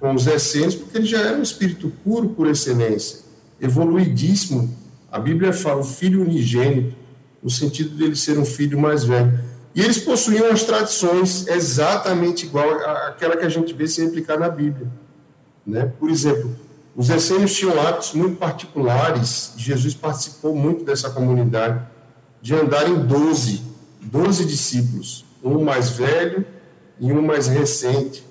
com 0.00 0.12
os 0.12 0.26
essênios, 0.26 0.74
porque 0.74 0.98
ele 0.98 1.06
já 1.06 1.20
era 1.20 1.38
um 1.38 1.42
espírito 1.42 1.90
puro 2.02 2.30
por 2.30 2.48
excelência, 2.48 3.20
evoluidíssimo. 3.60 4.76
A 5.10 5.20
Bíblia 5.20 5.52
fala 5.52 5.80
o 5.80 5.84
filho 5.84 6.22
unigênito, 6.22 6.96
no 7.40 7.48
sentido 7.48 7.96
dele 7.96 8.16
ser 8.16 8.36
um 8.38 8.44
filho 8.44 8.78
mais 8.78 9.04
velho. 9.04 9.38
E 9.72 9.80
eles 9.80 9.98
possuíam 9.98 10.50
as 10.50 10.64
tradições 10.64 11.46
exatamente 11.46 12.46
igual 12.46 12.68
àquela 13.06 13.36
que 13.36 13.46
a 13.46 13.48
gente 13.48 13.72
vê 13.72 13.86
se 13.86 14.04
replicar 14.04 14.38
na 14.38 14.48
Bíblia. 14.48 14.88
Né? 15.64 15.92
Por 15.98 16.10
exemplo, 16.10 16.54
os 16.96 17.08
essênios 17.08 17.54
tinham 17.54 17.80
hábitos 17.80 18.14
muito 18.14 18.36
particulares, 18.36 19.52
Jesus 19.56 19.94
participou 19.94 20.54
muito 20.54 20.84
dessa 20.84 21.08
comunidade, 21.10 21.93
de 22.44 22.54
andar 22.54 22.86
em 22.90 23.06
doze, 23.06 23.62
doze 24.02 24.44
discípulos, 24.44 25.24
um 25.42 25.64
mais 25.64 25.88
velho 25.88 26.44
e 27.00 27.10
um 27.10 27.22
mais 27.22 27.46
recente, 27.46 28.22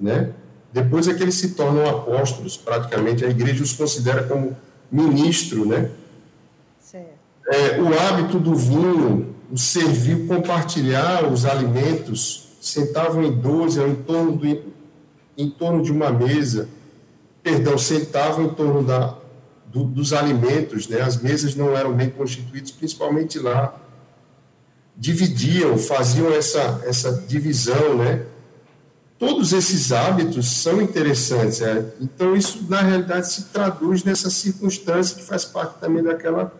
né? 0.00 0.30
Depois 0.72 1.06
é 1.06 1.12
que 1.12 1.22
eles 1.22 1.34
se 1.34 1.50
tornam 1.50 1.86
apóstolos, 1.86 2.56
praticamente, 2.56 3.26
a 3.26 3.28
igreja 3.28 3.62
os 3.62 3.74
considera 3.74 4.22
como 4.22 4.56
ministro, 4.90 5.66
né? 5.66 5.90
É, 7.46 7.78
o 7.78 7.88
hábito 7.88 8.38
do 8.38 8.54
vinho, 8.54 9.34
o 9.52 9.58
servir, 9.58 10.26
compartilhar 10.26 11.30
os 11.30 11.44
alimentos, 11.44 12.48
sentavam 12.62 13.22
em 13.22 13.30
doze, 13.30 13.82
em 13.82 13.96
torno, 13.96 14.32
do, 14.32 14.46
em 15.36 15.50
torno 15.50 15.82
de 15.82 15.92
uma 15.92 16.10
mesa, 16.10 16.70
perdão, 17.42 17.76
sentavam 17.76 18.46
em 18.46 18.48
torno 18.48 18.82
da, 18.82 19.17
do, 19.78 19.84
dos 19.84 20.12
alimentos, 20.12 20.88
né? 20.88 21.00
as 21.00 21.20
mesas 21.20 21.54
não 21.54 21.76
eram 21.76 21.92
bem 21.92 22.10
constituídas, 22.10 22.70
principalmente 22.70 23.38
lá. 23.38 23.74
Dividiam, 24.96 25.78
faziam 25.78 26.32
essa, 26.32 26.82
essa 26.84 27.12
divisão, 27.28 27.98
né? 27.98 28.24
Todos 29.16 29.52
esses 29.52 29.92
hábitos 29.92 30.48
são 30.48 30.82
interessantes. 30.82 31.60
Né? 31.60 31.84
Então, 32.00 32.36
isso, 32.36 32.64
na 32.68 32.80
realidade, 32.80 33.28
se 33.32 33.44
traduz 33.44 34.02
nessa 34.02 34.30
circunstância 34.30 35.16
que 35.16 35.22
faz 35.22 35.44
parte 35.44 35.78
também 35.80 36.02
daquela 36.02 36.52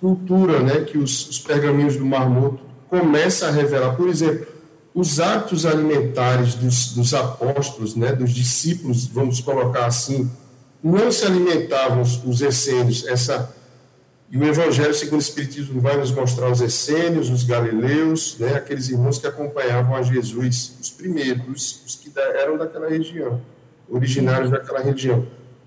cultura 0.00 0.60
né? 0.60 0.80
que 0.80 0.98
os, 0.98 1.28
os 1.28 1.38
pergaminhos 1.38 1.96
do 1.96 2.04
Mar 2.04 2.28
Morto 2.28 2.62
começam 2.88 3.48
a 3.48 3.52
revelar. 3.52 3.96
Por 3.96 4.08
exemplo, 4.08 4.46
os 4.94 5.18
hábitos 5.18 5.66
alimentares 5.66 6.54
dos, 6.54 6.92
dos 6.92 7.14
apóstolos, 7.14 7.96
né, 7.96 8.12
dos 8.12 8.32
discípulos, 8.32 9.06
vamos 9.06 9.40
colocar 9.40 9.86
assim, 9.86 10.30
não 10.84 11.10
se 11.10 11.24
alimentavam 11.24 12.02
os 12.02 12.42
essênios, 12.42 13.06
essa 13.06 13.54
e 14.30 14.36
o 14.36 14.44
Evangelho 14.44 14.92
segundo 14.92 15.20
o 15.20 15.22
Espiritismo 15.22 15.80
vai 15.80 15.96
nos 15.96 16.10
mostrar 16.10 16.50
os 16.50 16.60
essênios, 16.60 17.30
os 17.30 17.44
galileus, 17.44 18.36
né, 18.38 18.56
aqueles 18.56 18.88
irmãos 18.88 19.16
que 19.16 19.26
acompanhavam 19.26 19.94
a 19.94 20.02
Jesus, 20.02 20.76
os 20.80 20.90
primeiros, 20.90 21.82
os 21.86 21.94
que 21.94 22.10
eram 22.18 22.58
daquela 22.58 22.88
região, 22.88 23.40
originários 23.88 24.50
daquela 24.50 24.80
região. 24.80 25.24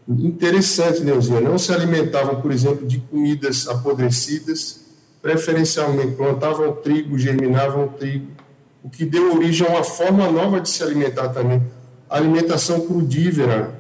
Interessante, 0.08 1.02
Neuzinha, 1.02 1.40
não 1.40 1.58
se 1.58 1.72
alimentavam, 1.74 2.42
por 2.42 2.52
exemplo, 2.52 2.86
de 2.86 3.00
comidas 3.00 3.68
apodrecidas, 3.70 4.82
preferencialmente 5.22 6.16
plantavam 6.16 6.74
trigo, 6.74 7.18
germinavam 7.18 7.88
trigo, 7.88 8.28
o 8.84 8.90
que 8.90 9.06
deu 9.06 9.36
origem 9.36 9.66
a 9.66 9.72
uma 9.72 9.84
forma 9.84 10.30
nova 10.30 10.60
de 10.60 10.70
se 10.70 10.84
alimentar 10.84 11.30
também. 11.30 11.64
A 12.10 12.18
alimentação 12.18 12.82
crudívera, 12.82 13.77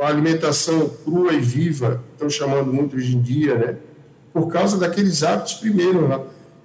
a 0.00 0.06
alimentação 0.06 0.88
crua 1.04 1.34
e 1.34 1.40
viva, 1.40 2.02
estão 2.12 2.30
chamando 2.30 2.72
muito 2.72 2.96
hoje 2.96 3.14
em 3.14 3.20
dia, 3.20 3.54
né? 3.56 3.76
por 4.32 4.48
causa 4.48 4.78
daqueles 4.78 5.22
hábitos 5.22 5.54
primeiro. 5.54 6.08
Né? 6.08 6.20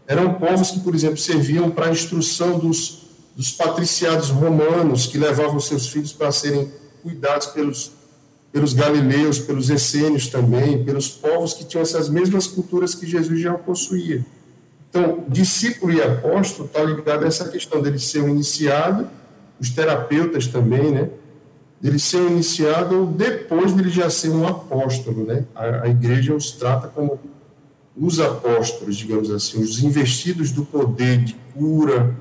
Eram 0.07 0.35
povos 0.35 0.71
que, 0.71 0.79
por 0.79 0.95
exemplo, 0.95 1.17
serviam 1.17 1.69
para 1.69 1.87
a 1.87 1.91
instrução 1.91 2.57
dos, 2.57 3.07
dos 3.35 3.51
patriciados 3.51 4.29
romanos, 4.29 5.07
que 5.07 5.17
levavam 5.17 5.59
seus 5.59 5.89
filhos 5.89 6.13
para 6.13 6.31
serem 6.31 6.71
cuidados 7.03 7.47
pelos, 7.47 7.91
pelos 8.51 8.73
galileus, 8.73 9.39
pelos 9.39 9.69
essênios 9.69 10.27
também, 10.27 10.83
pelos 10.83 11.09
povos 11.09 11.53
que 11.53 11.65
tinham 11.65 11.81
essas 11.81 12.07
mesmas 12.07 12.47
culturas 12.47 12.95
que 12.95 13.05
Jesus 13.05 13.41
já 13.41 13.53
possuía. 13.55 14.25
Então, 14.89 15.25
discípulo 15.27 15.91
e 15.91 16.01
apóstolo 16.01 16.65
está 16.65 16.81
ligado 16.81 17.25
a 17.25 17.27
essa 17.27 17.49
questão 17.49 17.81
dele 17.81 17.99
ser 17.99 18.21
um 18.21 18.29
iniciado, 18.29 19.09
os 19.59 19.69
terapeutas 19.69 20.47
também, 20.47 20.91
né? 20.91 21.09
Dele 21.79 21.99
ser 21.99 22.17
um 22.17 22.29
iniciado 22.29 23.05
depois 23.05 23.73
dele 23.73 23.89
já 23.89 24.09
ser 24.09 24.29
um 24.29 24.47
apóstolo, 24.47 25.25
né? 25.25 25.45
A, 25.53 25.83
a 25.83 25.87
igreja 25.87 26.33
os 26.33 26.51
trata 26.51 26.87
como 26.87 27.19
os 27.95 28.19
apóstolos, 28.19 28.95
digamos 28.95 29.29
assim, 29.31 29.61
os 29.61 29.83
investidos 29.83 30.51
do 30.51 30.65
poder 30.65 31.23
de 31.23 31.35
cura, 31.53 32.15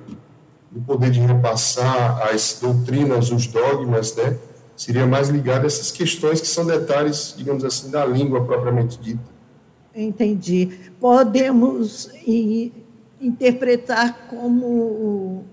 do 0.71 0.81
poder 0.81 1.11
de 1.11 1.21
repassar 1.21 2.29
as 2.33 2.59
doutrinas, 2.61 3.31
os 3.31 3.47
dogmas, 3.47 4.15
né? 4.17 4.39
Seria 4.77 5.07
mais 5.07 5.31
ligado 5.31 5.65
a 5.65 5.67
essas 5.67 5.91
questões 5.91 6.41
que 6.41 6.47
são 6.47 6.67
detalhes, 6.67 7.35
digamos 7.37 7.65
assim, 7.65 7.91
da 7.91 8.05
língua 8.05 8.45
propriamente 8.45 8.99
dita. 8.99 9.37
Entendi. 9.95 10.91
Podemos 11.01 12.11
interpretar 13.19 14.29
como 14.29 15.47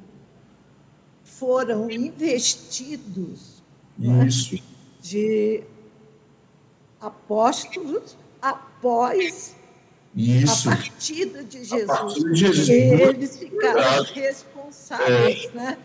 foram 1.24 1.90
investidos 1.90 3.53
Isso. 4.00 4.56
Né, 4.56 4.62
de 5.02 5.64
apóstolos 7.00 8.18
após 8.42 9.56
Isso. 10.16 10.70
a 10.70 10.76
partida 10.76 11.44
de 11.44 11.64
Jesus. 11.64 11.86
Partida 11.86 12.30
de 12.32 12.40
Jesus. 12.40 12.70
Eles 12.70 13.38
ficaram 13.38 13.82
Verdade. 13.82 14.14
responsáveis, 14.14 15.46
é. 15.46 15.58
né? 15.58 15.78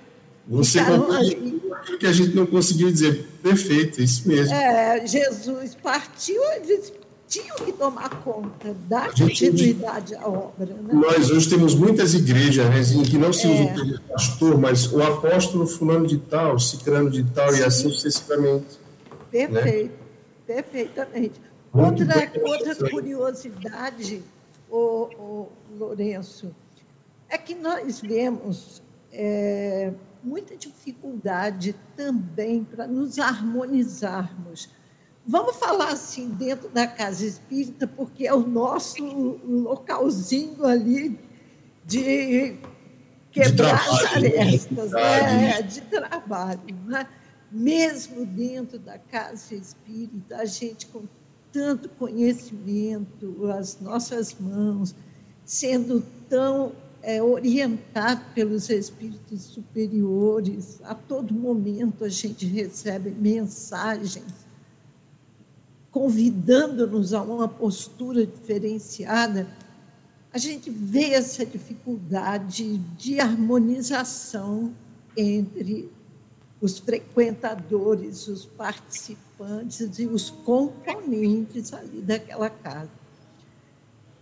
Você 0.49 0.79
aquilo 0.81 1.99
que 1.99 2.07
a 2.07 2.13
gente 2.13 2.35
não 2.35 2.47
conseguiu 2.47 2.91
dizer. 2.91 3.29
Perfeito, 3.43 4.01
isso 4.01 4.27
mesmo. 4.27 4.55
É, 4.55 5.07
Jesus 5.07 5.75
partiu, 5.75 6.43
eles 6.55 6.91
tinham 7.29 7.57
que 7.57 7.73
tomar 7.73 8.09
conta 8.23 8.75
da 8.89 9.13
continuidade 9.13 10.15
à 10.15 10.27
obra. 10.27 10.75
Né? 10.75 10.95
Nós 10.95 11.31
hoje 11.31 11.49
temos 11.49 11.75
muitas 11.75 12.15
igrejas 12.15 12.67
né, 12.71 13.03
em 13.03 13.05
que 13.05 13.19
não 13.19 13.33
se 13.33 13.47
usa 13.47 13.63
é. 13.63 13.75
o 13.75 14.01
pastor, 14.01 14.59
mas 14.59 14.91
o 14.91 15.03
apóstolo 15.03 15.67
fulano 15.67 16.07
de 16.07 16.17
tal, 16.19 16.59
cicrano 16.59 17.11
de 17.11 17.23
tal, 17.25 17.53
Sim. 17.53 17.61
e 17.61 17.65
assim 17.65 17.91
sucessivamente. 17.91 18.79
Perfeito, 19.31 19.91
né? 19.91 19.99
perfeitamente. 20.47 21.41
outra, 21.73 22.33
outra 22.43 22.91
curiosidade, 22.91 24.23
o, 24.71 24.79
o 24.79 25.49
Lourenço, 25.79 26.55
é 27.29 27.37
que 27.37 27.55
nós 27.55 28.01
vemos 28.01 28.83
é, 29.13 29.93
muita 30.25 30.57
dificuldade 30.57 31.75
também 31.95 32.65
para 32.65 32.87
nos 32.87 33.19
harmonizarmos 33.19 34.71
Vamos 35.31 35.57
falar 35.57 35.93
assim, 35.93 36.31
dentro 36.31 36.71
da 36.71 36.87
casa 36.87 37.27
espírita, 37.27 37.87
porque 37.87 38.27
é 38.27 38.33
o 38.33 38.41
nosso 38.41 39.05
localzinho 39.45 40.65
ali 40.65 41.21
de 41.85 42.57
quebrar 43.31 43.85
de 43.85 43.91
as 43.91 44.05
arestas, 44.17 44.91
né? 44.91 45.61
de 45.61 45.83
trabalho. 45.83 46.75
Né? 46.87 47.07
Mesmo 47.53 48.25
dentro 48.25 48.79
da 48.79 48.99
casa 48.99 49.55
espírita, 49.55 50.39
a 50.39 50.47
gente 50.47 50.87
com 50.87 51.03
tanto 51.53 51.91
conhecimento, 51.91 53.51
as 53.51 53.79
nossas 53.83 54.35
mãos, 54.41 54.95
sendo 55.45 56.03
tão 56.27 56.73
é, 57.03 57.23
orientado 57.23 58.23
pelos 58.35 58.71
espíritos 58.71 59.43
superiores, 59.43 60.81
a 60.85 60.95
todo 60.95 61.35
momento 61.35 62.03
a 62.03 62.09
gente 62.09 62.47
recebe 62.47 63.11
mensagens 63.11 64.48
convidando-nos 65.99 67.13
a 67.13 67.21
uma 67.21 67.49
postura 67.49 68.25
diferenciada, 68.25 69.49
a 70.33 70.39
gente 70.39 70.71
vê 70.71 71.11
essa 71.11 71.45
dificuldade 71.45 72.79
de 72.97 73.19
harmonização 73.19 74.73
entre 75.17 75.91
os 76.61 76.79
frequentadores, 76.79 78.29
os 78.29 78.45
participantes 78.45 79.99
e 79.99 80.07
os 80.07 80.31
componentes 80.31 81.73
ali 81.73 82.01
daquela 82.01 82.49
casa. 82.49 82.91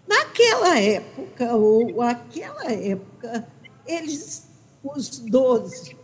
Naquela 0.09 0.81
época, 0.81 1.55
ou 1.57 2.01
aquela 2.01 2.73
época, 2.73 3.47
eles, 3.87 4.49
os 4.83 5.19
doze, 5.19 5.95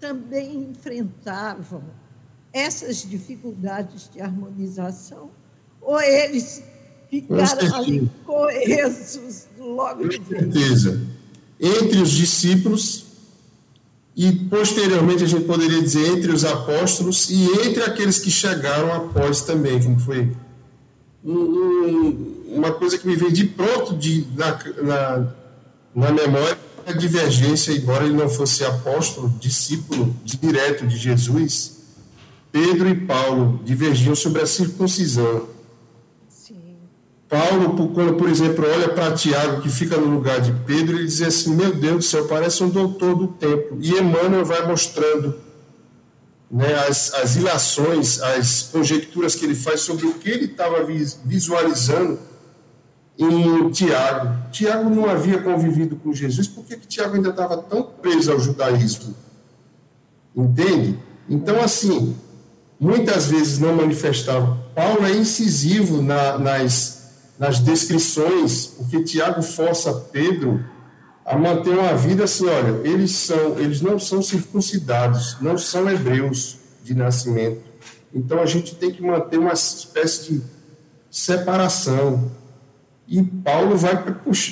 também 0.00 0.70
enfrentavam 0.70 1.84
essas 2.52 3.02
dificuldades 3.02 4.10
de 4.12 4.20
harmonização, 4.20 5.30
ou 5.80 6.00
eles 6.00 6.62
ficaram 7.10 7.74
ali 7.74 8.10
coesos 8.24 9.46
logo 9.58 10.08
de 10.08 10.18
Com 10.18 10.26
certeza. 10.26 11.00
Entre 11.60 11.98
os 12.00 12.10
discípulos 12.10 13.06
e, 14.16 14.32
posteriormente, 14.32 15.24
a 15.24 15.26
gente 15.26 15.44
poderia 15.44 15.80
dizer 15.80 16.08
entre 16.08 16.32
os 16.32 16.44
apóstolos 16.44 17.28
e 17.30 17.44
entre 17.66 17.82
aqueles 17.82 18.18
que 18.18 18.30
chegaram 18.30 18.92
após 18.92 19.42
também, 19.42 19.82
como 19.82 19.98
foi 20.00 20.34
um, 21.24 22.34
uma 22.48 22.72
coisa 22.72 22.96
que 22.96 23.06
me 23.06 23.16
veio 23.16 23.32
de 23.32 23.44
pronto 23.44 23.94
de, 23.96 24.26
na, 24.34 24.58
na, 24.82 25.34
na 25.94 26.12
memória, 26.12 26.58
a 26.86 26.92
divergência, 26.92 27.72
embora 27.72 28.04
ele 28.04 28.14
não 28.14 28.28
fosse 28.28 28.64
apóstolo, 28.64 29.28
discípulo 29.40 30.14
direto 30.24 30.86
de 30.86 30.96
Jesus, 30.96 31.75
Pedro 32.56 32.88
e 32.88 32.94
Paulo 32.94 33.60
divergiam 33.62 34.14
sobre 34.14 34.40
a 34.40 34.46
circuncisão. 34.46 35.46
Sim. 36.26 36.78
Paulo, 37.28 37.92
quando, 37.92 38.14
por 38.14 38.30
exemplo, 38.30 38.64
olha 38.66 38.88
para 38.88 39.12
Tiago, 39.12 39.60
que 39.60 39.68
fica 39.68 39.98
no 39.98 40.06
lugar 40.06 40.40
de 40.40 40.52
Pedro, 40.64 40.96
ele 40.96 41.04
diz 41.04 41.20
assim: 41.20 41.54
Meu 41.54 41.74
Deus 41.74 41.96
do 41.96 42.02
céu, 42.02 42.26
parece 42.26 42.64
um 42.64 42.70
doutor 42.70 43.14
do 43.14 43.28
templo. 43.28 43.76
E 43.82 43.90
Emmanuel 43.90 44.42
vai 44.42 44.66
mostrando 44.66 45.34
né, 46.50 46.72
as, 46.88 47.12
as 47.12 47.36
ilações, 47.36 48.22
as 48.22 48.62
conjecturas 48.72 49.34
que 49.34 49.44
ele 49.44 49.54
faz 49.54 49.82
sobre 49.82 50.06
o 50.06 50.14
que 50.14 50.30
ele 50.30 50.46
estava 50.46 50.82
visualizando 51.26 52.18
em 53.18 53.68
Tiago. 53.68 54.50
Tiago 54.50 54.88
não 54.88 55.10
havia 55.10 55.42
convivido 55.42 55.96
com 55.96 56.10
Jesus, 56.10 56.48
por 56.48 56.64
que 56.64 56.74
Tiago 56.78 57.16
ainda 57.16 57.28
estava 57.28 57.58
tão 57.58 57.82
preso 57.82 58.32
ao 58.32 58.40
judaísmo? 58.40 59.14
Entende? 60.34 60.98
Então, 61.28 61.60
assim, 61.60 62.16
muitas 62.78 63.26
vezes 63.26 63.58
não 63.58 63.74
manifestavam. 63.74 64.58
Paulo 64.74 65.04
é 65.04 65.12
incisivo 65.12 66.02
na, 66.02 66.38
nas, 66.38 67.10
nas 67.38 67.58
descrições, 67.58 68.66
porque 68.66 69.02
Tiago 69.02 69.42
força 69.42 69.92
Pedro 70.12 70.64
a 71.24 71.36
manter 71.36 71.70
uma 71.70 71.94
vida 71.94 72.24
assim, 72.24 72.46
olha, 72.46 72.88
eles 72.88 73.10
são, 73.10 73.58
eles 73.58 73.80
não 73.80 73.98
são 73.98 74.22
circuncidados, 74.22 75.36
não 75.40 75.58
são 75.58 75.90
hebreus 75.90 76.58
de 76.84 76.94
nascimento. 76.94 77.62
Então 78.14 78.40
a 78.40 78.46
gente 78.46 78.76
tem 78.76 78.92
que 78.92 79.02
manter 79.02 79.38
uma 79.38 79.52
espécie 79.52 80.32
de 80.32 80.42
separação. 81.10 82.30
E 83.08 83.22
Paulo 83.22 83.76
vai 83.76 83.94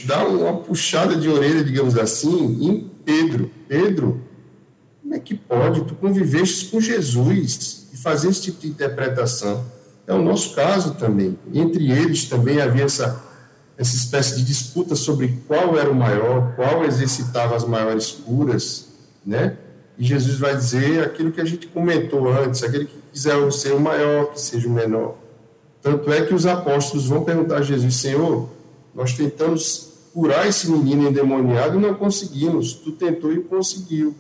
dar 0.05 0.27
uma 0.27 0.57
puxada 0.57 1.17
de 1.17 1.29
orelha, 1.29 1.63
digamos 1.63 1.97
assim, 1.97 2.59
em 2.61 2.91
Pedro. 3.05 3.51
Pedro, 3.69 4.21
como 5.01 5.15
é 5.15 5.21
que 5.21 5.35
pode? 5.35 5.85
Tu 5.85 5.95
conviveste 5.95 6.67
com 6.67 6.81
Jesus 6.81 7.84
fazer 8.05 8.29
esse 8.29 8.43
tipo 8.43 8.61
de 8.61 8.69
interpretação. 8.69 9.65
É 10.07 10.13
o 10.13 10.21
nosso 10.21 10.55
caso 10.55 10.95
também. 10.95 11.39
Entre 11.55 11.91
eles 11.91 12.27
também 12.27 12.61
havia 12.61 12.85
essa, 12.85 13.25
essa 13.79 13.97
espécie 13.97 14.37
de 14.37 14.45
disputa 14.45 14.95
sobre 14.95 15.41
qual 15.49 15.79
era 15.79 15.91
o 15.91 15.95
maior, 15.95 16.55
qual 16.55 16.85
exercitava 16.85 17.57
as 17.57 17.65
maiores 17.65 18.11
curas, 18.11 18.89
né? 19.25 19.57
E 19.97 20.05
Jesus 20.05 20.39
vai 20.39 20.55
dizer 20.55 21.03
aquilo 21.03 21.33
que 21.33 21.41
a 21.41 21.45
gente 21.45 21.67
comentou 21.67 22.31
antes, 22.31 22.63
aquele 22.63 22.85
que 22.85 22.99
quiser 23.11 23.51
ser 23.51 23.73
o 23.73 23.81
maior, 23.81 24.33
que 24.33 24.41
seja 24.41 24.69
o 24.69 24.71
menor. 24.71 25.17
Tanto 25.81 26.13
é 26.13 26.27
que 26.27 26.35
os 26.35 26.45
apóstolos 26.45 27.07
vão 27.07 27.25
perguntar 27.25 27.59
a 27.59 27.63
Jesus, 27.63 27.97
Senhor, 27.97 28.51
nós 28.95 29.15
tentamos 29.15 29.93
curar 30.13 30.47
esse 30.47 30.71
menino 30.71 31.09
endemoniado 31.09 31.79
e 31.79 31.81
não 31.81 31.95
conseguimos. 31.95 32.75
Tu 32.75 32.93
tentou 32.93 33.33
e 33.33 33.41
conseguiu. 33.41 34.15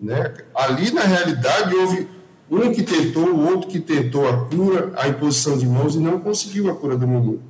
Né? 0.00 0.34
Ali, 0.54 0.90
na 0.90 1.02
realidade, 1.02 1.74
houve 1.76 2.08
um 2.52 2.72
que 2.72 2.82
tentou, 2.82 3.28
o 3.28 3.46
outro 3.46 3.68
que 3.68 3.80
tentou 3.80 4.28
a 4.28 4.44
cura, 4.44 4.92
a 4.96 5.08
imposição 5.08 5.56
de 5.56 5.66
mãos 5.66 5.94
e 5.94 5.98
não 5.98 6.20
conseguiu 6.20 6.70
a 6.70 6.74
cura 6.74 6.96
do 6.96 7.08
menino. 7.08 7.42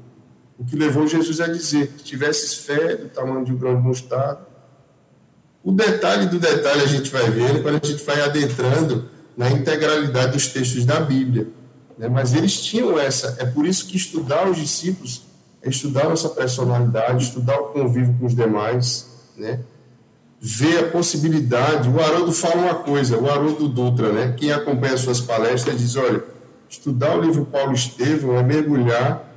O 0.57 0.65
que 0.65 0.77
levou 0.77 1.09
Jesus 1.09 1.41
a 1.41 1.49
dizer 1.49 1.89
que 1.89 2.05
tivesses 2.05 2.55
fé 2.55 2.97
do 2.97 3.09
tamanho 3.09 3.45
de 3.45 3.53
um 3.53 3.57
grão 3.57 3.75
de 3.75 3.83
mostarda. 3.83 4.47
O 5.65 5.73
detalhe 5.73 6.27
do 6.27 6.39
detalhe 6.39 6.83
a 6.83 6.87
gente 6.87 7.11
vai 7.11 7.29
vendo 7.31 7.63
quando 7.63 7.81
a 7.83 7.87
gente 7.87 8.05
vai 8.05 8.21
adentrando 8.21 9.09
na 9.37 9.51
integralidade 9.51 10.33
dos 10.33 10.49
textos 10.49 10.85
da 10.85 11.01
Bíblia. 11.01 11.49
Né? 11.99 12.09
Mas 12.09 12.33
eles 12.35 12.61
tinham 12.61 12.99
essa. 12.99 13.37
É 13.41 13.45
por 13.45 13.67
isso 13.67 13.87
que 13.87 13.97
estudar 13.97 14.49
os 14.49 14.57
discípulos 14.57 15.23
é 15.63 15.69
estudar 15.69 16.09
nossa 16.09 16.29
personalidade, 16.29 17.25
estudar 17.25 17.59
o 17.61 17.67
convívio 17.67 18.15
com 18.19 18.27
os 18.27 18.35
demais, 18.35 19.09
né? 19.37 19.61
Vê 20.45 20.79
a 20.79 20.89
possibilidade. 20.89 21.89
O 21.89 22.01
Haroldo 22.01 22.33
fala 22.33 22.57
uma 22.57 22.75
coisa, 22.75 23.17
o 23.17 23.31
Haroldo 23.31 23.69
Dutra, 23.69 24.13
né? 24.13 24.35
Quem 24.37 24.51
acompanha 24.51 24.97
suas 24.97 25.21
palestras 25.21 25.79
diz: 25.79 25.95
olha, 25.95 26.25
estudar 26.69 27.17
o 27.17 27.21
livro 27.21 27.45
Paulo 27.45 27.73
Estevam 27.73 28.37
é 28.37 28.43
mergulhar 28.43 29.33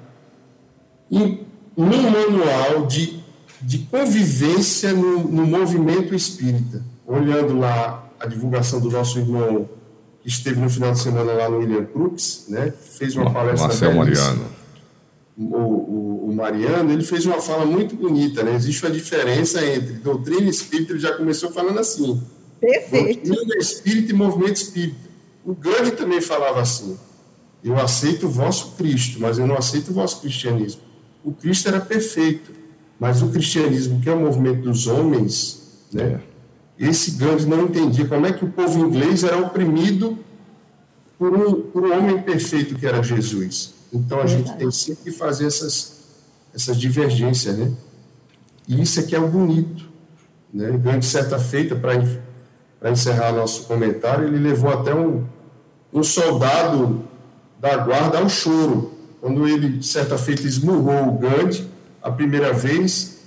em 1.11 1.45
um 1.77 1.85
manual 1.85 2.87
de, 2.87 3.19
de 3.61 3.79
convivência 3.79 4.93
no, 4.93 5.19
no 5.19 5.45
movimento 5.45 6.15
espírita. 6.15 6.81
Olhando 7.05 7.59
lá 7.59 8.09
a 8.19 8.25
divulgação 8.25 8.79
do 8.79 8.89
nosso 8.89 9.19
irmão 9.19 9.69
que 10.23 10.27
esteve 10.27 10.59
no 10.59 10.67
final 10.67 10.91
de 10.91 10.99
semana 10.99 11.33
lá 11.33 11.47
no 11.47 11.59
William 11.59 11.85
Crux, 11.85 12.45
né? 12.49 12.73
Fez 12.97 13.15
uma 13.15 13.31
palestra. 13.31 13.67
Marcel 13.67 13.93
Mariano 13.93 14.54
o, 15.37 15.43
o, 15.43 16.29
o, 16.29 16.35
Mariano, 16.35 16.91
ele 16.91 17.03
fez 17.03 17.25
uma 17.25 17.41
fala 17.41 17.65
muito 17.65 17.95
bonita, 17.95 18.41
né? 18.43 18.55
Existe 18.55 18.85
uma 18.85 18.91
diferença 18.91 19.65
entre 19.65 19.93
doutrina 19.95 20.49
espírita, 20.49 20.93
ele 20.93 20.99
já 20.99 21.13
começou 21.13 21.51
falando 21.51 21.79
assim. 21.79 22.21
Perfeito. 22.59 23.27
Doutrina 23.27 23.57
espírita 23.57 24.11
e 24.11 24.15
movimento 24.15 24.55
espírita. 24.55 25.09
O 25.43 25.53
Gandhi 25.53 25.91
também 25.91 26.21
falava 26.21 26.61
assim. 26.61 26.97
Eu 27.61 27.77
aceito 27.77 28.27
o 28.27 28.29
vosso 28.29 28.75
Cristo, 28.77 29.19
mas 29.19 29.37
eu 29.37 29.45
não 29.45 29.57
aceito 29.57 29.89
o 29.89 29.93
vosso 29.93 30.21
cristianismo. 30.21 30.81
O 31.23 31.33
Cristo 31.33 31.67
era 31.67 31.81
perfeito, 31.81 32.51
mas 32.99 33.21
o 33.21 33.29
cristianismo, 33.29 33.99
que 33.99 34.09
é 34.09 34.13
o 34.13 34.19
movimento 34.19 34.61
dos 34.61 34.87
homens, 34.87 35.87
né? 35.91 36.21
Esse 36.77 37.11
Gandhi 37.11 37.45
não 37.45 37.63
entendia 37.63 38.05
como 38.05 38.25
é 38.25 38.33
que 38.33 38.43
o 38.43 38.51
povo 38.51 38.79
inglês 38.79 39.23
era 39.23 39.37
oprimido 39.37 40.17
por 41.17 41.33
um, 41.33 41.61
por 41.61 41.83
um 41.83 41.97
homem 41.97 42.21
perfeito 42.21 42.75
que 42.75 42.85
era 42.85 43.01
Jesus. 43.01 43.74
Então 43.95 44.19
a 44.19 44.27
gente 44.27 44.53
tem 44.57 44.69
sempre 44.69 45.05
que 45.05 45.11
fazer 45.11 45.47
essas, 45.47 46.03
essas 46.53 46.77
divergências, 46.77 47.57
né? 47.57 47.71
E 48.67 48.81
isso 48.81 48.99
aqui 48.99 49.15
é 49.15 49.19
o 49.19 49.27
bonito. 49.27 49.85
Né? 50.53 50.71
Grande 50.71 51.05
certa 51.05 51.39
feita, 51.39 51.75
para 51.75 52.91
encerrar 52.91 53.31
nosso 53.31 53.63
comentário, 53.63 54.27
ele 54.27 54.39
levou 54.39 54.71
até 54.71 54.93
um, 54.93 55.25
um 55.93 56.03
soldado 56.03 57.03
da 57.59 57.77
guarda 57.77 58.19
ao 58.19 58.29
choro, 58.29 58.93
quando 59.21 59.47
ele, 59.47 59.81
certa 59.81 60.17
feita, 60.17 60.43
esmurrou 60.43 61.07
o 61.07 61.17
Gandhi 61.17 61.67
a 62.01 62.11
primeira 62.11 62.53
vez, 62.53 63.17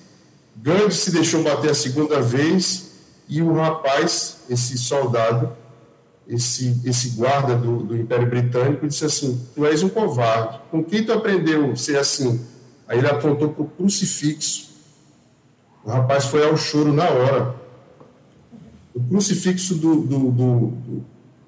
Gandhi 0.57 0.95
se 0.95 1.11
deixou 1.11 1.43
bater 1.43 1.71
a 1.71 1.75
segunda 1.75 2.21
vez 2.21 2.91
e 3.29 3.43
o 3.43 3.53
rapaz, 3.55 4.39
esse 4.49 4.79
soldado, 4.79 5.53
esse, 6.29 6.79
esse 6.85 7.11
guarda 7.11 7.55
do, 7.57 7.83
do 7.83 7.97
Império 7.97 8.29
Britânico, 8.29 8.87
disse 8.87 9.05
assim: 9.05 9.41
Tu 9.55 9.65
és 9.65 9.83
um 9.83 9.89
covarde, 9.89 10.61
com 10.71 10.85
quem 10.85 11.03
tu 11.03 11.13
aprendeu 11.13 11.73
a 11.73 11.77
ser 11.77 11.99
assim? 11.99 12.45
Aí 12.87 12.99
ele 12.99 13.09
apontou 13.09 13.49
para 13.49 13.63
o 13.63 13.67
crucifixo. 13.67 14.69
O 15.83 15.91
rapaz 15.91 16.27
foi 16.27 16.47
ao 16.47 16.57
choro 16.57 16.93
na 16.93 17.09
hora. 17.09 17.55
O 18.95 19.01
crucifixo 19.01 19.75
do, 19.77 20.03
do, 20.03 20.31
do, 20.31 20.73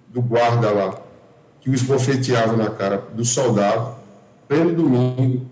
do 0.08 0.22
guarda 0.22 0.70
lá, 0.70 0.98
que 1.60 1.68
o 1.68 1.74
esbofeteava 1.74 2.56
na 2.56 2.70
cara, 2.70 3.04
do 3.14 3.24
soldado, 3.24 3.96
pleno 4.48 4.72
domingo. 4.72 5.46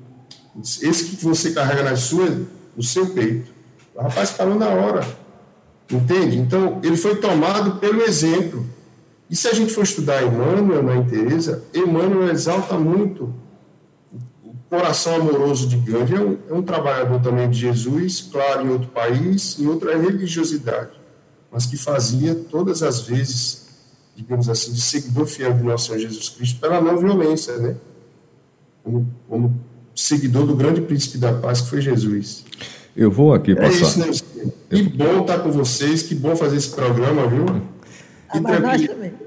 Esse 0.58 1.04
que 1.04 1.24
você 1.24 1.52
carrega 1.52 1.82
na 1.82 1.96
sua, 1.96 2.46
no 2.76 2.82
seu 2.82 3.10
peito. 3.10 3.50
O 3.94 4.00
rapaz 4.00 4.30
parou 4.30 4.54
na 4.54 4.68
hora. 4.68 5.06
Entende? 5.90 6.38
Então, 6.38 6.80
ele 6.82 6.96
foi 6.96 7.16
tomado 7.16 7.78
pelo 7.78 8.02
exemplo. 8.02 8.64
E 9.30 9.36
se 9.36 9.46
a 9.46 9.52
gente 9.52 9.72
for 9.72 9.84
estudar 9.84 10.22
Emmanuel 10.22 10.82
na 10.82 11.02
Teresa, 11.02 11.62
Emmanuel 11.74 12.30
exalta 12.30 12.78
muito 12.78 13.34
o 14.42 14.54
coração 14.70 15.16
amoroso 15.16 15.68
de 15.68 15.76
Gandhi. 15.76 16.14
É 16.14 16.20
um, 16.20 16.38
é 16.48 16.54
um 16.54 16.62
trabalhador 16.62 17.20
também 17.20 17.48
de 17.50 17.58
Jesus, 17.58 18.28
claro, 18.32 18.66
em 18.66 18.70
outro 18.70 18.88
país, 18.88 19.58
em 19.58 19.66
outra 19.66 19.96
religiosidade, 19.98 20.92
mas 21.52 21.66
que 21.66 21.76
fazia 21.76 22.34
todas 22.34 22.82
as 22.82 23.02
vezes, 23.02 23.66
digamos 24.16 24.48
assim, 24.48 24.72
de 24.72 24.80
seguidor 24.80 25.26
fiel 25.26 25.52
de 25.52 25.62
nosso 25.62 25.86
Senhor 25.86 25.98
Jesus 25.98 26.30
Cristo 26.30 26.58
pela 26.60 26.80
não 26.80 26.96
violência, 26.96 27.56
né? 27.58 27.76
Como, 28.82 29.06
como 29.28 29.60
seguidor 29.94 30.46
do 30.46 30.56
grande 30.56 30.80
príncipe 30.80 31.18
da 31.18 31.34
paz 31.34 31.60
que 31.60 31.68
foi 31.68 31.82
Jesus. 31.82 32.44
Eu 32.96 33.10
vou 33.10 33.34
aqui 33.34 33.54
passar. 33.54 34.06
É 34.06 34.10
isso, 34.10 34.24
né? 34.34 34.50
Que 34.70 34.82
bom 34.82 35.20
estar 35.20 35.38
com 35.40 35.50
vocês, 35.50 36.02
que 36.02 36.14
bom 36.14 36.34
fazer 36.34 36.56
esse 36.56 36.70
programa, 36.70 37.26
viu? 37.26 37.44
Ah, 38.30 38.38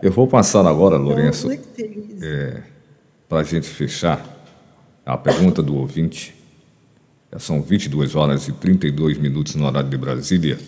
Eu 0.02 0.12
vou 0.12 0.28
passar 0.28 0.66
agora, 0.66 0.98
Lourenço, 0.98 1.50
é, 1.52 2.62
para 3.28 3.40
a 3.40 3.44
gente 3.44 3.68
fechar 3.68 4.24
a 5.06 5.18
pergunta 5.18 5.62
do 5.64 5.76
ouvinte. 5.76 6.36
Já 7.32 7.40
são 7.40 7.62
22 7.62 8.16
horas 8.16 8.48
e 8.48 8.52
32 8.52 9.18
minutos 9.18 9.56
no 9.56 9.66
horário 9.66 9.90
de 9.90 9.98
Brasília. 9.98 10.60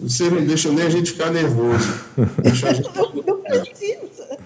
Você 0.00 0.30
não 0.30 0.44
deixa 0.44 0.70
nem 0.72 0.86
a 0.86 0.90
gente 0.90 1.12
ficar 1.12 1.30
nervoso. 1.30 2.04
Deixa 2.42 2.68
a 2.68 2.72
gente... 2.72 2.88
não 2.94 3.40
precisa. 3.42 4.38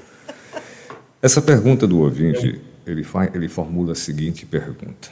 Essa 1.23 1.41
pergunta 1.41 1.87
do 1.87 1.99
ouvinte 1.99 2.61
ele, 2.87 3.03
faz, 3.03 3.35
ele 3.35 3.49
formula 3.49 3.93
a 3.93 3.95
seguinte 3.95 4.47
pergunta. 4.47 5.11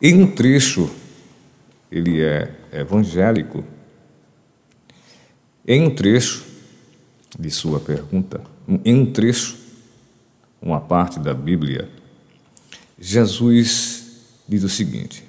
Em 0.00 0.20
um 0.22 0.26
trecho, 0.26 0.90
ele 1.90 2.22
é 2.22 2.50
evangélico, 2.72 3.64
em 5.66 5.82
um 5.82 5.94
trecho 5.94 6.44
de 7.38 7.50
sua 7.50 7.80
pergunta, 7.80 8.40
em 8.84 8.94
um 8.94 9.12
trecho, 9.12 9.56
uma 10.60 10.80
parte 10.80 11.18
da 11.18 11.34
Bíblia, 11.34 11.88
Jesus 12.98 14.02
diz 14.48 14.62
o 14.62 14.68
seguinte: 14.68 15.24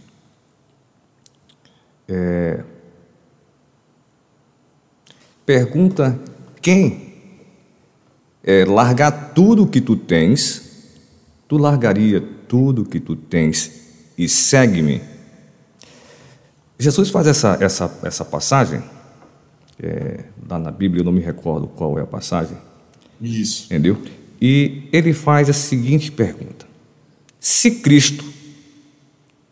é, 2.08 2.64
pergunta 5.46 6.20
quem 6.62 7.14
é, 8.44 8.66
largar 8.66 9.34
tudo 9.34 9.68
que 9.68 9.82
tu 9.82 9.96
tens, 9.96 10.92
tu 11.48 11.58
largaria 11.58 12.22
tudo 12.48 12.86
que 12.86 13.00
tu 13.00 13.16
tens 13.16 13.72
e 14.18 14.28
segue-me. 14.28 15.02
Jesus 16.78 17.10
faz 17.10 17.28
essa, 17.28 17.58
essa, 17.62 18.00
essa 18.04 18.26
passagem, 18.26 18.84
é, 19.82 20.26
lá 20.50 20.60
na 20.60 20.72
Bíblia, 20.72 21.02
eu 21.02 21.06
não 21.06 21.12
me 21.12 21.22
recordo 21.22 21.68
qual 21.68 21.98
é 21.98 22.02
a 22.02 22.06
passagem. 22.06 22.58
Isso. 23.22 23.66
Entendeu? 23.66 23.98
E 24.42 24.84
ele 24.92 25.14
faz 25.14 25.50
a 25.50 25.54
seguinte 25.54 26.12
pergunta: 26.12 26.68
Se 27.40 27.72
Cristo, 27.72 28.26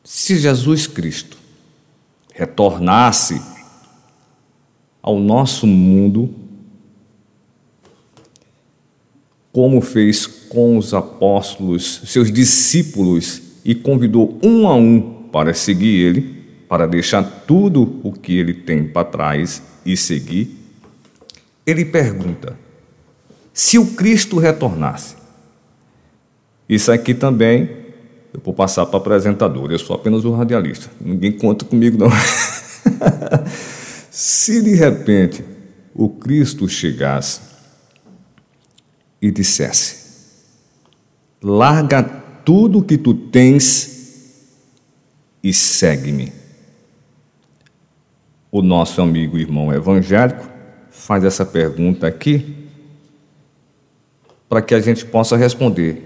se 0.03 0.37
Jesus 0.37 0.87
Cristo 0.87 1.37
retornasse 2.33 3.41
ao 5.01 5.19
nosso 5.19 5.65
mundo, 5.65 6.33
como 9.51 9.81
fez 9.81 10.25
com 10.25 10.77
os 10.77 10.93
apóstolos, 10.93 12.01
seus 12.05 12.31
discípulos, 12.31 13.41
e 13.63 13.75
convidou 13.75 14.39
um 14.43 14.67
a 14.67 14.75
um 14.75 15.27
para 15.31 15.53
seguir 15.53 16.03
ele, 16.03 16.40
para 16.71 16.87
deixar 16.87 17.21
tudo 17.45 17.99
o 18.01 18.13
que 18.13 18.39
ele 18.39 18.53
tem 18.53 18.87
para 18.87 19.03
trás 19.03 19.61
e 19.85 19.97
seguir, 19.97 20.57
ele 21.65 21.83
pergunta: 21.83 22.57
se 23.53 23.77
o 23.77 23.87
Cristo 23.87 24.39
retornasse, 24.39 25.17
isso 26.69 26.89
aqui 26.89 27.13
também 27.13 27.69
eu 28.33 28.39
vou 28.41 28.53
passar 28.53 28.85
para 28.85 28.95
o 28.95 29.01
apresentador, 29.01 29.69
eu 29.69 29.79
sou 29.79 29.97
apenas 29.97 30.23
o 30.23 30.31
radialista, 30.31 30.89
ninguém 31.01 31.33
conta 31.33 31.65
comigo 31.65 31.97
não. 31.97 32.09
se 34.09 34.61
de 34.61 34.73
repente 34.73 35.43
o 35.93 36.07
Cristo 36.07 36.69
chegasse 36.69 37.41
e 39.21 39.29
dissesse: 39.29 39.97
Larga 41.43 42.01
tudo 42.45 42.81
que 42.81 42.97
tu 42.97 43.13
tens 43.13 44.47
e 45.43 45.53
segue-me. 45.53 46.39
O 48.51 48.61
nosso 48.61 49.01
amigo 49.01 49.37
irmão 49.37 49.73
evangélico 49.73 50.45
faz 50.89 51.23
essa 51.23 51.45
pergunta 51.45 52.05
aqui 52.05 52.61
para 54.49 54.61
que 54.61 54.75
a 54.75 54.81
gente 54.81 55.05
possa 55.05 55.37
responder: 55.37 56.05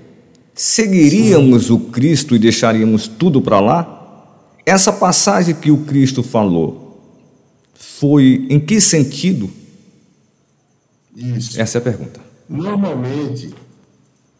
seguiríamos 0.54 1.66
Sim. 1.66 1.74
o 1.74 1.80
Cristo 1.80 2.36
e 2.36 2.40
deixaríamos 2.40 3.08
tudo 3.08 3.42
para 3.42 3.60
lá? 3.60 3.92
Essa 4.64 4.94
passagem 4.94 5.56
que 5.56 5.72
o 5.72 5.86
Cristo 5.86 6.22
falou 6.22 6.86
foi 7.74 8.46
em 8.50 8.60
que 8.60 8.80
sentido? 8.80 9.50
Isso. 11.16 11.60
Essa 11.60 11.78
é 11.78 11.80
a 11.80 11.84
pergunta. 11.84 12.20
Normalmente, 12.48 13.54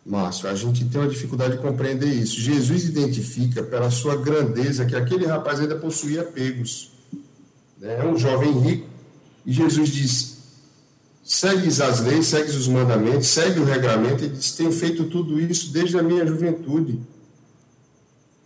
Márcio, 0.06 0.48
a 0.48 0.54
gente 0.54 0.86
tem 0.86 1.02
uma 1.02 1.10
dificuldade 1.10 1.56
de 1.56 1.62
compreender 1.64 2.14
isso. 2.14 2.40
Jesus 2.40 2.86
identifica 2.86 3.64
pela 3.64 3.90
sua 3.90 4.16
grandeza 4.16 4.86
que 4.86 4.96
aquele 4.96 5.26
rapaz 5.26 5.60
ainda 5.60 5.76
possuía 5.76 6.22
apegos. 6.22 6.95
Né? 7.80 8.00
É 8.00 8.06
um 8.06 8.18
jovem 8.18 8.52
rico. 8.60 8.88
E 9.46 9.52
Jesus 9.52 9.90
diz: 9.90 10.38
segues 11.24 11.82
as 11.82 12.00
leis, 12.02 12.28
segues 12.28 12.56
os 12.56 12.68
mandamentos, 12.68 13.28
segue 13.28 13.60
o 13.60 13.66
regramento. 13.66 14.24
Ele 14.24 14.36
diz: 14.36 14.54
tenho 14.54 14.72
feito 14.72 15.06
tudo 15.06 15.40
isso 15.40 15.72
desde 15.72 15.98
a 15.98 16.04
minha 16.04 16.26
juventude. 16.26 17.00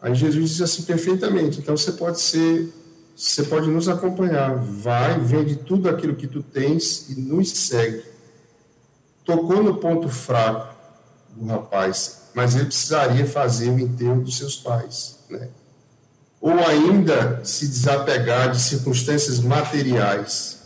Aí 0.01 0.15
Jesus 0.15 0.49
diz 0.51 0.61
assim 0.61 0.83
perfeitamente: 0.83 1.59
então 1.59 1.75
você 1.75 1.91
pode 1.91 2.19
ser, 2.19 2.73
você 3.15 3.43
pode 3.43 3.67
nos 3.69 3.87
acompanhar. 3.87 4.55
Vai, 4.55 5.19
vende 5.19 5.55
tudo 5.55 5.89
aquilo 5.89 6.15
que 6.15 6.27
tu 6.27 6.43
tens 6.43 7.09
e 7.09 7.19
nos 7.19 7.49
segue 7.51 8.09
tocou 9.29 9.61
no 9.61 9.77
ponto 9.77 10.09
fraco 10.09 10.75
do 11.35 11.45
rapaz, 11.45 12.29
mas 12.33 12.55
ele 12.55 12.65
precisaria 12.65 13.27
fazer 13.27 13.69
o 13.69 13.79
enterro 13.79 14.21
dos 14.21 14.37
seus 14.37 14.55
pais, 14.55 15.19
né? 15.29 15.49
Ou 16.41 16.53
ainda 16.65 17.41
se 17.43 17.67
desapegar 17.67 18.51
de 18.51 18.61
circunstâncias 18.61 19.39
materiais. 19.39 20.59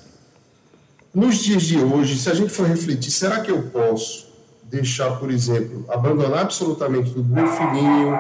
Nos 1.14 1.38
dias 1.38 1.64
de 1.64 1.80
hoje, 1.80 2.18
se 2.18 2.30
a 2.30 2.34
gente 2.34 2.52
for 2.52 2.68
refletir, 2.68 3.12
será 3.12 3.42
que 3.42 3.52
eu 3.52 3.64
posso 3.64 4.32
deixar, 4.64 5.20
por 5.20 5.32
exemplo, 5.32 5.86
abandonar 5.90 6.42
absolutamente 6.42 7.12
tudo, 7.12 7.34
meu 7.34 7.48
filhinho, 7.48 8.20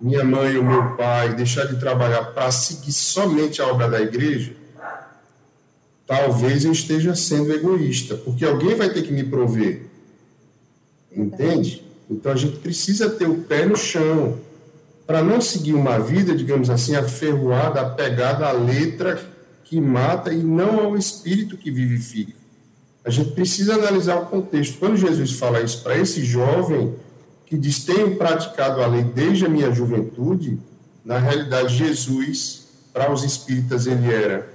minha 0.00 0.24
mãe 0.24 0.56
ou 0.56 0.64
meu 0.64 0.96
pai, 0.96 1.34
deixar 1.34 1.66
de 1.66 1.78
trabalhar 1.78 2.24
para 2.26 2.50
seguir 2.50 2.92
somente 2.92 3.60
a 3.62 3.66
obra 3.66 3.88
da 3.88 4.00
igreja? 4.00 4.54
talvez 6.06 6.64
eu 6.64 6.72
esteja 6.72 7.14
sendo 7.14 7.52
egoísta, 7.52 8.16
porque 8.16 8.44
alguém 8.44 8.76
vai 8.76 8.88
ter 8.90 9.02
que 9.02 9.12
me 9.12 9.24
prover. 9.24 9.86
Entende? 11.10 11.84
Então 12.08 12.32
a 12.32 12.36
gente 12.36 12.58
precisa 12.58 13.10
ter 13.10 13.28
o 13.28 13.42
pé 13.42 13.66
no 13.66 13.76
chão 13.76 14.38
para 15.06 15.22
não 15.22 15.40
seguir 15.40 15.74
uma 15.74 15.98
vida, 15.98 16.34
digamos 16.34 16.68
assim, 16.68 16.96
aferroada, 16.96 17.80
apegada 17.80 18.46
à 18.46 18.52
letra 18.52 19.20
que 19.64 19.80
mata 19.80 20.32
e 20.32 20.42
não 20.42 20.80
ao 20.80 20.96
espírito 20.96 21.56
que 21.56 21.70
vivifica. 21.70 22.32
A 23.04 23.10
gente 23.10 23.30
precisa 23.32 23.74
analisar 23.74 24.16
o 24.16 24.26
contexto. 24.26 24.78
Quando 24.78 24.96
Jesus 24.96 25.32
fala 25.32 25.60
isso 25.60 25.82
para 25.82 25.96
esse 25.96 26.24
jovem 26.24 26.94
que 27.46 27.56
diz: 27.56 27.84
Tenho 27.84 28.16
praticado 28.16 28.82
a 28.82 28.86
lei 28.86 29.04
desde 29.04 29.46
a 29.46 29.48
minha 29.48 29.70
juventude, 29.72 30.58
na 31.04 31.18
realidade, 31.18 31.76
Jesus, 31.76 32.66
para 32.92 33.12
os 33.12 33.22
espíritas, 33.22 33.86
ele 33.86 34.12
era 34.12 34.48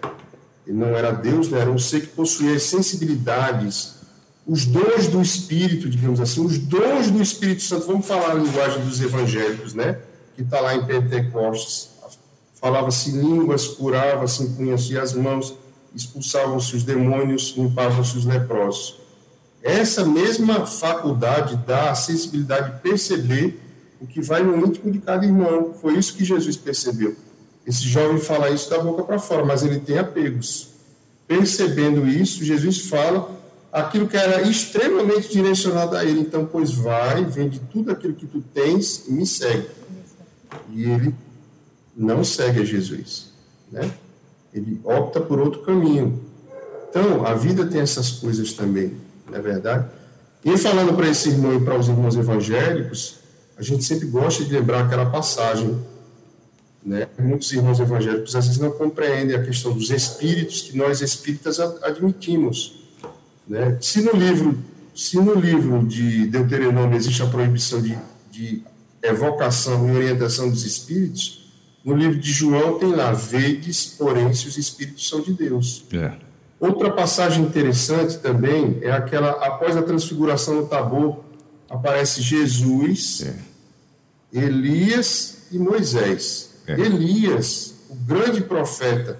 ele 0.68 0.78
não 0.78 0.90
era 0.90 1.12
Deus, 1.12 1.50
né? 1.50 1.60
era 1.60 1.72
um 1.72 1.80
ser 1.80 2.02
que 2.02 2.08
possuía 2.08 2.56
as 2.56 2.64
sensibilidades 2.64 4.02
os 4.46 4.66
dons 4.66 5.08
do 5.08 5.22
Espírito, 5.22 5.90
digamos 5.90 6.20
assim, 6.20 6.44
os 6.44 6.58
dons 6.58 7.12
do 7.12 7.22
Espírito 7.22 7.62
Santo, 7.62 7.86
vamos 7.88 8.06
falar 8.06 8.32
a 8.32 8.34
linguagem 8.34 8.84
dos 8.84 9.00
evangélicos, 9.00 9.74
né? 9.74 10.00
Que 10.42 10.46
está 10.46 10.60
lá 10.60 10.76
em 10.76 10.84
Pentecostes. 10.84 11.92
Falava-se 12.56 13.12
línguas, 13.12 13.68
curava-se, 13.68 14.42
impunha-se 14.42 14.98
as 14.98 15.14
mãos, 15.14 15.56
expulsavam-se 15.96 16.76
os 16.76 16.84
demônios, 16.84 17.54
limpavam-se 17.56 18.18
os 18.18 18.26
leprosos. 18.26 19.00
Essa 19.62 20.04
mesma 20.04 20.66
faculdade 20.66 21.56
dá 21.68 21.92
a 21.92 21.96
sensibilidade 21.96 22.74
de 22.74 22.80
perceber 22.82 23.60
o 24.00 24.08
que 24.08 24.20
vai 24.20 24.42
no 24.42 24.66
íntimo 24.66 24.92
de 24.92 24.98
cada 24.98 25.24
irmão. 25.24 25.76
Foi 25.80 25.96
isso 25.96 26.16
que 26.16 26.26
Jesus 26.26 26.58
percebeu. 26.58 27.16
Esse 27.66 27.84
jovem 27.84 28.18
fala 28.18 28.50
isso 28.50 28.68
da 28.68 28.80
boca 28.80 29.04
para 29.04 29.20
fora, 29.20 29.46
mas 29.46 29.64
ele 29.64 29.80
tem 29.80 30.00
apegos. 30.00 30.70
Percebendo 31.28 32.08
isso, 32.08 32.44
Jesus 32.44 32.90
fala 32.90 33.30
aquilo 33.72 34.08
que 34.08 34.18
era 34.18 34.42
extremamente 34.42 35.30
direcionado 35.30 35.96
a 35.96 36.04
ele. 36.04 36.22
Então, 36.22 36.50
pois 36.52 36.72
vai, 36.72 37.24
vende 37.26 37.60
tudo 37.72 37.92
aquilo 37.92 38.16
que 38.16 38.26
tu 38.26 38.42
tens 38.42 39.08
e 39.08 39.12
me 39.14 39.28
segue. 39.28 39.81
E 40.70 40.84
ele 40.84 41.16
não 41.96 42.24
segue 42.24 42.62
a 42.62 42.66
Jesus, 42.66 43.32
né? 43.72 43.92
Ele 44.54 44.80
opta 44.84 45.20
por 45.20 45.40
outro 45.40 45.62
caminho. 45.62 46.22
Então, 46.90 47.26
a 47.26 47.34
vida 47.34 47.66
tem 47.66 47.80
essas 47.82 48.12
coisas 48.12 48.52
também, 48.54 48.94
não 49.30 49.38
é 49.38 49.42
verdade? 49.42 49.88
E 50.44 50.58
falando 50.58 50.94
para 50.94 51.08
esse 51.08 51.30
irmão 51.30 51.56
e 51.56 51.64
para 51.64 51.78
os 51.78 51.88
irmãos 51.88 52.16
evangélicos, 52.16 53.20
a 53.58 53.62
gente 53.62 53.84
sempre 53.84 54.08
gosta 54.08 54.44
de 54.44 54.52
lembrar 54.52 54.86
aquela 54.86 55.06
passagem, 55.06 55.80
né? 56.84 57.08
Muitos 57.20 57.52
irmãos 57.54 57.80
evangélicos 57.80 58.36
às 58.36 58.48
vezes 58.48 58.60
não 58.60 58.72
compreendem 58.72 59.36
a 59.36 59.44
questão 59.44 59.72
dos 59.72 59.92
espíritos 59.92 60.64
que 60.64 60.76
nós 60.76 61.00
espíritas 61.02 61.60
admitimos. 61.60 62.90
Né? 63.48 63.78
Se, 63.80 64.02
no 64.02 64.14
livro, 64.14 64.58
se 64.96 65.18
no 65.18 65.36
livro 65.36 65.86
de 65.86 66.26
Deuteronômio 66.28 66.98
existe 66.98 67.22
a 67.22 67.28
proibição 67.28 67.82
de, 67.82 67.98
de 68.32 68.64
evocação 69.04 69.88
e 69.88 69.96
orientação 69.96 70.50
dos 70.50 70.66
espíritos, 70.66 71.52
no 71.84 71.96
livro 71.96 72.20
de 72.20 72.32
João 72.32 72.78
tem 72.78 72.92
lá, 72.92 73.12
vedes, 73.12 73.86
porém, 73.86 74.34
se 74.34 74.48
os 74.48 74.58
espíritos 74.58 75.08
são 75.10 75.22
de 75.22 75.34
Deus. 75.34 75.84
É. 75.94 76.14
Outra 76.60 76.92
passagem 76.92 77.44
interessante 77.44 78.20
também 78.20 78.78
é 78.84 78.92
aquela, 78.92 79.32
após 79.32 79.76
a 79.76 79.82
transfiguração 79.82 80.56
no 80.56 80.68
Tabor, 80.68 81.24
aparece 81.68 82.22
Jesus, 82.22 83.24
é. 83.26 83.36
Elias 84.32 85.48
e 85.52 85.58
Moisés. 85.58 86.52
É. 86.68 86.74
Elias, 86.74 87.74
o 87.90 87.96
grande 87.96 88.42
profeta, 88.42 89.20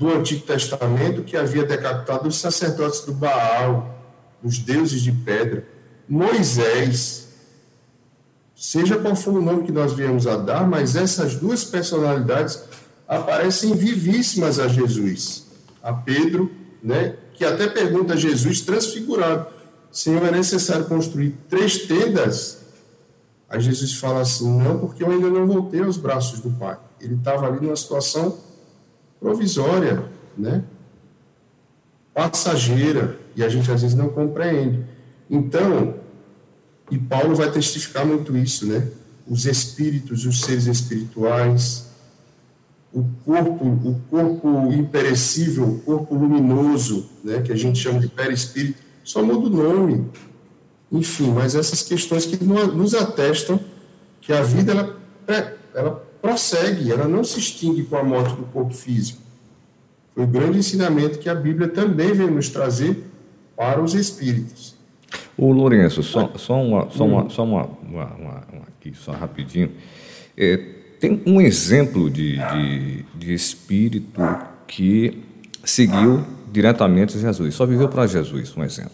do 0.00 0.08
Antigo 0.08 0.40
Testamento 0.46 1.22
que 1.22 1.36
havia 1.36 1.62
decapitado 1.62 2.26
os 2.26 2.36
sacerdotes 2.36 3.00
do 3.00 3.12
Baal, 3.12 4.02
os 4.42 4.58
deuses 4.58 5.02
de 5.02 5.12
pedra. 5.12 5.62
Moisés, 6.08 7.19
seja 8.60 8.98
qual 8.98 9.16
for 9.16 9.38
o 9.38 9.42
nome 9.42 9.62
que 9.62 9.72
nós 9.72 9.94
viemos 9.94 10.26
a 10.26 10.36
dar, 10.36 10.68
mas 10.68 10.94
essas 10.94 11.34
duas 11.36 11.64
personalidades 11.64 12.62
aparecem 13.08 13.74
vivíssimas 13.74 14.58
a 14.58 14.68
Jesus. 14.68 15.46
A 15.82 15.94
Pedro, 15.94 16.52
né, 16.82 17.16
que 17.32 17.42
até 17.42 17.66
pergunta 17.66 18.12
a 18.12 18.16
Jesus 18.16 18.60
transfigurado: 18.60 19.46
Senhor, 19.90 20.22
é 20.26 20.30
necessário 20.30 20.84
construir 20.84 21.34
três 21.48 21.86
tendas? 21.86 22.60
Aí 23.48 23.60
Jesus 23.60 23.94
fala 23.94 24.20
assim: 24.20 24.60
Não, 24.60 24.78
porque 24.78 25.02
eu 25.02 25.10
ainda 25.10 25.30
não 25.30 25.46
voltei 25.46 25.82
aos 25.82 25.96
braços 25.96 26.40
do 26.40 26.50
Pai. 26.50 26.76
Ele 27.00 27.14
estava 27.14 27.46
ali 27.46 27.64
numa 27.64 27.74
situação 27.76 28.36
provisória, 29.18 30.04
né? 30.36 30.62
passageira, 32.12 33.18
e 33.34 33.42
a 33.42 33.48
gente 33.48 33.70
às 33.70 33.80
vezes 33.80 33.96
não 33.96 34.10
compreende. 34.10 34.84
Então, 35.30 35.94
e 36.90 36.98
Paulo 36.98 37.34
vai 37.34 37.50
testificar 37.50 38.04
muito 38.04 38.36
isso, 38.36 38.66
né? 38.66 38.88
Os 39.28 39.46
espíritos, 39.46 40.26
os 40.26 40.40
seres 40.40 40.66
espirituais, 40.66 41.90
o 42.92 43.04
corpo, 43.24 43.64
o 43.64 44.00
corpo 44.10 44.72
imperecível, 44.72 45.68
o 45.68 45.78
corpo 45.80 46.14
luminoso, 46.14 47.08
né, 47.22 47.40
que 47.40 47.52
a 47.52 47.56
gente 47.56 47.78
chama 47.78 48.00
de 48.00 48.08
perispírito, 48.08 48.82
só 49.04 49.22
muda 49.22 49.46
o 49.46 49.50
nome. 49.50 50.10
Enfim, 50.90 51.30
mas 51.30 51.54
essas 51.54 51.82
questões 51.82 52.26
que 52.26 52.42
nos 52.44 52.94
atestam 52.94 53.60
que 54.20 54.32
a 54.32 54.42
vida 54.42 54.72
ela, 54.72 55.56
ela 55.72 55.90
prossegue, 56.20 56.90
ela 56.90 57.06
não 57.06 57.22
se 57.22 57.38
extingue 57.38 57.84
com 57.84 57.96
a 57.96 58.02
morte 58.02 58.34
do 58.34 58.42
corpo 58.44 58.74
físico. 58.74 59.20
Foi 60.12 60.24
o 60.24 60.26
grande 60.26 60.58
ensinamento 60.58 61.20
que 61.20 61.28
a 61.28 61.34
Bíblia 61.34 61.68
também 61.68 62.12
veio 62.12 62.30
nos 62.30 62.48
trazer 62.48 63.04
para 63.56 63.80
os 63.80 63.94
espíritos. 63.94 64.79
O 65.40 65.52
Lourenço, 65.52 66.02
só, 66.02 66.30
só, 66.36 66.62
uma, 66.62 66.90
só, 66.90 67.06
uma, 67.06 67.30
só 67.30 67.44
uma, 67.44 67.64
uma, 67.82 68.04
uma, 68.04 68.44
aqui, 68.68 68.92
só 68.94 69.10
rapidinho. 69.12 69.70
É, 70.36 70.58
tem 71.00 71.22
um 71.24 71.40
exemplo 71.40 72.10
de, 72.10 72.36
de, 72.36 73.04
de 73.14 73.32
espírito 73.32 74.20
que 74.66 75.18
seguiu 75.64 76.22
diretamente 76.52 77.18
Jesus, 77.18 77.54
só 77.54 77.64
viveu 77.64 77.88
para 77.88 78.06
Jesus, 78.06 78.54
um 78.54 78.62
exemplo. 78.62 78.92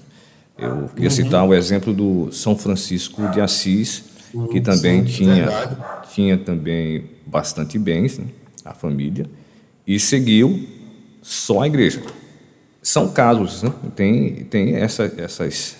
Eu 0.56 0.88
queria 0.94 1.08
uhum. 1.08 1.10
citar 1.10 1.44
o 1.44 1.52
exemplo 1.52 1.92
do 1.92 2.30
São 2.30 2.56
Francisco 2.56 3.26
de 3.32 3.40
Assis, 3.40 4.04
que 4.52 4.60
também 4.60 5.04
sim, 5.04 5.24
tinha, 5.24 5.48
tinha 6.14 6.38
também 6.38 7.06
bastante 7.26 7.76
bens, 7.76 8.18
né, 8.18 8.26
a 8.64 8.72
família, 8.72 9.26
e 9.84 9.98
seguiu 9.98 10.64
só 11.20 11.62
a 11.62 11.66
igreja. 11.66 12.02
São 12.80 13.08
casos, 13.08 13.64
né? 13.64 13.72
tem, 13.96 14.44
tem 14.44 14.76
essa, 14.76 15.12
essas, 15.18 15.76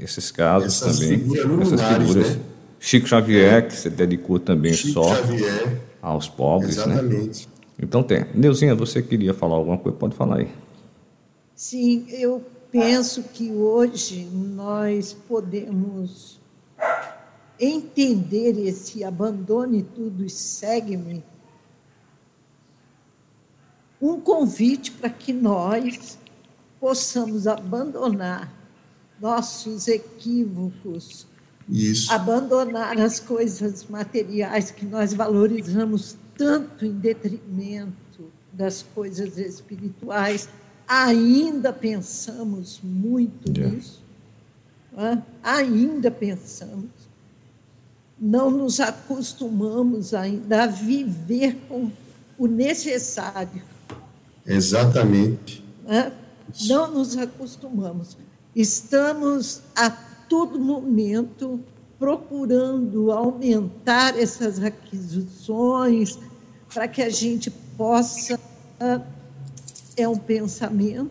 esses 0.00 0.30
casos 0.30 0.82
essas 0.82 0.98
também. 0.98 1.18
Figuras 1.18 1.72
essas 1.72 1.88
figuras. 1.88 2.36
Né? 2.36 2.42
Chico 2.80 3.06
Xavier, 3.08 3.66
que 3.66 3.74
se 3.74 3.90
dedicou 3.90 4.38
também 4.38 4.72
Chico 4.72 4.94
só 4.94 5.14
Xavier. 5.14 5.80
aos 6.00 6.28
pobres. 6.28 6.76
Né? 6.76 6.94
Exatamente. 6.94 7.46
Né? 7.46 7.52
Então 7.80 8.02
tem. 8.02 8.26
Neuzinha, 8.34 8.74
você 8.74 9.02
queria 9.02 9.34
falar 9.34 9.56
alguma 9.56 9.78
coisa? 9.78 9.96
Pode 9.96 10.14
falar 10.14 10.38
aí. 10.38 10.48
Sim, 11.54 12.06
eu 12.10 12.42
penso 12.70 13.22
que 13.22 13.50
hoje 13.50 14.28
nós 14.32 15.16
podemos 15.28 16.38
entender 17.58 18.58
esse 18.66 19.02
abandone 19.02 19.82
tudo 19.82 20.24
e 20.24 20.30
segue-me 20.30 21.24
um 24.00 24.20
convite 24.20 24.92
para 24.92 25.10
que 25.10 25.32
nós 25.32 26.18
possamos 26.78 27.48
abandonar 27.48 28.52
nossos 29.20 29.88
equívocos, 29.88 31.26
Isso. 31.68 32.12
abandonar 32.12 32.98
as 32.98 33.20
coisas 33.20 33.86
materiais 33.88 34.70
que 34.70 34.86
nós 34.86 35.12
valorizamos 35.12 36.16
tanto 36.36 36.84
em 36.84 36.92
detrimento 36.92 38.30
das 38.52 38.84
coisas 38.94 39.36
espirituais. 39.38 40.48
Ainda 40.86 41.72
pensamos 41.72 42.80
muito 42.82 43.50
yeah. 43.50 43.76
nisso, 43.76 44.02
ainda 45.42 46.10
pensamos 46.10 47.08
não 48.20 48.50
nos 48.50 48.80
acostumamos 48.80 50.12
ainda 50.12 50.64
a 50.64 50.66
viver 50.66 51.56
com 51.68 51.90
o 52.36 52.46
necessário. 52.46 53.62
Exatamente. 54.44 55.64
Não 56.66 56.90
nos 56.90 57.16
acostumamos. 57.16 58.16
Estamos 58.58 59.62
a 59.76 59.88
todo 59.88 60.58
momento 60.58 61.60
procurando 61.96 63.12
aumentar 63.12 64.18
essas 64.18 64.60
aquisições 64.60 66.18
para 66.74 66.88
que 66.88 67.00
a 67.00 67.08
gente 67.08 67.52
possa, 67.52 68.36
é 69.96 70.08
um 70.08 70.18
pensamento, 70.18 71.08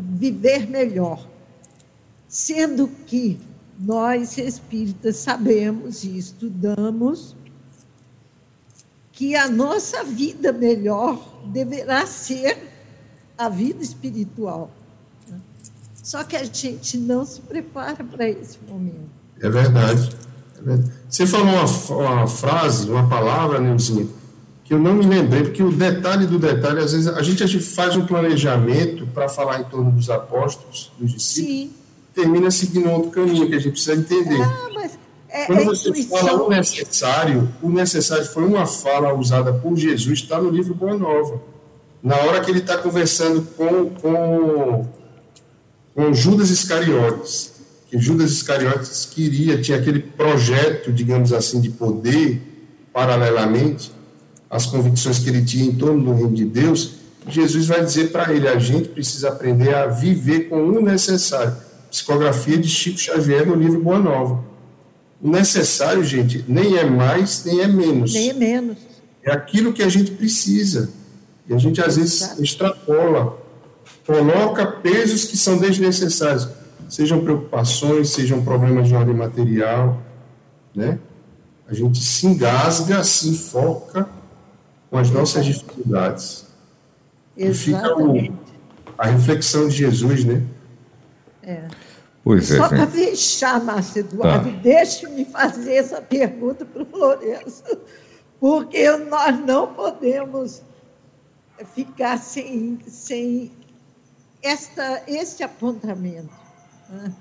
viver 0.00 0.68
melhor. 0.68 1.28
Sendo 2.26 2.88
que 2.88 3.38
nós 3.78 4.36
espíritas 4.36 5.18
sabemos 5.18 6.02
e 6.02 6.18
estudamos 6.18 7.36
que 9.12 9.36
a 9.36 9.48
nossa 9.48 10.02
vida 10.02 10.52
melhor 10.52 11.40
deverá 11.52 12.04
ser 12.04 12.68
a 13.38 13.48
vida 13.48 13.80
espiritual. 13.80 14.81
Só 16.02 16.24
que 16.24 16.36
a 16.36 16.44
gente 16.44 16.96
não 16.98 17.24
se 17.24 17.40
prepara 17.40 18.02
para 18.04 18.28
esse 18.28 18.58
momento. 18.68 19.10
É 19.40 19.48
verdade. 19.48 20.10
É 20.58 20.62
verdade. 20.62 20.92
Você 21.08 21.26
falou 21.26 21.46
uma, 21.46 22.14
uma, 22.14 22.26
frase, 22.26 22.90
uma 22.90 23.08
palavra, 23.08 23.60
Neuzinha, 23.60 24.08
que 24.64 24.74
eu 24.74 24.78
não 24.78 24.94
me 24.94 25.06
lembrei, 25.06 25.44
porque 25.44 25.62
o 25.62 25.70
detalhe 25.70 26.26
do 26.26 26.38
detalhe, 26.38 26.80
às 26.80 26.92
vezes, 26.92 27.06
a 27.06 27.22
gente, 27.22 27.42
a 27.42 27.46
gente 27.46 27.64
faz 27.64 27.96
um 27.96 28.04
planejamento 28.04 29.06
para 29.08 29.28
falar 29.28 29.60
em 29.60 29.64
torno 29.64 29.92
dos 29.92 30.10
apóstolos, 30.10 30.92
dos 30.98 31.12
discípulos. 31.12 31.54
Sim 31.54 31.82
termina 32.14 32.50
seguindo 32.50 32.90
outro 32.90 33.10
caminho 33.10 33.48
que 33.48 33.54
a 33.54 33.58
gente 33.58 33.72
precisa 33.72 33.94
entender. 33.94 34.40
Ah, 34.42 34.68
mas 34.74 34.98
é, 35.28 35.46
Quando 35.46 35.60
é 35.60 35.64
você 35.64 35.88
intuição. 35.88 36.18
fala 36.18 36.42
o 36.42 36.50
necessário, 36.50 37.48
o 37.62 37.70
necessário 37.70 38.24
foi 38.26 38.44
uma 38.44 38.66
fala 38.66 39.14
usada 39.14 39.52
por 39.52 39.76
Jesus, 39.76 40.20
está 40.20 40.40
no 40.40 40.50
livro 40.50 40.74
Boa 40.74 40.96
Nova. 40.96 41.40
Na 42.02 42.16
hora 42.16 42.40
que 42.40 42.50
ele 42.50 42.58
está 42.58 42.76
conversando 42.78 43.42
com, 43.56 43.90
com, 43.90 44.86
com 45.94 46.12
Judas 46.12 46.50
Iscariotes, 46.50 47.52
que 47.88 47.98
Judas 47.98 48.30
Iscariotes 48.30 49.04
queria, 49.04 49.60
tinha 49.60 49.78
aquele 49.78 50.00
projeto, 50.00 50.92
digamos 50.92 51.32
assim, 51.32 51.60
de 51.60 51.68
poder, 51.68 52.40
paralelamente, 52.92 53.92
às 54.48 54.66
convicções 54.66 55.18
que 55.18 55.30
ele 55.30 55.44
tinha 55.44 55.64
em 55.64 55.72
torno 55.72 56.04
do 56.04 56.12
reino 56.12 56.34
de 56.34 56.44
Deus, 56.44 56.94
Jesus 57.28 57.66
vai 57.66 57.84
dizer 57.84 58.10
para 58.10 58.32
ele: 58.32 58.48
a 58.48 58.58
gente 58.58 58.88
precisa 58.88 59.28
aprender 59.28 59.74
a 59.74 59.86
viver 59.86 60.48
com 60.48 60.62
o 60.62 60.80
necessário. 60.82 61.56
Psicografia 61.90 62.56
de 62.56 62.68
Chico 62.68 62.98
Xavier 62.98 63.46
no 63.46 63.54
livro 63.54 63.80
Boa 63.80 63.98
Nova. 63.98 64.42
O 65.20 65.30
necessário, 65.30 66.02
gente, 66.02 66.44
nem 66.48 66.76
é 66.76 66.84
mais, 66.84 67.44
nem 67.44 67.60
é 67.60 67.68
menos. 67.68 68.12
Nem 68.12 68.30
é 68.30 68.32
menos. 68.32 68.78
É 69.22 69.30
aquilo 69.30 69.72
que 69.72 69.82
a 69.82 69.88
gente 69.88 70.10
precisa. 70.10 70.90
E 71.48 71.54
a 71.54 71.58
gente, 71.58 71.80
às 71.80 71.96
vezes, 71.96 72.38
extrapola, 72.40 73.38
coloca 74.06 74.66
pesos 74.66 75.24
que 75.24 75.36
são 75.36 75.58
desnecessários, 75.58 76.48
sejam 76.88 77.22
preocupações, 77.22 78.10
sejam 78.10 78.42
problemas 78.44 78.88
de 78.88 78.94
ordem 78.94 79.14
material, 79.14 80.00
né? 80.74 80.98
A 81.68 81.74
gente 81.74 82.02
se 82.02 82.26
engasga, 82.26 83.02
se 83.04 83.30
enfoca 83.30 84.08
com 84.90 84.98
as 84.98 85.10
nossas 85.10 85.44
dificuldades. 85.44 86.46
Exatamente. 87.36 87.50
E 87.50 87.54
fica 87.54 87.96
o, 87.96 88.38
a 88.98 89.06
reflexão 89.06 89.68
de 89.68 89.76
Jesus, 89.76 90.24
né? 90.24 90.42
É. 91.42 91.68
Pois 92.24 92.50
é, 92.50 92.56
Só 92.56 92.68
para 92.68 92.86
fechar, 92.86 93.62
Márcio 93.64 94.00
Eduardo, 94.00 94.50
Tá. 94.50 94.58
deixe-me 94.62 95.24
fazer 95.24 95.74
essa 95.74 96.00
pergunta 96.00 96.64
para 96.64 96.82
o 96.82 96.96
Lourenço, 96.96 97.64
porque 98.38 98.90
nós 98.96 99.38
não 99.44 99.68
podemos 99.74 100.62
ficar 101.74 102.18
sem, 102.18 102.78
sem 102.86 103.50
esta, 104.42 105.02
este 105.06 105.42
apontamento. 105.42 106.30
né? 106.88 107.12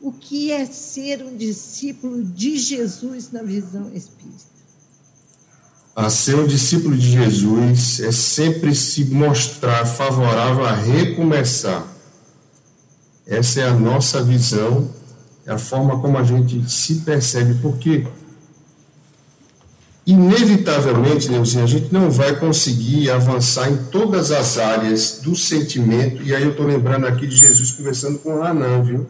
O 0.00 0.12
que 0.12 0.50
é 0.50 0.66
ser 0.66 1.22
um 1.24 1.36
discípulo 1.36 2.22
de 2.22 2.58
Jesus 2.58 3.30
na 3.32 3.42
visão 3.42 3.90
espírita? 3.94 4.54
A 5.96 6.10
ser 6.10 6.34
um 6.34 6.46
discípulo 6.46 6.96
de 6.96 7.12
Jesus 7.12 8.00
é 8.00 8.10
sempre 8.10 8.74
se 8.74 9.04
mostrar 9.04 9.86
favorável 9.86 10.64
a 10.64 10.74
recomeçar. 10.74 11.86
Essa 13.26 13.60
é 13.60 13.68
a 13.68 13.72
nossa 13.72 14.22
visão, 14.22 14.90
é 15.46 15.52
a 15.52 15.58
forma 15.58 16.00
como 16.00 16.18
a 16.18 16.24
gente 16.24 16.68
se 16.68 16.96
percebe, 16.96 17.54
porque 17.62 18.06
inevitavelmente, 20.06 21.30
Neuzinho, 21.30 21.64
a 21.64 21.66
gente 21.66 21.92
não 21.92 22.10
vai 22.10 22.36
conseguir 22.36 23.10
avançar 23.10 23.70
em 23.70 23.76
todas 23.84 24.30
as 24.30 24.58
áreas 24.58 25.20
do 25.22 25.34
sentimento, 25.34 26.22
e 26.22 26.34
aí 26.34 26.42
eu 26.42 26.50
estou 26.50 26.66
lembrando 26.66 27.06
aqui 27.06 27.26
de 27.26 27.36
Jesus 27.36 27.72
conversando 27.72 28.18
com 28.18 28.42
Anã, 28.42 28.82
viu? 28.82 29.06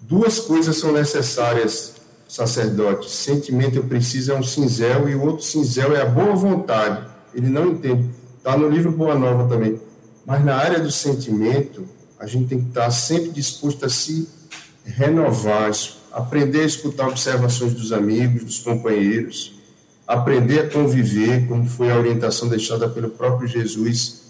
Duas 0.00 0.38
coisas 0.38 0.78
são 0.78 0.92
necessárias, 0.92 1.94
sacerdote. 2.28 3.10
Sentimento 3.10 3.76
eu 3.76 3.84
preciso 3.84 4.32
é 4.32 4.34
um 4.34 4.42
cinzel, 4.42 5.08
e 5.08 5.14
o 5.14 5.22
outro 5.22 5.44
cinzel 5.44 5.94
é 5.94 6.02
a 6.02 6.06
boa 6.06 6.34
vontade. 6.34 7.06
Ele 7.34 7.48
não 7.48 7.72
entende. 7.72 8.08
Está 8.38 8.56
no 8.56 8.68
livro 8.68 8.92
Boa 8.92 9.14
Nova 9.14 9.48
também. 9.48 9.80
Mas 10.24 10.44
na 10.44 10.56
área 10.56 10.78
do 10.78 10.90
sentimento, 10.90 11.86
a 12.18 12.26
gente 12.26 12.48
tem 12.48 12.60
que 12.60 12.68
estar 12.68 12.90
sempre 12.90 13.30
disposto 13.30 13.84
a 13.84 13.88
se 13.88 14.28
renovar, 14.84 15.70
aprender 16.12 16.60
a 16.60 16.66
escutar 16.66 17.08
observações 17.08 17.74
dos 17.74 17.92
amigos, 17.92 18.44
dos 18.44 18.58
companheiros, 18.58 19.54
aprender 20.06 20.60
a 20.60 20.70
conviver, 20.70 21.46
como 21.46 21.66
foi 21.66 21.90
a 21.90 21.96
orientação 21.96 22.48
deixada 22.48 22.88
pelo 22.88 23.10
próprio 23.10 23.46
Jesus 23.46 24.28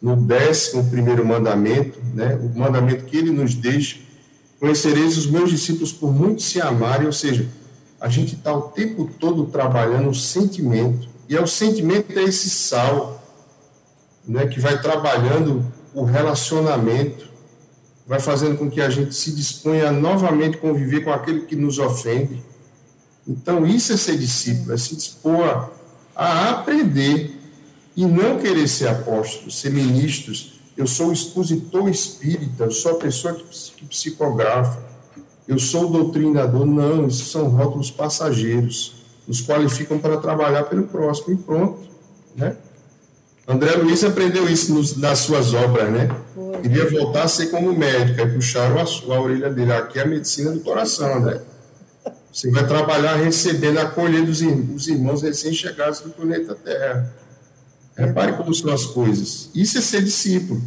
no 0.00 0.16
décimo 0.16 0.84
primeiro 0.90 1.26
mandamento, 1.26 1.98
né? 2.12 2.36
o 2.36 2.58
mandamento 2.58 3.04
que 3.06 3.16
ele 3.16 3.30
nos 3.30 3.54
deixa, 3.54 3.96
conhecereis 4.60 5.16
os 5.16 5.26
meus 5.26 5.50
discípulos 5.50 5.92
por 5.92 6.12
muito 6.12 6.42
se 6.42 6.60
amarem, 6.60 7.06
ou 7.06 7.12
seja, 7.12 7.48
a 7.98 8.08
gente 8.08 8.34
está 8.34 8.54
o 8.54 8.62
tempo 8.62 9.10
todo 9.18 9.46
trabalhando 9.46 10.10
o 10.10 10.14
sentimento, 10.14 11.08
e 11.26 11.34
é 11.34 11.40
o 11.40 11.46
sentimento 11.46 12.18
é 12.18 12.22
esse 12.22 12.50
sal, 12.50 13.22
né, 14.28 14.46
que 14.46 14.60
vai 14.60 14.80
trabalhando 14.80 15.64
o 15.94 16.04
relacionamento, 16.04 17.26
vai 18.06 18.20
fazendo 18.20 18.58
com 18.58 18.70
que 18.70 18.80
a 18.80 18.90
gente 18.90 19.14
se 19.14 19.32
disponha 19.32 19.88
a 19.88 19.92
novamente 19.92 20.58
conviver 20.58 21.02
com 21.04 21.12
aquele 21.12 21.42
que 21.42 21.56
nos 21.56 21.78
ofende. 21.78 22.42
Então, 23.26 23.66
isso 23.66 23.92
é 23.92 23.96
ser 23.96 24.18
discípulo, 24.18 24.74
é 24.74 24.76
se 24.76 24.94
dispor 24.94 25.70
a, 26.14 26.50
aprender 26.50 27.38
e 27.96 28.04
não 28.04 28.38
querer 28.38 28.68
ser 28.68 28.88
apóstolo, 28.88 29.50
ser 29.50 29.70
ministros. 29.70 30.60
Eu 30.76 30.86
sou 30.86 31.12
expositor 31.12 31.88
espírita, 31.88 32.64
eu 32.64 32.70
sou 32.70 32.92
a 32.92 32.94
pessoa 32.96 33.34
que 33.34 33.86
psicografa, 33.86 34.82
eu 35.48 35.58
sou 35.58 35.88
doutrinador. 35.88 36.66
Não, 36.66 37.06
isso 37.06 37.24
são 37.30 37.48
rótulos 37.48 37.90
passageiros, 37.90 38.96
nos 39.26 39.40
qualificam 39.40 39.98
para 39.98 40.18
trabalhar 40.18 40.64
pelo 40.64 40.86
próximo 40.86 41.34
e 41.34 41.36
pronto, 41.36 41.88
né? 42.36 42.56
André 43.46 43.76
Luiz 43.76 44.02
aprendeu 44.02 44.48
isso 44.48 44.74
nos, 44.74 44.96
nas 44.96 45.18
suas 45.18 45.52
obras, 45.52 45.90
né? 45.90 46.08
Foi. 46.34 46.62
Queria 46.62 46.88
voltar 46.90 47.24
a 47.24 47.28
ser 47.28 47.46
como 47.46 47.76
médico, 47.76 48.20
aí 48.20 48.30
puxaram 48.30 48.78
a, 48.78 48.82
a 48.82 49.20
orelha 49.20 49.50
dele. 49.50 49.72
Aqui 49.72 49.98
é 49.98 50.02
a 50.02 50.06
medicina 50.06 50.50
do 50.50 50.60
coração, 50.60 51.14
André. 51.14 51.40
Você 52.32 52.50
vai 52.50 52.66
trabalhar 52.66 53.14
recebendo, 53.16 53.78
acolhendo 53.78 54.30
os, 54.30 54.40
os 54.40 54.88
irmãos 54.88 55.22
recém-chegados 55.22 56.00
do 56.00 56.10
planeta 56.10 56.54
Terra. 56.54 57.14
Repare 57.96 58.32
como 58.32 58.52
são 58.52 58.72
as 58.72 58.86
coisas. 58.86 59.50
Isso 59.54 59.78
é 59.78 59.80
ser 59.80 60.02
discípulo. 60.02 60.60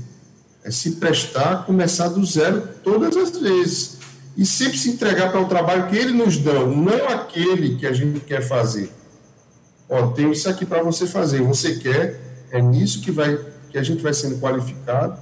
É 0.63 0.71
se 0.71 0.91
prestar 0.91 1.65
começar 1.65 2.09
do 2.09 2.25
zero 2.25 2.69
todas 2.83 3.17
as 3.17 3.37
vezes. 3.37 3.97
E 4.37 4.45
sempre 4.45 4.77
se 4.77 4.91
entregar 4.91 5.31
para 5.31 5.41
o 5.41 5.47
trabalho 5.47 5.87
que 5.87 5.97
ele 5.97 6.13
nos 6.13 6.37
dá, 6.37 6.53
não 6.53 7.09
aquele 7.09 7.75
que 7.75 7.87
a 7.87 7.91
gente 7.91 8.19
quer 8.19 8.41
fazer. 8.41 8.91
Ó, 9.89 10.07
tem 10.07 10.31
isso 10.31 10.47
aqui 10.47 10.65
para 10.65 10.83
você 10.83 11.07
fazer. 11.07 11.41
Você 11.41 11.75
quer, 11.75 12.26
é 12.51 12.61
nisso 12.61 13.01
que, 13.01 13.11
vai, 13.11 13.37
que 13.69 13.77
a 13.77 13.83
gente 13.83 14.01
vai 14.01 14.13
sendo 14.13 14.39
qualificado 14.39 15.17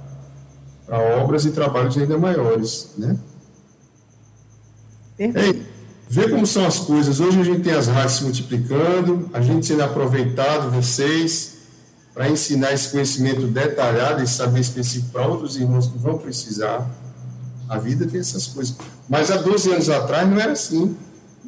para 0.86 0.98
obras 1.22 1.44
e 1.44 1.50
trabalhos 1.50 1.96
ainda 1.98 2.16
maiores, 2.16 2.90
né? 2.96 3.16
Perfeito. 5.16 5.58
Ei, 5.58 5.66
vê 6.08 6.28
como 6.28 6.46
são 6.46 6.66
as 6.66 6.78
coisas. 6.78 7.18
Hoje 7.20 7.40
a 7.40 7.44
gente 7.44 7.62
tem 7.62 7.72
as 7.72 7.88
rádios 7.88 8.12
se 8.14 8.22
multiplicando, 8.24 9.28
a 9.32 9.40
gente 9.40 9.66
sendo 9.66 9.82
aproveitado, 9.82 10.70
vocês, 10.70 11.56
para 12.14 12.28
ensinar 12.28 12.72
esse 12.72 12.90
conhecimento 12.90 13.46
detalhado 13.46 14.22
e 14.22 14.26
saber 14.26 14.60
específico 14.60 15.10
para 15.12 15.26
outros 15.26 15.56
irmãos 15.56 15.88
que 15.88 15.98
vão 15.98 16.18
precisar. 16.18 16.88
A 17.68 17.78
vida 17.78 18.06
tem 18.06 18.20
essas 18.20 18.46
coisas. 18.46 18.76
Mas 19.08 19.30
há 19.30 19.38
12 19.38 19.72
anos 19.72 19.90
atrás 19.90 20.28
não 20.28 20.38
era 20.38 20.52
assim. 20.52 20.96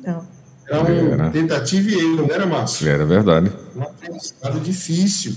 Não. 0.04 0.26
Era 0.66 0.80
uma 0.80 0.90
Era. 0.90 1.30
tentativa 1.30 1.88
e 1.90 1.94
erro, 1.94 2.16
não 2.16 2.24
era, 2.26 2.44
Márcio? 2.44 2.88
Era 2.88 3.06
verdade. 3.06 3.52
Um 3.74 3.82
aprendizado 3.82 4.60
difícil. 4.60 5.36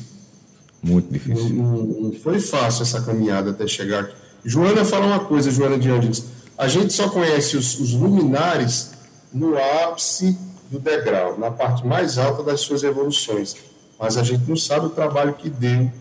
Muito 0.83 1.11
difícil. 1.13 1.49
não- 1.49 1.83
não 1.83 2.11
foi 2.13 2.39
fácil 2.39 2.83
essa 2.83 3.01
caminhada 3.01 3.51
até 3.51 3.67
chegar 3.67 4.01
aqui. 4.01 4.15
Joana 4.43 4.83
fala 4.83 5.05
uma 5.05 5.19
coisa, 5.19 5.51
Joana 5.51 5.77
de 5.77 5.89
Ângeles. 5.89 6.23
A 6.57 6.67
gente 6.67 6.91
só 6.93 7.07
conhece 7.09 7.55
os, 7.57 7.79
os 7.79 7.93
luminares 7.93 8.91
no 9.33 9.55
ápice 9.57 10.37
do 10.71 10.79
degrau, 10.79 11.37
na 11.37 11.51
parte 11.51 11.85
mais 11.85 12.17
alta 12.17 12.41
das 12.43 12.61
suas 12.61 12.81
evoluções. 12.83 13.55
Mas 13.99 14.17
a 14.17 14.23
gente 14.23 14.47
não 14.49 14.55
sabe 14.57 14.87
o 14.87 14.89
trabalho 14.89 15.33
que 15.33 15.49
deu 15.49 15.91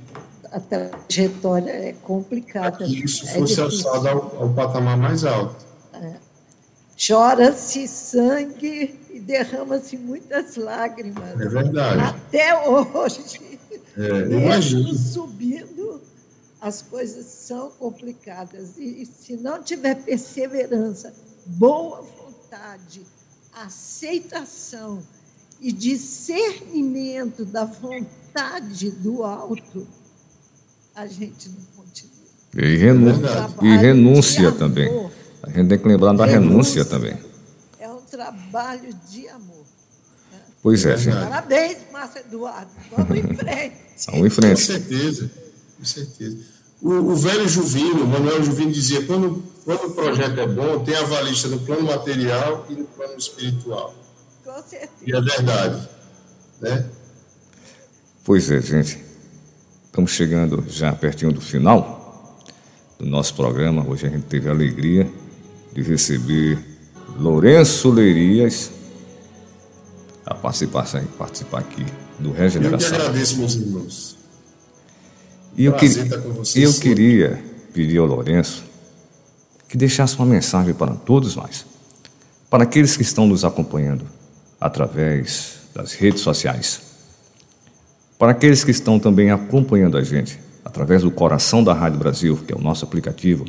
A 0.51 0.59
trajetória 0.59 1.71
é 1.71 1.93
complicada. 2.03 2.79
para 2.79 2.87
que 2.87 3.05
isso 3.05 3.25
é 3.29 3.35
fosse 3.35 3.57
difícil. 3.57 3.89
alçado 3.91 4.09
ao, 4.09 4.43
ao 4.43 4.49
patamar 4.55 4.97
mais 4.97 5.25
alto. 5.25 5.57
Chora-se 6.97 7.89
sangue 7.89 8.99
e 9.11 9.21
derrama-se 9.21 9.97
muitas 9.97 10.57
lágrimas. 10.57 11.41
É 11.41 11.49
verdade. 11.49 12.01
Até 12.03 12.69
hoje. 12.69 13.50
É, 13.97 14.25
Mesmo 14.27 14.95
subindo, 14.95 16.01
as 16.61 16.83
coisas 16.83 17.27
são 17.27 17.71
complicadas. 17.71 18.77
E, 18.79 19.03
e 19.03 19.07
se 19.07 19.37
não 19.37 19.63
tiver 19.63 19.97
perseverança, 20.03 21.13
boa 21.47 22.03
vontade, 22.03 23.03
aceitação 23.53 25.03
e 25.61 25.73
discernimento 25.73 27.45
da 27.45 27.65
vontade 27.65 28.91
do 28.91 29.25
alto, 29.25 29.87
a 30.95 31.07
gente 31.07 31.49
não 31.49 31.65
continua. 31.77 32.11
E, 32.57 32.77
renu- 32.77 33.15
Verdade. 33.15 33.55
e 33.67 33.77
renúncia 33.77 34.53
também. 34.53 35.11
A 35.43 35.51
gente 35.51 35.69
tem 35.69 35.79
que 35.79 35.89
lembrar 35.89 36.13
da 36.15 36.25
renúncia 36.27 36.83
Renúncia. 36.83 36.85
também. 36.85 37.17
É 37.79 37.89
um 37.91 38.01
trabalho 38.03 38.93
de 39.09 39.29
amor. 39.29 39.40
Pois 40.63 40.85
é, 40.85 40.97
gente. 40.97 41.15
Verdade. 41.15 41.31
Parabéns, 41.31 41.79
Márcio 41.93 42.21
Eduardo. 42.21 42.71
Vamos 42.97 43.17
em 43.19 43.35
frente. 43.35 43.77
Vamos 44.07 44.21
em 44.21 44.23
Com 44.23 44.31
frente. 44.31 44.61
certeza, 44.61 45.31
com 45.79 45.85
certeza. 45.85 46.39
O, 46.83 46.91
o 46.93 47.17
velho 47.17 47.49
Juvino, 47.49 48.07
Manuel 48.07 48.43
Juvino 48.43 48.71
dizia, 48.73 49.03
quando, 49.05 49.43
quando 49.65 49.87
o 49.87 49.91
projeto 49.91 50.39
é 50.39 50.47
bom, 50.47 50.83
tem 50.85 50.95
avalista 50.97 51.49
no 51.49 51.59
plano 51.61 51.83
material 51.83 52.67
e 52.69 52.75
no 52.75 52.85
plano 52.85 53.17
espiritual. 53.19 53.95
Com 54.45 54.63
certeza. 54.63 54.91
E 55.07 55.13
é 55.15 55.21
verdade. 55.21 55.89
Né? 56.61 56.87
Pois 58.25 58.51
é, 58.51 58.61
gente. 58.61 58.99
Estamos 59.87 60.11
chegando 60.13 60.65
já 60.69 60.93
pertinho 60.93 61.33
do 61.33 61.41
final. 61.41 61.99
do 62.99 63.07
nosso 63.07 63.35
programa. 63.35 63.87
Hoje 63.89 64.07
a 64.07 64.11
gente 64.11 64.25
teve 64.27 64.49
a 64.49 64.53
alegria 64.53 65.11
de 65.73 65.83
receber 65.83 66.59
Lourenço 67.19 67.91
Leirias 67.91 68.71
a 70.25 70.35
participar, 70.35 70.87
participar 71.19 71.61
aqui 71.61 71.85
do 72.19 72.33
Regeneração. 72.33 72.89
Eu 72.89 72.97
que 72.97 73.03
agradeço, 73.03 73.39
meus 73.39 73.55
irmãos. 73.55 74.17
E 75.57 75.65
eu, 75.65 75.73
que, 75.73 75.87
eu 76.57 76.73
queria 76.75 77.43
pedir 77.73 77.99
ao 77.99 78.07
Lourenço 78.07 78.65
que 79.69 79.77
deixasse 79.77 80.17
uma 80.17 80.27
mensagem 80.27 80.75
para 80.75 80.93
todos 80.93 81.37
nós, 81.37 81.67
para 82.49 82.65
aqueles 82.65 82.97
que 82.97 83.03
estão 83.03 83.27
nos 83.27 83.45
acompanhando 83.45 84.05
através 84.61 85.61
das 85.75 85.93
redes 85.93 86.21
sociais, 86.23 86.81
para 88.19 88.33
aqueles 88.33 88.65
que 88.65 88.71
estão 88.71 88.99
também 88.99 89.31
acompanhando 89.31 89.97
a 89.97 90.03
gente 90.03 90.39
através 90.65 91.03
do 91.03 91.11
Coração 91.11 91.65
da 91.65 91.73
Rádio 91.73 91.99
Brasil, 91.99 92.39
que 92.47 92.53
é 92.53 92.57
o 92.57 92.61
nosso 92.61 92.85
aplicativo. 92.85 93.45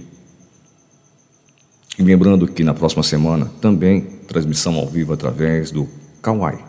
E 1.98 2.04
lembrando 2.04 2.48
que 2.48 2.64
na 2.64 2.74
próxima 2.74 3.04
semana 3.04 3.52
também 3.60 4.02
transmissão 4.28 4.76
ao 4.76 4.88
vivo 4.88 5.14
através 5.14 5.72
do 5.72 5.90
Kawai. 6.22 6.60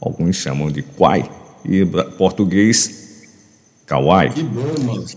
Alguns 0.00 0.36
chamam 0.36 0.70
de 0.70 0.82
Quai 0.82 1.30
e 1.64 1.84
português 2.16 3.26
Kawai. 3.86 4.30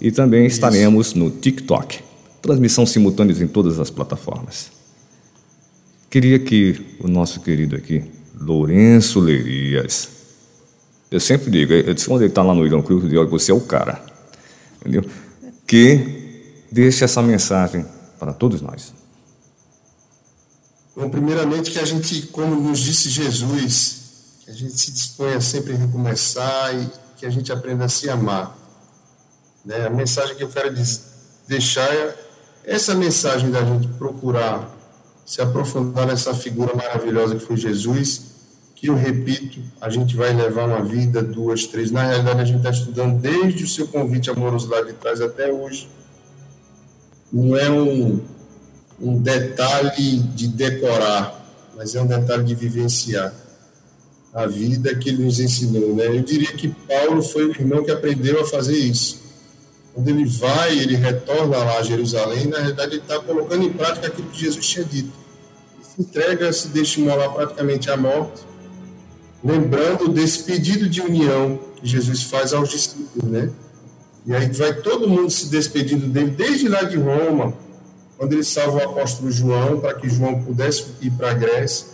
E 0.01 0.11
também 0.11 0.45
estaremos 0.45 1.13
no 1.13 1.29
TikTok. 1.29 1.99
Transmissão 2.41 2.85
simultânea 2.85 3.33
em 3.41 3.47
todas 3.47 3.79
as 3.79 3.89
plataformas. 3.89 4.71
Queria 6.09 6.37
que 6.39 6.97
o 6.99 7.07
nosso 7.07 7.39
querido 7.39 7.75
aqui, 7.75 8.03
Lourenço 8.39 9.19
Leirias, 9.19 10.09
eu 11.09 11.19
sempre 11.19 11.49
digo, 11.49 11.73
quando 12.07 12.21
ele 12.21 12.29
está 12.29 12.43
lá 12.43 12.53
no 12.53 12.65
Irão 12.65 12.81
Cruz, 12.81 13.03
eu 13.03 13.09
digo, 13.09 13.27
você 13.27 13.51
é 13.51 13.55
o 13.55 13.61
cara 13.61 14.13
entendeu? 14.83 15.09
Que 15.65 16.65
deixe 16.71 17.03
essa 17.03 17.21
mensagem 17.21 17.85
para 18.19 18.33
todos 18.33 18.61
nós. 18.61 18.93
Bom, 20.95 21.09
primeiramente 21.09 21.71
que 21.71 21.79
a 21.79 21.85
gente, 21.85 22.27
como 22.27 22.55
nos 22.55 22.79
disse 22.79 23.09
Jesus, 23.09 24.01
que 24.45 24.51
a 24.51 24.53
gente 24.53 24.77
se 24.79 24.91
disponha 24.91 25.41
sempre 25.41 25.73
a 25.73 25.77
recomeçar 25.77 26.75
e 26.75 26.89
que 27.17 27.25
a 27.25 27.29
gente 27.29 27.51
aprenda 27.51 27.85
a 27.85 27.89
se 27.89 28.09
amar. 28.09 28.55
Né? 29.65 29.87
A 29.87 29.89
mensagem 29.89 30.35
que 30.35 30.43
eu 30.43 30.49
quero 30.49 30.73
deixar 31.47 31.91
é 31.93 32.15
essa 32.63 32.93
mensagem 32.93 33.49
da 33.49 33.63
gente 33.63 33.87
procurar 33.87 34.69
se 35.25 35.41
aprofundar 35.41 36.05
nessa 36.05 36.33
figura 36.33 36.75
maravilhosa 36.75 37.35
que 37.35 37.45
foi 37.45 37.57
Jesus 37.57 38.33
que 38.83 38.89
eu 38.89 38.95
repito, 38.95 39.61
a 39.79 39.89
gente 39.89 40.13
vai 40.13 40.33
levar 40.33 40.67
uma 40.67 40.83
vida, 40.83 41.23
duas, 41.23 41.65
três. 41.65 41.89
Na 41.89 42.03
realidade, 42.03 42.41
a 42.41 42.43
gente 42.43 42.57
está 42.57 42.69
estudando 42.69 43.17
desde 43.17 43.63
o 43.63 43.67
seu 43.67 43.87
convite 43.87 44.29
amoroso 44.29 44.69
lá 44.69 44.81
de 44.81 44.91
trás 44.91 45.21
até 45.21 45.49
hoje. 45.49 45.87
Não 47.31 47.55
é 47.55 47.69
um, 47.69 48.19
um 48.99 49.21
detalhe 49.21 50.19
de 50.19 50.47
decorar, 50.47 51.43
mas 51.75 51.95
é 51.95 52.01
um 52.01 52.07
detalhe 52.07 52.43
de 52.43 52.55
vivenciar 52.55 53.33
a 54.33 54.47
vida 54.47 54.95
que 54.95 55.09
ele 55.09 55.23
nos 55.23 55.39
ensinou. 55.39 55.95
Né? 55.95 56.07
Eu 56.07 56.23
diria 56.23 56.51
que 56.53 56.69
Paulo 56.69 57.21
foi 57.21 57.45
o 57.45 57.51
irmão 57.51 57.83
que 57.83 57.91
aprendeu 57.91 58.41
a 58.41 58.45
fazer 58.45 58.77
isso. 58.77 59.21
Quando 59.93 60.07
ele 60.07 60.25
vai, 60.25 60.77
ele 60.79 60.95
retorna 60.95 61.57
lá 61.57 61.77
a 61.77 61.83
Jerusalém, 61.83 62.47
na 62.47 62.57
realidade, 62.57 62.93
ele 62.93 63.01
está 63.01 63.19
colocando 63.19 63.63
em 63.63 63.71
prática 63.71 64.07
aquilo 64.07 64.29
que 64.29 64.39
Jesus 64.39 64.65
tinha 64.65 64.85
dito. 64.85 65.11
Ele 65.75 65.85
se 65.85 66.01
entrega, 66.01 66.51
se 66.51 66.67
deixa 66.69 66.99
imolar 66.99 67.31
praticamente 67.31 67.91
à 67.91 67.97
morte 67.97 68.53
lembrando 69.43 70.07
desse 70.07 70.43
pedido 70.43 70.87
de 70.87 71.01
união 71.01 71.59
que 71.75 71.87
Jesus 71.87 72.23
faz 72.23 72.53
aos 72.53 72.69
discípulos, 72.69 73.29
né? 73.29 73.51
E 74.25 74.33
aí 74.33 74.49
vai 74.53 74.73
todo 74.73 75.09
mundo 75.09 75.29
se 75.29 75.49
despedindo 75.49 76.07
dele, 76.07 76.31
desde 76.31 76.69
lá 76.69 76.83
de 76.83 76.97
Roma, 76.97 77.53
quando 78.23 78.31
ele 78.31 78.43
salva 78.45 78.77
o 78.77 78.83
apóstolo 78.89 79.29
João, 79.29 79.81
para 79.81 79.95
que 79.95 80.07
João 80.07 80.41
pudesse 80.41 80.85
ir 81.01 81.11
para 81.11 81.31
a 81.31 81.33
Grécia. 81.33 81.87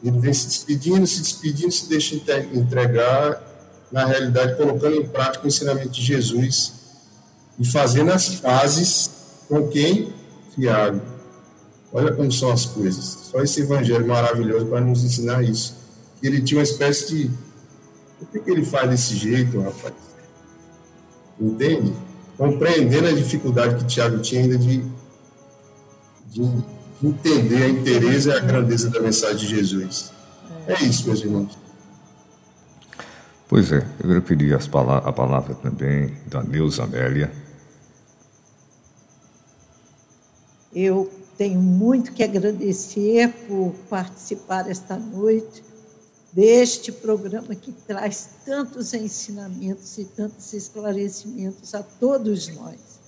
Ele 0.00 0.20
vem 0.20 0.32
se 0.32 0.46
despedindo, 0.46 1.04
se 1.08 1.20
despedindo, 1.20 1.72
se 1.72 1.88
deixa 1.88 2.14
entregar, 2.54 3.42
na 3.90 4.04
realidade, 4.04 4.56
colocando 4.56 4.94
em 4.94 5.08
prática 5.08 5.44
o 5.44 5.48
ensinamento 5.48 5.88
de 5.88 6.00
Jesus 6.00 6.74
e 7.58 7.66
fazendo 7.66 8.12
as 8.12 8.36
pazes 8.36 9.10
com 9.48 9.66
quem? 9.66 10.14
Tiago. 10.54 11.00
Olha 11.92 12.12
como 12.12 12.30
são 12.30 12.52
as 12.52 12.66
coisas. 12.66 13.04
Só 13.04 13.42
esse 13.42 13.62
evangelho 13.62 14.06
maravilhoso 14.06 14.66
para 14.66 14.80
nos 14.80 15.02
ensinar 15.02 15.42
isso 15.42 15.74
ele 16.22 16.40
tinha 16.42 16.58
uma 16.58 16.64
espécie 16.64 17.08
de. 17.08 17.30
Por 18.18 18.28
que, 18.28 18.38
que 18.38 18.50
ele 18.50 18.64
faz 18.64 18.88
desse 18.88 19.16
jeito, 19.16 19.58
rapaz? 19.58 19.94
Entende? 21.40 21.92
Compreendendo 22.36 23.08
a 23.08 23.12
dificuldade 23.12 23.76
que 23.76 23.86
Tiago 23.86 24.18
tinha 24.20 24.42
ainda 24.42 24.58
de, 24.58 24.84
de 26.30 26.42
entender 27.02 27.62
a 27.62 27.68
interesse 27.68 28.28
e 28.28 28.32
a 28.32 28.40
grandeza 28.40 28.88
da 28.90 29.00
mensagem 29.00 29.38
de 29.38 29.48
Jesus. 29.48 30.12
É 30.66 30.84
isso, 30.84 31.06
meus 31.06 31.20
irmãos. 31.20 31.58
Pois 33.48 33.72
é, 33.72 33.78
eu 33.98 34.06
queria 34.06 34.20
pedir 34.20 34.54
as 34.54 34.68
palavras, 34.68 35.08
a 35.08 35.12
palavra 35.12 35.54
também 35.56 36.16
da 36.26 36.42
Neuza 36.42 36.84
Amélia. 36.84 37.32
Eu 40.72 41.10
tenho 41.36 41.58
muito 41.58 42.12
que 42.12 42.22
agradecer 42.22 43.28
por 43.48 43.74
participar 43.88 44.70
esta 44.70 44.96
noite 44.96 45.64
deste 46.32 46.92
programa 46.92 47.52
que 47.56 47.72
traz 47.72 48.28
tantos 48.44 48.94
ensinamentos 48.94 49.98
e 49.98 50.04
tantos 50.04 50.52
esclarecimentos 50.52 51.74
a 51.74 51.82
todos 51.82 52.46
nós. 52.54 52.99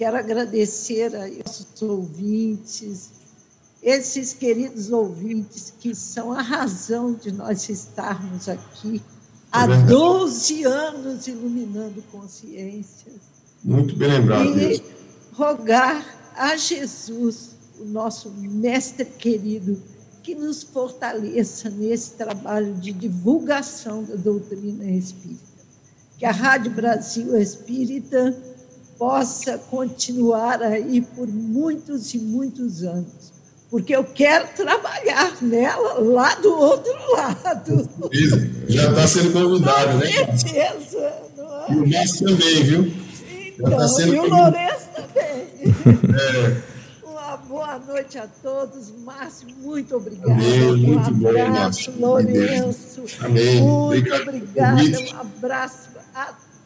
Quero 0.00 0.16
agradecer 0.16 1.14
a 1.14 1.28
esses 1.28 1.82
ouvintes, 1.82 3.10
esses 3.82 4.32
queridos 4.32 4.90
ouvintes 4.90 5.74
que 5.78 5.94
são 5.94 6.32
a 6.32 6.40
razão 6.40 7.12
de 7.12 7.30
nós 7.30 7.68
estarmos 7.68 8.48
aqui 8.48 9.02
há 9.52 9.64
é 9.64 9.82
12 9.82 10.64
anos 10.64 11.26
iluminando 11.26 12.02
consciências. 12.10 13.16
Muito 13.62 13.94
bem 13.94 14.08
lembrado. 14.08 14.58
E 14.58 14.82
rogar 15.34 16.32
a 16.34 16.56
Jesus, 16.56 17.50
o 17.78 17.84
nosso 17.84 18.30
mestre 18.30 19.04
querido, 19.04 19.82
que 20.22 20.34
nos 20.34 20.62
fortaleça 20.62 21.68
nesse 21.68 22.12
trabalho 22.12 22.72
de 22.76 22.90
divulgação 22.90 24.02
da 24.02 24.16
doutrina 24.16 24.90
espírita. 24.92 25.44
Que 26.16 26.24
a 26.24 26.32
Rádio 26.32 26.72
Brasil 26.72 27.36
Espírita 27.36 28.49
possa 29.00 29.56
continuar 29.56 30.62
aí 30.62 31.00
por 31.00 31.26
muitos 31.26 32.12
e 32.12 32.18
muitos 32.18 32.84
anos, 32.84 33.32
porque 33.70 33.96
eu 33.96 34.04
quero 34.04 34.48
trabalhar 34.54 35.38
nela 35.40 35.94
lá 36.00 36.34
do 36.34 36.52
outro 36.52 36.92
lado. 37.12 37.88
Já 38.68 38.90
está 38.90 39.06
sendo 39.06 39.32
convidado, 39.32 39.96
né? 39.96 40.26
Com 40.26 40.36
certeza. 40.36 41.12
Não 41.34 41.62
é? 41.62 41.72
E 41.72 41.76
o 41.76 41.88
Márcio 41.88 42.26
também, 42.26 42.62
viu? 42.62 42.92
Então, 43.58 43.70
tá 43.70 43.88
sendo 43.88 44.14
e 44.14 44.18
o 44.18 44.28
Lourenço 44.28 44.88
também. 44.94 45.48
É 45.62 46.70
boa 47.48 47.78
noite 47.78 48.18
a 48.18 48.28
todos. 48.42 48.92
Márcio, 49.04 49.48
muito 49.60 49.96
obrigada. 49.96 50.32
Amém, 50.32 50.76
muito 50.76 51.10
um 51.10 51.28
abraço, 51.28 51.92
bom, 51.92 52.06
Lourenço. 52.06 53.04
Amém. 53.20 53.60
Muito 53.60 54.14
obrigada. 54.14 54.82
Um 54.82 55.20
abraço 55.20 55.89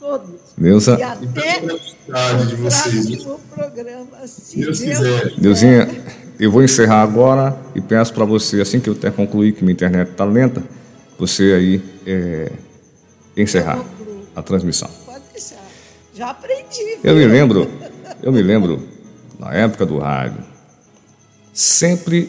a 0.05 0.19
todos. 0.19 0.41
Neuza. 0.57 0.99
E 0.99 1.03
até 1.03 1.61
de 1.61 2.57
vocês. 2.57 3.07
o 3.07 3.09
próximo 3.09 3.41
programa, 3.55 4.27
se 4.27 4.61
Deus, 4.61 4.79
Deus 4.79 4.99
quiser. 4.99 5.33
Neuzinha, 5.39 5.89
eu 6.39 6.51
vou 6.51 6.63
encerrar 6.63 7.03
agora 7.03 7.57
e 7.75 7.81
peço 7.81 8.13
para 8.13 8.25
você, 8.25 8.61
assim 8.61 8.81
que 8.81 8.89
eu 8.89 8.95
até 8.95 9.11
concluir 9.11 9.53
que 9.53 9.63
minha 9.63 9.73
internet 9.73 10.11
está 10.11 10.25
lenta, 10.25 10.63
você 11.19 11.53
aí 11.53 11.83
é, 12.07 12.53
encerrar 13.37 13.83
a 14.37 14.43
transmissão. 14.43 14.91
Pode 15.07 15.25
deixar. 15.33 15.59
Já 16.15 16.31
aprendi. 16.31 16.99
Viu? 17.03 17.13
Eu 17.13 17.17
me 17.17 17.27
lembro, 17.27 17.71
eu 18.23 18.33
me 18.33 18.43
lembro, 18.43 18.83
na 19.39 19.53
época 19.55 19.87
do 19.87 19.99
rádio, 19.99 20.43
sempre 21.53 22.29